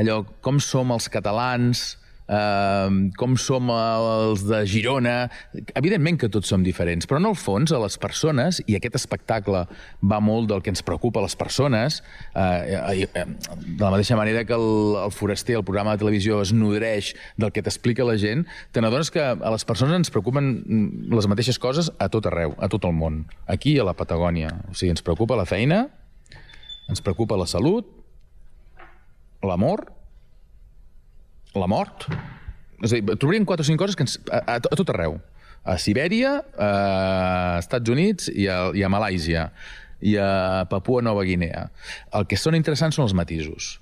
allò, 0.00 0.20
com 0.44 0.60
som 0.62 0.94
els 0.94 1.10
catalans, 1.12 1.84
Uh, 2.24 3.10
com 3.20 3.34
som 3.36 3.68
els 3.68 4.46
de 4.48 4.62
Girona 4.64 5.26
evidentment 5.76 6.16
que 6.16 6.30
tots 6.32 6.48
som 6.48 6.62
diferents 6.64 7.04
però 7.04 7.18
en 7.20 7.28
el 7.28 7.36
fons 7.36 7.68
a 7.68 7.80
les 7.82 7.98
persones 8.00 8.62
i 8.64 8.78
aquest 8.78 8.96
espectacle 8.96 9.66
va 10.00 10.20
molt 10.24 10.48
del 10.48 10.62
que 10.64 10.72
ens 10.72 10.80
preocupa 10.80 11.20
a 11.20 11.26
les 11.26 11.36
persones 11.36 11.98
uh, 12.32 12.94
de 12.96 13.82
la 13.82 13.90
mateixa 13.92 14.16
manera 14.16 14.46
que 14.48 14.56
el, 14.56 14.96
el 15.02 15.12
Foraster, 15.12 15.58
el 15.58 15.66
programa 15.68 15.92
de 15.92 16.00
televisió 16.00 16.40
es 16.40 16.54
nodreix 16.56 17.12
del 17.36 17.52
que 17.52 17.60
t'explica 17.60 18.08
la 18.08 18.16
gent 18.16 18.46
te 18.72 18.80
n'adones 18.80 19.12
que 19.12 19.20
a 19.20 19.52
les 19.52 19.68
persones 19.68 20.00
ens 20.00 20.12
preocupen 20.14 20.48
mm, 20.64 21.12
les 21.12 21.28
mateixes 21.28 21.60
coses 21.60 21.92
a 22.00 22.08
tot 22.08 22.24
arreu, 22.30 22.56
a 22.56 22.70
tot 22.72 22.88
el 22.88 22.96
món. 22.96 23.26
Aquí 23.50 23.76
a 23.76 23.84
la 23.84 23.92
Patagònia, 23.98 24.48
o 24.70 24.72
sigui, 24.72 24.94
ens 24.94 25.04
preocupa 25.04 25.36
la 25.36 25.44
feina 25.44 25.84
ens 26.88 27.00
preocupa 27.04 27.38
la 27.40 27.46
salut 27.48 27.88
l'amor 29.44 29.86
la 31.58 31.68
mort. 31.70 32.08
És 32.82 32.92
a 32.92 32.98
dir, 32.98 33.16
trobaríem 33.16 33.46
quatre 33.48 33.64
o 33.64 33.68
cinc 33.68 33.80
coses 33.80 33.96
que 33.96 34.04
ens, 34.06 34.18
a, 34.28 34.42
a, 34.42 34.58
a 34.58 34.78
tot 34.80 34.90
arreu. 34.94 35.18
A 35.64 35.78
Sibèria, 35.80 36.36
a 36.60 36.70
Estats 37.62 37.88
Units 37.90 38.28
i 38.28 38.48
a, 38.52 38.68
i 38.76 38.84
a 38.84 38.90
Malàisia 38.92 39.48
i 40.04 40.18
a 40.20 40.66
Papua 40.68 41.00
Nova 41.02 41.24
Guinea. 41.24 41.68
El 42.12 42.26
que 42.28 42.36
són 42.36 42.58
interessants 42.58 42.98
són 42.98 43.08
els 43.08 43.16
matisos. 43.16 43.78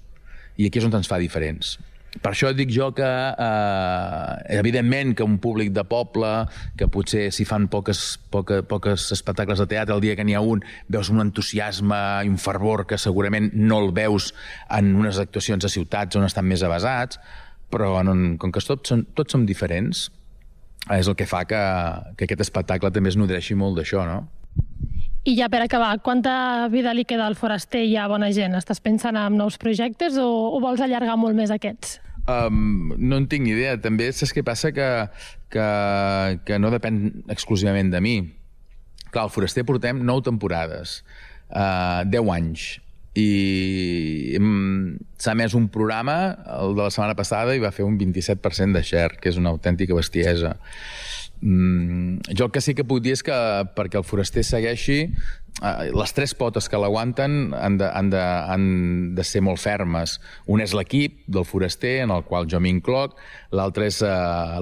I 0.60 0.68
aquí 0.68 0.78
és 0.78 0.86
on 0.86 0.94
ens 0.94 1.10
fa 1.10 1.18
diferents. 1.18 1.78
Per 2.12 2.28
això 2.34 2.50
dic 2.52 2.68
jo 2.68 2.90
que, 2.92 3.08
eh, 3.08 4.58
evidentment, 4.58 5.14
que 5.16 5.24
un 5.24 5.38
públic 5.38 5.72
de 5.72 5.84
poble, 5.88 6.46
que 6.76 6.86
potser 6.86 7.30
si 7.32 7.46
fan 7.48 7.68
poques, 7.72 8.18
poca, 8.28 8.60
poques 8.62 9.10
espectacles 9.12 9.58
de 9.58 9.66
teatre, 9.66 9.94
el 9.94 10.02
dia 10.04 10.14
que 10.14 10.24
n'hi 10.24 10.36
ha 10.36 10.42
un, 10.44 10.60
veus 10.92 11.08
un 11.08 11.24
entusiasme 11.24 12.26
i 12.26 12.28
un 12.28 12.36
fervor 12.36 12.84
que 12.86 12.98
segurament 12.98 13.50
no 13.54 13.80
el 13.80 13.92
veus 13.96 14.34
en 14.68 14.94
unes 14.94 15.18
actuacions 15.18 15.64
a 15.64 15.72
ciutats 15.72 16.20
on 16.20 16.28
estan 16.28 16.44
més 16.44 16.62
avasats, 16.62 17.18
però 17.72 17.94
en, 18.02 18.12
un- 18.12 18.36
com 18.38 18.52
que 18.52 18.60
tots, 18.60 18.92
són, 18.92 19.06
tots 19.16 19.32
som 19.34 19.46
diferents, 19.48 20.06
és 20.92 21.08
el 21.08 21.16
que 21.18 21.26
fa 21.30 21.44
que, 21.48 21.58
que 22.18 22.26
aquest 22.28 22.44
espectacle 22.44 22.90
també 22.92 23.10
es 23.12 23.18
nodreixi 23.18 23.54
molt 23.58 23.78
d'això, 23.80 24.04
no? 24.08 24.20
I 25.24 25.36
ja 25.38 25.46
per 25.48 25.60
acabar, 25.62 25.92
quanta 26.02 26.66
vida 26.70 26.90
li 26.94 27.04
queda 27.06 27.28
al 27.30 27.36
Foraster 27.38 27.84
i 27.86 27.92
a 27.96 28.08
Bona 28.10 28.32
Gent? 28.34 28.56
Estàs 28.58 28.80
pensant 28.82 29.14
en 29.20 29.36
nous 29.38 29.54
projectes 29.62 30.16
o, 30.18 30.26
o 30.50 30.58
vols 30.64 30.82
allargar 30.82 31.14
molt 31.16 31.38
més 31.38 31.52
aquests? 31.54 32.00
Um, 32.26 32.90
no 32.98 33.20
en 33.22 33.28
tinc 33.30 33.46
idea. 33.50 33.76
També 33.82 34.08
saps 34.14 34.34
què 34.34 34.42
passa? 34.46 34.72
Que, 34.74 34.88
que, 35.50 35.66
que 36.46 36.58
no 36.58 36.72
depèn 36.74 36.98
exclusivament 37.30 37.92
de 37.94 38.00
mi. 38.02 38.16
Clar, 39.12 39.28
al 39.28 39.30
Foraster 39.30 39.62
portem 39.68 40.02
9 40.02 40.26
temporades, 40.32 40.98
uh, 41.54 42.02
10 42.10 42.30
anys, 42.34 42.66
i 43.18 44.38
mm, 44.38 45.12
s'ha 45.20 45.34
emès 45.36 45.56
un 45.58 45.68
programa, 45.72 46.16
el 46.60 46.76
de 46.78 46.86
la 46.86 46.90
setmana 46.90 47.16
passada, 47.18 47.54
i 47.54 47.60
va 47.62 47.72
fer 47.74 47.84
un 47.84 47.98
27% 48.00 48.72
de 48.78 48.84
share, 48.86 49.20
que 49.20 49.32
és 49.32 49.40
una 49.40 49.52
autèntica 49.52 49.96
bestiesa. 49.96 50.56
Mm, 51.42 52.22
jo 52.38 52.46
el 52.46 52.52
que 52.54 52.62
sí 52.62 52.72
que 52.78 52.86
puc 52.86 53.02
dir 53.02 53.16
és 53.16 53.24
que 53.26 53.36
perquè 53.76 53.98
el 53.98 54.06
foraster 54.06 54.44
segueixi, 54.46 55.00
eh, 55.60 55.90
les 55.90 56.14
tres 56.14 56.32
potes 56.38 56.68
que 56.70 56.78
l'aguanten 56.78 57.52
han, 57.58 57.78
de, 57.80 57.88
han, 57.90 58.10
de, 58.14 58.22
han 58.22 58.66
de 59.18 59.24
ser 59.26 59.42
molt 59.44 59.60
fermes. 59.60 60.16
Un 60.46 60.62
és 60.62 60.72
l'equip 60.76 61.20
del 61.26 61.44
foraster, 61.44 61.98
en 62.06 62.14
el 62.14 62.22
qual 62.28 62.46
jo 62.48 62.62
m'incloc, 62.62 63.18
l'altre 63.52 63.90
és 63.90 64.00
eh, 64.06 64.12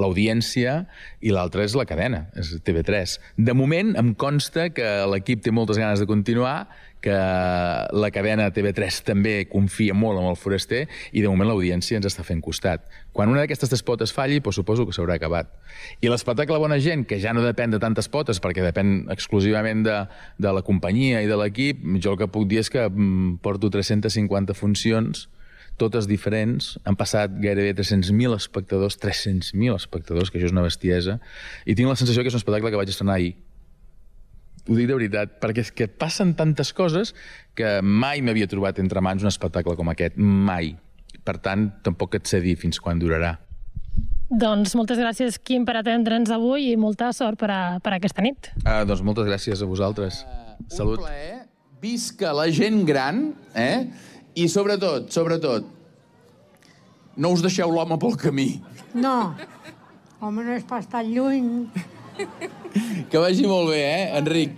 l'audiència 0.00 0.80
i 1.20 1.34
l'altre 1.36 1.68
és 1.68 1.76
la 1.78 1.86
cadena, 1.86 2.26
és 2.34 2.56
TV3. 2.64 3.18
De 3.36 3.54
moment 3.54 3.94
em 4.00 4.14
consta 4.16 4.70
que 4.74 4.88
l'equip 5.12 5.44
té 5.44 5.54
moltes 5.54 5.78
ganes 5.78 6.00
de 6.00 6.08
continuar 6.08 6.64
que 7.00 7.16
la 7.96 8.10
cadena 8.12 8.50
TV3 8.52 9.00
també 9.08 9.34
confia 9.50 9.94
molt 9.96 10.20
en 10.20 10.28
el 10.28 10.36
foraster 10.36 10.84
i 11.12 11.22
de 11.24 11.32
moment 11.32 11.48
l'audiència 11.48 11.98
ens 11.98 12.08
està 12.10 12.24
fent 12.26 12.42
costat. 12.44 12.84
Quan 13.16 13.32
una 13.32 13.42
d'aquestes 13.42 13.72
tres 13.72 13.82
potes 13.86 14.12
falli, 14.12 14.40
doncs 14.44 14.60
suposo 14.60 14.86
que 14.86 14.94
s'haurà 14.96 15.16
acabat. 15.16 15.50
I 16.04 16.12
l'espectacle 16.12 16.60
Bona 16.60 16.78
Gent, 16.82 17.06
que 17.08 17.20
ja 17.22 17.34
no 17.34 17.44
depèn 17.44 17.72
de 17.72 17.80
tantes 17.82 18.10
potes 18.12 18.40
perquè 18.42 18.64
depèn 18.66 19.10
exclusivament 19.12 19.84
de, 19.86 19.98
de 20.38 20.54
la 20.54 20.62
companyia 20.66 21.24
i 21.24 21.28
de 21.30 21.40
l'equip, 21.40 21.82
jo 21.98 22.14
el 22.14 22.20
que 22.20 22.30
puc 22.30 22.48
dir 22.50 22.60
és 22.62 22.72
que 22.72 22.86
mm, 22.88 23.40
porto 23.44 23.72
350 23.72 24.56
funcions 24.58 25.28
totes 25.80 26.04
diferents, 26.04 26.74
han 26.84 26.96
passat 27.00 27.32
gairebé 27.40 27.72
300.000 27.78 28.36
espectadors, 28.36 28.98
300.000 29.00 29.76
espectadors, 29.78 30.28
que 30.28 30.36
això 30.36 30.50
és 30.50 30.52
una 30.52 30.66
bestiesa, 30.66 31.16
i 31.64 31.76
tinc 31.76 31.88
la 31.88 31.96
sensació 31.96 32.20
que 32.20 32.28
és 32.28 32.36
un 32.36 32.42
espectacle 32.42 32.72
que 32.72 32.80
vaig 32.80 32.92
estrenar 32.92 33.16
ahir. 33.16 33.38
Ho 34.68 34.76
dic 34.76 34.88
de 34.88 34.96
veritat, 34.96 35.36
perquè 35.42 35.64
és 35.64 35.70
que 35.72 35.88
passen 35.88 36.34
tantes 36.38 36.72
coses 36.76 37.14
que 37.58 37.78
mai 37.82 38.20
m'havia 38.24 38.48
trobat 38.50 38.78
entre 38.82 39.02
mans 39.04 39.24
un 39.24 39.30
espectacle 39.30 39.76
com 39.78 39.92
aquest, 39.92 40.18
mai. 40.20 40.74
Per 41.24 41.36
tant, 41.42 41.68
tampoc 41.84 42.18
et 42.18 42.28
sé 42.28 42.42
dir 42.44 42.56
fins 42.60 42.80
quan 42.82 43.00
durarà. 43.00 43.36
Doncs 44.30 44.76
moltes 44.78 45.00
gràcies, 45.00 45.40
Quim, 45.42 45.64
per 45.66 45.74
atendre'ns 45.80 46.30
avui 46.30 46.68
i 46.70 46.76
molta 46.78 47.08
sort 47.16 47.40
per, 47.40 47.50
a, 47.50 47.62
per 47.82 47.96
a 47.96 47.98
aquesta 47.98 48.22
nit. 48.22 48.52
Ah, 48.62 48.84
doncs 48.86 49.02
moltes 49.02 49.26
gràcies 49.26 49.62
a 49.62 49.66
vosaltres. 49.66 50.22
Salut. 50.70 51.00
Un 51.00 51.08
plaer. 51.08 51.38
Visca 51.80 52.30
la 52.36 52.46
gent 52.52 52.84
gran, 52.86 53.30
eh? 53.58 53.88
I 54.38 54.46
sobretot, 54.52 55.08
sobretot, 55.10 55.66
no 57.16 57.32
us 57.34 57.42
deixeu 57.42 57.72
l'home 57.72 57.98
pel 57.98 58.14
camí. 58.20 58.50
No, 58.94 59.32
home, 60.20 60.44
no 60.44 60.54
és 60.54 60.66
pas 60.68 60.86
tan 60.86 61.08
lluny. 61.10 61.66
Que 63.10 63.18
vagi 63.18 63.46
molt 63.48 63.72
bé, 63.72 63.80
eh, 63.82 64.18
Enric? 64.18 64.54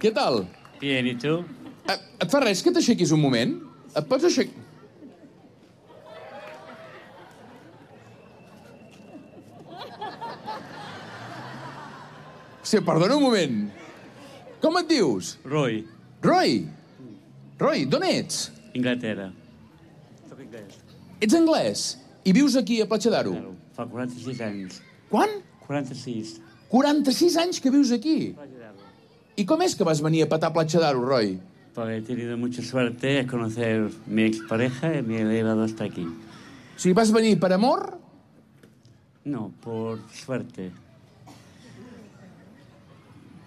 Què 0.00 0.12
tal? 0.16 0.44
Bien, 0.80 1.06
¿y 1.06 1.14
tú? 1.20 1.40
Et, 1.90 2.00
et 2.24 2.30
fa 2.32 2.40
res 2.40 2.62
que 2.64 2.72
t'aixequis 2.72 3.12
un 3.12 3.20
moment? 3.20 3.56
Et 3.96 4.06
pots 4.08 4.24
aixecar... 4.24 4.66
Sí, 12.70 12.78
perdona 12.86 13.16
un 13.16 13.24
moment. 13.24 13.54
Com 14.62 14.76
et 14.78 14.86
dius? 14.86 15.32
Roy, 15.48 15.80
Roy. 16.22 16.60
Roy, 17.58 17.86
d'on 17.90 18.04
ets? 18.06 18.44
Inglaterra. 18.78 19.30
Soc 20.28 20.38
anglès. 20.44 20.76
Ets 21.24 21.34
anglès 21.36 21.82
i 22.28 22.34
vius 22.36 22.54
aquí 22.60 22.78
a 22.80 22.86
Platja 22.88 23.10
d'Aro. 23.12 23.32
Fa 23.76 23.88
46 23.90 24.42
anys. 24.46 24.78
Quan? 25.10 25.40
46. 25.66 26.36
46 26.70 27.36
anys 27.42 27.60
que 27.60 27.70
vius 27.74 27.90
aquí. 27.92 28.34
I 29.36 29.46
com 29.46 29.62
és 29.64 29.74
que 29.74 29.86
vas 29.86 30.02
venir 30.04 30.22
a 30.24 30.28
petar 30.30 30.52
Platja 30.54 30.80
d'Aro, 30.82 31.02
Roy? 31.02 31.38
Porque 31.74 31.96
he 31.98 32.02
tenido 32.02 32.36
mucha 32.36 32.62
suerte 32.62 33.06
de 33.06 33.26
conocer 33.26 33.90
mi 34.06 34.24
expareja 34.24 34.94
y 34.98 35.02
me 35.02 35.22
he 35.22 35.24
llevado 35.24 35.64
hasta 35.64 35.84
aquí. 35.84 36.04
O 36.04 36.78
sigui, 36.78 36.94
vas 36.94 37.12
venir 37.12 37.38
per 37.40 37.52
amor? 37.52 37.98
No, 39.24 39.50
por 39.62 39.98
suerte. 40.12 40.70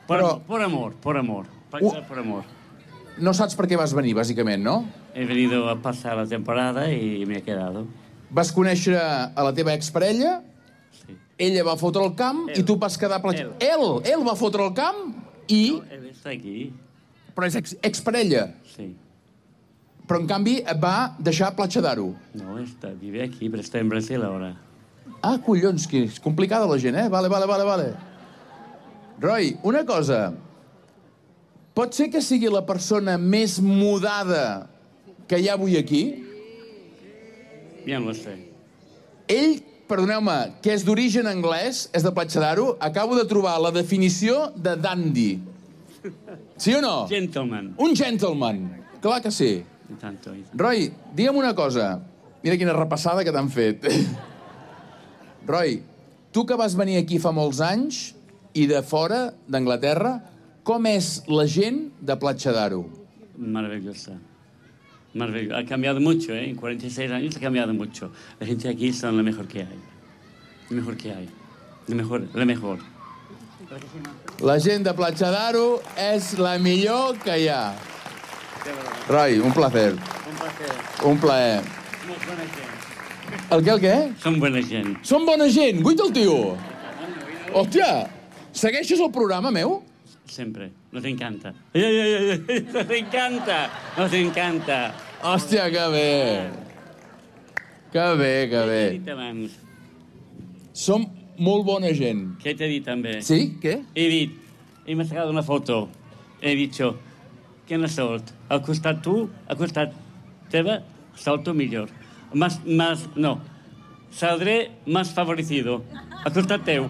Por, 0.07 0.19
amor, 0.19 0.41
por 0.45 0.61
amor, 0.61 0.93
por 0.95 1.17
amor. 1.17 1.45
Para 1.71 1.89
quedar 1.89 2.07
por 2.07 2.19
amor. 2.19 2.43
No 3.17 3.33
saps 3.33 3.55
per 3.55 3.67
què 3.69 3.77
vas 3.77 3.93
venir, 3.93 4.15
bàsicament, 4.17 4.63
no? 4.65 4.83
He 5.13 5.25
venido 5.29 5.67
a 5.69 5.77
pasar 5.81 6.17
la 6.17 6.25
temporada 6.25 6.91
y 6.91 7.25
me 7.25 7.37
he 7.37 7.43
quedado. 7.43 7.85
Vas 8.33 8.51
conèixer 8.51 8.97
a 8.97 9.43
la 9.45 9.53
teva 9.53 9.75
exparella. 9.77 10.41
Ella 11.37 11.63
va 11.65 11.75
fotre 11.79 12.03
el 12.05 12.13
camp 12.17 12.45
i 12.53 12.63
tu 12.65 12.77
vas 12.79 12.97
quedar... 12.99 13.21
Platja... 13.23 13.49
Ell. 13.63 13.87
ell, 14.05 14.25
va 14.25 14.35
fotre 14.39 14.65
el 14.65 14.73
camp 14.77 15.05
i... 15.47 15.63
Él 15.91 16.09
está 16.11 16.33
aquí. 16.33 16.71
Però 17.33 17.49
és 17.49 17.57
ex 17.57 17.73
exparella. 17.81 18.47
Sí. 18.75 18.91
Però, 20.05 20.19
en 20.19 20.27
canvi, 20.29 20.59
va 20.83 21.15
deixar 21.23 21.53
Platja 21.57 21.81
d'Aro. 21.81 22.11
No, 22.37 22.57
está, 22.61 22.91
vive 22.99 23.23
aquí, 23.23 23.49
pero 23.49 23.63
está 23.63 23.79
en 23.79 23.89
Brasil 23.89 24.21
ahora. 24.21 24.53
Ah, 25.23 25.37
collons, 25.39 25.87
que 25.87 26.03
és 26.09 26.19
complicada 26.19 26.67
la 26.67 26.77
gent, 26.79 26.97
eh? 26.99 27.07
Vale, 27.09 27.29
vale, 27.31 27.47
vale, 27.47 27.63
vale. 27.63 27.87
Roy, 29.23 29.53
una 29.63 29.85
cosa. 29.87 30.33
Pot 31.73 31.95
ser 31.95 32.09
que 32.13 32.21
sigui 32.21 32.51
la 32.51 32.61
persona 32.67 33.15
més 33.17 33.57
mudada 33.63 34.67
que 35.27 35.39
hi 35.39 35.47
ha 35.47 35.55
avui 35.55 35.77
aquí? 35.79 36.03
Bien 37.85 38.03
lo 38.05 38.13
sé. 38.13 38.35
Ell, 39.31 39.63
perdoneu-me, 39.93 40.37
que 40.63 40.73
és 40.73 40.83
d'origen 40.85 41.27
anglès, 41.29 41.87
és 41.93 42.05
de 42.05 42.11
Platja 42.15 42.41
d'Aro, 42.41 42.73
acabo 42.81 43.17
de 43.19 43.27
trobar 43.29 43.59
la 43.61 43.69
definició 43.73 44.49
de 44.57 44.73
dandy. 44.81 45.29
Sí 46.57 46.73
o 46.73 46.81
no? 46.81 46.95
Gentleman. 47.11 47.73
Un 47.77 47.93
gentleman. 47.95 48.65
Clar 49.03 49.21
que 49.21 49.31
sí. 49.31 49.51
Tanto. 50.01 50.33
Roy, 50.57 50.89
digue'm 51.13 51.37
una 51.37 51.53
cosa. 51.53 51.99
Mira 52.43 52.57
quina 52.57 52.73
repassada 52.75 53.23
que 53.23 53.31
t'han 53.31 53.51
fet. 53.53 53.85
Roy, 55.47 55.77
tu 56.33 56.47
que 56.49 56.57
vas 56.57 56.75
venir 56.75 56.97
aquí 56.99 57.21
fa 57.21 57.31
molts 57.35 57.61
anys 57.63 58.03
i 58.57 58.65
de 58.69 58.81
fora, 58.81 59.27
d'Anglaterra, 59.47 60.17
com 60.65 60.87
és 60.89 61.19
la 61.29 61.45
gent 61.45 61.85
de 62.01 62.17
Platja 62.19 62.55
d'Aro? 62.55 62.85
Maravillosa. 63.37 64.17
Maravillosa. 65.13 65.57
Ha 65.59 65.65
cambiado 65.65 65.99
mucho, 65.99 66.33
¿eh? 66.33 66.49
En 66.49 66.55
46 66.55 67.11
años 67.11 67.35
ha 67.37 67.39
cambiado 67.39 67.73
mucho. 67.73 68.11
La 68.39 68.47
gente 68.47 68.67
aquí 68.69 68.91
son 68.91 69.17
la 69.17 69.23
mejor 69.23 69.47
que 69.47 69.59
hay. 69.59 69.79
La 70.69 70.75
mejor 70.75 70.97
que 70.97 71.13
hay. 71.13 71.29
La 71.87 71.95
mejor, 71.95 72.27
la 72.33 72.45
mejor. 72.45 72.79
La 74.41 74.59
gent 74.59 74.83
de 74.85 74.93
Platja 74.93 75.29
d'Aro 75.31 75.81
és 75.97 76.33
la 76.37 76.57
millor 76.59 77.17
que 77.23 77.37
hi 77.39 77.47
ha. 77.49 77.73
Roy, 79.07 79.39
un 79.39 79.53
placer. 79.53 79.93
Un 79.93 80.37
placer. 80.39 80.75
Un 81.09 81.19
plaer. 81.19 81.63
Molt 82.07 82.27
bona 82.27 82.45
gent. 82.57 82.69
El 83.53 83.63
què, 83.63 83.73
el 83.73 83.81
què? 83.81 83.95
Som 84.21 84.39
bona 84.41 84.61
gent. 84.67 84.93
Som 85.07 85.25
bona 85.27 85.49
gent, 85.51 85.81
guaita 85.85 86.07
el 86.07 86.13
tio. 86.15 86.37
Hòstia, 87.53 87.89
segueixes 88.51 89.01
el 89.03 89.11
programa 89.13 89.51
meu? 89.53 89.81
Siempre. 90.29 90.71
Nos 90.93 91.03
encanta. 91.05 91.53
Ay, 91.73 91.83
ay, 91.83 92.13
ay, 92.13 92.45
ay, 92.47 92.67
Nos 92.71 92.89
encanta. 92.91 93.69
Nos 93.97 94.13
encanta. 94.13 94.93
Hòstia, 95.23 95.71
que 95.71 95.87
bé. 95.89 96.49
Que 97.91 98.05
bé, 98.19 98.33
que 98.49 98.55
Què 98.57 98.65
bé. 98.67 98.83
t'he 98.91 98.99
dit 98.99 99.09
abans? 99.09 99.51
Som 100.73 101.07
molt 101.37 101.65
bona 101.65 101.89
gent. 101.97 102.37
¿Qué 102.43 102.53
te 102.53 102.65
he 102.65 102.69
dit 102.75 102.85
també? 102.85 103.21
Sí? 103.25 103.57
¿Qué? 103.61 103.81
He 103.95 104.07
dit, 104.09 104.37
he 104.85 104.95
sacado 105.05 105.31
una 105.31 105.41
foto. 105.41 105.89
He 106.41 106.53
dicho, 106.55 106.99
¿quién 107.67 107.83
es 107.83 107.93
sort? 107.95 108.29
Al 108.49 108.61
costat 108.61 109.01
tu, 109.01 109.29
al 109.47 109.57
costat 109.57 109.93
teva, 110.51 110.83
salto 111.15 111.53
millor. 111.55 111.89
Más, 112.33 112.59
más, 112.65 113.07
no. 113.15 113.39
Saldré 114.11 114.71
más 114.85 115.11
favorecido. 115.11 115.83
Al 116.23 116.33
costat 116.33 116.63
teu. 116.63 116.89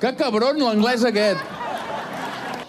Que 0.00 0.10
cabron 0.16 0.58
l'anglès 0.60 1.04
aquest. 1.04 1.40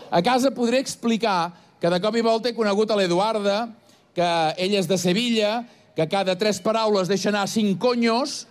A 0.09 0.21
casa 0.23 0.51
podré 0.55 0.79
explicar 0.79 1.53
que 1.81 1.89
de 1.89 1.99
cop 2.01 2.15
i 2.15 2.23
volta 2.25 2.49
he 2.49 2.55
conegut 2.57 2.91
a 2.91 2.97
l'Eduarda, 2.97 3.67
que 4.15 4.29
ella 4.57 4.79
és 4.79 4.87
de 4.89 4.97
Sevilla, 4.97 5.65
que 5.95 6.07
cada 6.09 6.37
tres 6.37 6.61
paraules 6.63 7.09
deixa 7.09 7.29
anar 7.29 7.47
cinc 7.49 7.77
conyos 7.81 8.45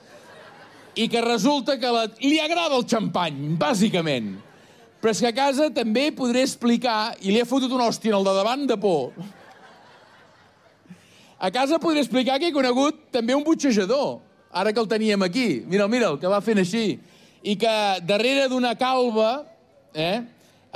i 0.97 1.09
que 1.09 1.23
resulta 1.25 1.79
que 1.81 1.91
la... 1.93 2.07
li 2.21 2.39
agrada 2.41 2.77
el 2.77 2.87
xampany, 2.89 3.57
bàsicament. 3.59 4.37
Però 5.01 5.13
és 5.13 5.23
que 5.23 5.31
a 5.31 5.37
casa 5.37 5.71
també 5.75 6.09
podré 6.15 6.45
explicar, 6.47 7.17
i 7.21 7.33
li 7.33 7.43
he 7.43 7.49
fotut 7.49 7.73
una 7.73 7.89
hòstia 7.89 8.17
el 8.17 8.25
de 8.27 8.37
davant 8.37 8.65
de 8.69 8.79
por, 8.81 9.13
a 11.39 11.51
casa 11.53 11.77
podré 11.79 12.01
explicar 12.01 12.39
que 12.41 12.49
he 12.49 12.55
conegut 12.55 13.11
també 13.13 13.35
un 13.37 13.45
butxejador. 13.45 14.23
ara 14.57 14.73
que 14.73 14.81
el 14.81 14.89
teníem 14.89 15.23
aquí. 15.23 15.63
Mira'l, 15.69 15.91
mira'l, 15.91 16.17
que 16.19 16.29
va 16.33 16.41
fent 16.41 16.63
així. 16.63 16.99
I 17.45 17.57
que 17.61 17.75
darrere 18.09 18.49
d'una 18.49 18.73
calva 18.75 19.45
eh, 19.93 20.23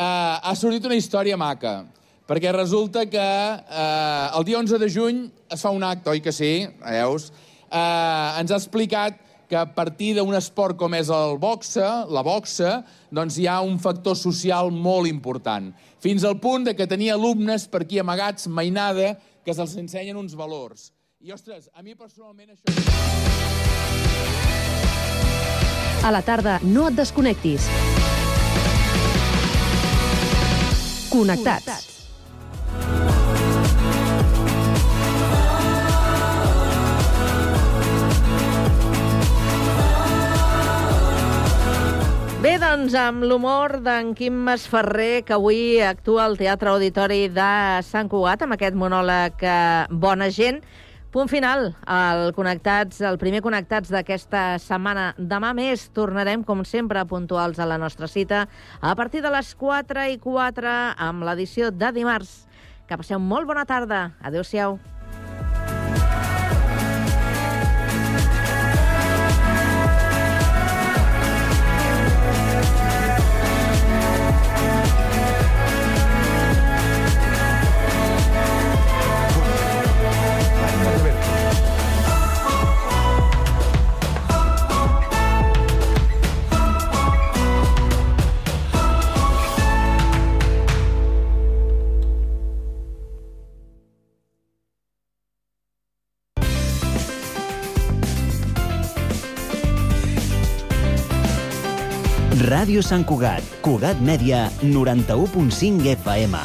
eh, 0.01 0.36
ha 0.42 0.55
sortit 0.57 0.86
una 0.88 0.98
història 0.98 1.38
maca. 1.40 1.84
Perquè 2.30 2.53
resulta 2.55 3.07
que 3.11 3.20
eh, 3.20 4.36
el 4.38 4.44
dia 4.46 4.61
11 4.61 4.78
de 4.78 4.88
juny 4.90 5.24
es 5.51 5.64
fa 5.64 5.72
un 5.74 5.82
acte, 5.84 6.12
oi 6.12 6.22
que 6.22 6.32
sí? 6.32 6.68
Veus? 6.78 7.30
Eh, 7.66 8.40
ens 8.40 8.53
ha 8.55 8.61
explicat 8.61 9.18
que 9.51 9.59
a 9.59 9.66
partir 9.66 10.12
d'un 10.14 10.30
esport 10.38 10.78
com 10.78 10.94
és 10.94 11.09
el 11.11 11.34
boxe, 11.42 11.82
la 11.82 12.22
boxa, 12.22 12.84
doncs 13.11 13.40
hi 13.40 13.48
ha 13.51 13.59
un 13.66 13.80
factor 13.82 14.14
social 14.14 14.70
molt 14.70 15.11
important. 15.11 15.72
Fins 15.98 16.22
al 16.24 16.38
punt 16.38 16.68
de 16.68 16.76
que 16.78 16.86
tenia 16.86 17.18
alumnes 17.18 17.66
per 17.66 17.82
aquí 17.82 17.98
amagats, 17.98 18.46
mainada, 18.46 19.16
que 19.42 19.51
se'ls 19.57 19.74
ensenyen 19.82 20.16
uns 20.16 20.38
valors. 20.38 20.92
I, 21.20 21.34
ostres, 21.34 21.66
a 21.74 21.82
mi 21.82 21.98
personalment 21.98 22.55
això... 22.55 22.70
A 26.01 26.14
la 26.14 26.22
tarda, 26.24 26.61
no 26.62 26.86
et 26.88 26.96
desconnectis. 26.96 27.66
Connectats. 31.11 31.90
Bé, 42.40 42.54
doncs, 42.56 42.94
amb 42.96 43.26
l'humor 43.28 43.74
d'en 43.84 44.14
Quim 44.16 44.38
Masferrer, 44.46 45.26
que 45.28 45.34
avui 45.36 45.82
actua 45.84 46.24
al 46.24 46.38
Teatre 46.40 46.70
Auditori 46.72 47.26
de 47.28 47.50
Sant 47.84 48.08
Cugat, 48.08 48.46
amb 48.46 48.56
aquest 48.56 48.78
monòleg 48.80 49.44
eh, 49.44 49.90
Bona 49.90 50.30
gent. 50.32 50.62
Punt 51.11 51.26
final, 51.26 51.72
el, 51.90 52.28
connectats, 52.36 53.00
el 53.02 53.16
primer 53.18 53.40
Connectats 53.42 53.90
d'aquesta 53.90 54.61
setmana. 54.62 55.08
Demà 55.18 55.50
més 55.58 55.88
tornarem, 55.90 56.44
com 56.46 56.62
sempre, 56.62 57.02
puntuals 57.11 57.58
a 57.58 57.66
la 57.66 57.80
nostra 57.82 58.06
cita 58.06 58.44
a 58.78 58.94
partir 58.94 59.24
de 59.24 59.34
les 59.34 59.50
4 59.58 60.06
i 60.14 60.20
4 60.22 60.76
amb 61.08 61.26
l'edició 61.26 61.72
de 61.74 61.90
dimarts. 61.98 62.44
Que 62.86 62.98
passeu 62.98 63.18
molt 63.18 63.50
bona 63.50 63.66
tarda. 63.66 64.12
Adéu-siau. 64.22 64.78
Ràdio 102.61 102.82
Sant 102.84 103.06
Cugat, 103.08 103.40
Cugat 103.64 104.02
Mèdia, 104.04 104.42
91.5 104.61 105.86
FM. 105.94 106.36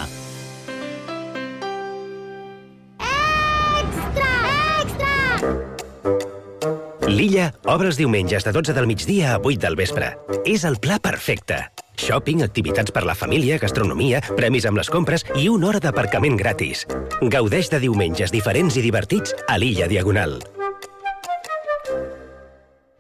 L'Illa 7.11 7.49
obre 7.67 7.91
els 7.91 7.99
diumenges 7.99 8.47
de 8.47 8.55
12 8.55 8.77
del 8.77 8.87
migdia 8.87 9.33
a 9.33 9.41
8 9.43 9.59
del 9.65 9.75
vespre. 9.75 10.13
És 10.47 10.63
el 10.63 10.79
pla 10.79 11.01
perfecte. 11.03 11.59
Shopping, 11.99 12.47
activitats 12.47 12.95
per 12.95 13.03
la 13.03 13.19
família, 13.19 13.59
gastronomia, 13.59 14.23
premis 14.39 14.71
amb 14.71 14.79
les 14.79 14.87
compres 14.87 15.27
i 15.35 15.49
una 15.51 15.73
hora 15.73 15.83
d'aparcament 15.83 16.39
gratis. 16.39 16.87
Gaudeix 17.19 17.67
de 17.75 17.83
diumenges 17.89 18.31
diferents 18.31 18.79
i 18.79 18.87
divertits 18.87 19.35
a 19.49 19.59
l'Illa 19.59 19.91
Diagonal. 19.91 20.39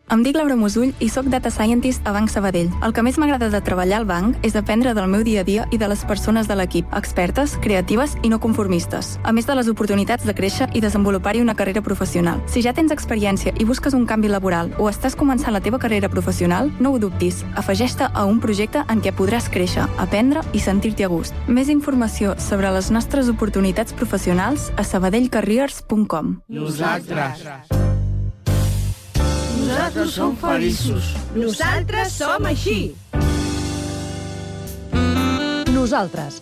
Em 0.07 0.21
dic 0.21 0.35
Laura 0.37 0.53
Musull 0.53 0.91
i 1.01 1.07
sóc 1.09 1.25
Data 1.33 1.49
Scientist 1.49 2.05
a 2.05 2.11
Banc 2.13 2.29
Sabadell. 2.29 2.69
El 2.85 2.93
que 2.93 3.01
més 3.01 3.15
m'agrada 3.17 3.47
de 3.49 3.61
treballar 3.65 3.97
al 3.97 4.05
banc 4.05 4.37
és 4.45 4.53
aprendre 4.55 4.93
del 4.93 5.07
meu 5.09 5.23
dia 5.25 5.41
a 5.41 5.45
dia 5.47 5.63
i 5.73 5.79
de 5.81 5.87
les 5.89 6.03
persones 6.05 6.45
de 6.45 6.53
l'equip, 6.55 6.91
expertes, 6.93 7.55
creatives 7.63 8.13
i 8.21 8.29
no 8.29 8.37
conformistes, 8.39 9.15
a 9.23 9.33
més 9.33 9.49
de 9.49 9.55
les 9.57 9.67
oportunitats 9.71 10.27
de 10.27 10.35
créixer 10.37 10.67
i 10.77 10.81
desenvolupar-hi 10.83 11.41
una 11.41 11.55
carrera 11.57 11.81
professional. 11.81 12.43
Si 12.45 12.61
ja 12.61 12.73
tens 12.77 12.93
experiència 12.93 13.55
i 13.57 13.65
busques 13.65 13.97
un 13.97 14.05
canvi 14.05 14.29
laboral 14.29 14.69
o 14.77 14.91
estàs 14.91 15.17
començant 15.17 15.57
la 15.57 15.63
teva 15.65 15.81
carrera 15.81 16.11
professional, 16.13 16.69
no 16.79 16.93
ho 16.93 17.01
dubtis. 17.01 17.41
Afegeix-te 17.57 18.11
a 18.13 18.27
un 18.29 18.37
projecte 18.43 18.85
en 18.85 19.01
què 19.01 19.09
podràs 19.09 19.49
créixer, 19.49 19.87
aprendre 19.97 20.45
i 20.53 20.61
sentir-t'hi 20.61 21.09
a 21.09 21.09
gust. 21.09 21.33
Més 21.47 21.73
informació 21.73 22.37
sobre 22.37 22.69
les 22.77 22.91
nostres 22.93 23.33
oportunitats 23.33 23.97
professionals 23.97 24.69
a 24.77 24.85
sabadellcareers.com. 24.85 26.37
Nosaltres. 26.61 27.41
Nosaltres 27.41 27.94
som 30.15 30.35
feliços. 30.37 31.13
Nosaltres 31.35 32.13
som 32.17 32.45
així. 32.45 32.95
Nosaltres, 35.73 36.41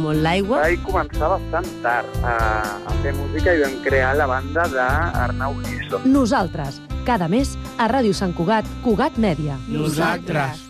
molt 0.01 0.21
l'aigua. 0.25 0.63
Vaig 0.65 0.81
començar 0.85 1.29
bastant 1.35 1.69
tard 1.83 2.17
a, 2.25 2.35
a 2.89 2.95
fer 3.03 3.13
música 3.17 3.53
i 3.55 3.61
vam 3.63 3.77
crear 3.85 4.15
la 4.17 4.27
banda 4.29 4.65
d'Arnau 4.73 5.55
Giso. 5.67 6.01
Nosaltres, 6.09 6.81
cada 7.07 7.29
mes 7.31 7.55
a 7.77 7.87
Ràdio 7.91 8.17
Sant 8.17 8.35
Cugat, 8.37 8.67
Cugat 8.85 9.17
Mèdia. 9.21 9.57
Nosaltres. 9.69 10.67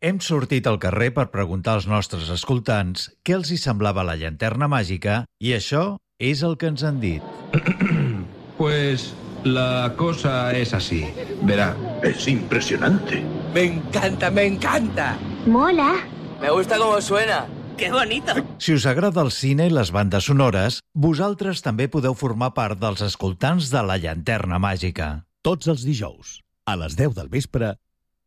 Hem 0.00 0.16
sortit 0.24 0.64
al 0.64 0.78
carrer 0.80 1.10
per 1.12 1.28
preguntar 1.28 1.76
als 1.76 1.86
nostres 1.88 2.30
escoltants 2.32 3.10
què 3.20 3.34
els 3.36 3.50
hi 3.52 3.58
semblava 3.60 4.04
la 4.06 4.16
llanterna 4.16 4.68
màgica 4.72 5.26
i 5.44 5.52
això 5.52 5.98
és 6.20 6.40
el 6.44 6.56
que 6.56 6.72
ens 6.72 6.84
han 6.84 7.00
dit. 7.04 7.22
Pues 8.60 9.14
la 9.42 9.94
cosa 9.96 10.52
es 10.52 10.74
así. 10.74 11.06
Verá, 11.42 11.74
es 12.02 12.28
impresionante. 12.28 13.22
Me 13.54 13.64
encanta, 13.64 14.30
me 14.30 14.44
encanta. 14.44 15.16
Mola. 15.46 15.94
Me 16.42 16.50
gusta 16.50 16.76
cómo 16.76 17.00
suena. 17.00 17.46
¡Qué 17.80 17.90
bonito! 17.90 18.34
Si 18.58 18.74
us 18.74 18.84
agrada 18.84 19.22
el 19.24 19.30
cine 19.32 19.64
i 19.64 19.70
les 19.72 19.88
bandes 19.88 20.26
sonores, 20.28 20.82
vosaltres 20.92 21.62
també 21.64 21.86
podeu 21.88 22.12
formar 22.12 22.50
part 22.52 22.76
dels 22.76 23.00
escoltants 23.06 23.70
de 23.72 23.80
la 23.88 23.96
llanterna 23.96 24.58
màgica. 24.60 25.06
Tots 25.40 25.70
els 25.72 25.86
dijous, 25.88 26.34
a 26.68 26.74
les 26.76 26.92
10 26.98 27.14
del 27.16 27.30
vespre, 27.32 27.70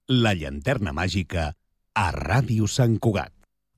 la 0.10 0.34
llanterna 0.34 0.90
màgica 0.98 1.52
a 1.94 2.06
Ràdio 2.16 2.66
Sant 2.66 2.98
Cugat. 2.98 3.30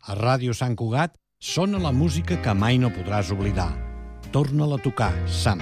A 0.07 0.15
Ràdio 0.15 0.55
Sant 0.55 0.78
Cugat 0.80 1.17
sona 1.43 1.84
la 1.84 1.91
música 1.91 2.39
que 2.39 2.55
mai 2.55 2.80
no 2.80 2.93
podràs 2.95 3.34
oblidar. 3.36 3.73
Torna-la 4.32 4.80
a 4.80 4.86
tocar, 4.86 5.11
Sam. 5.28 5.59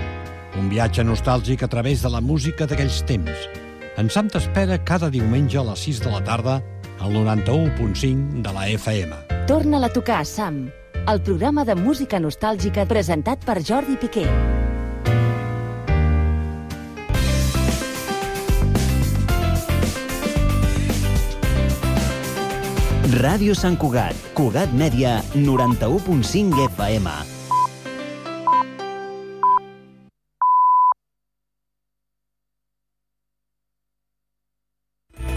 Un 0.61 0.69
viatge 0.69 1.01
nostàlgic 1.01 1.65
a 1.65 1.71
través 1.73 2.05
de 2.05 2.13
la 2.13 2.21
música 2.21 2.69
d'aquells 2.69 3.01
temps. 3.09 3.49
En 3.97 4.13
Sam 4.13 4.29
t'espera 4.29 4.77
cada 4.85 5.09
diumenge 5.09 5.57
a 5.57 5.65
les 5.71 5.89
6 5.89 6.05
de 6.05 6.13
la 6.13 6.21
tarda 6.21 6.59
al 7.03 7.11
91.5 7.11 8.41
de 8.41 8.53
la 8.53 8.67
FM. 8.69 9.15
Torna-la 9.45 9.87
a 9.87 9.93
tocar, 9.93 10.25
Sam. 10.25 10.69
El 11.03 11.19
programa 11.21 11.65
de 11.67 11.75
música 11.75 12.19
nostàlgica 12.23 12.85
presentat 12.87 13.43
per 13.43 13.59
Jordi 13.59 13.97
Piqué. 13.99 14.23
Ràdio 23.19 23.53
Sant 23.53 23.75
Cugat, 23.77 24.17
Cugat 24.33 24.71
Mèdia, 24.73 25.19
91.5 25.35 26.65
FM. 26.71 27.32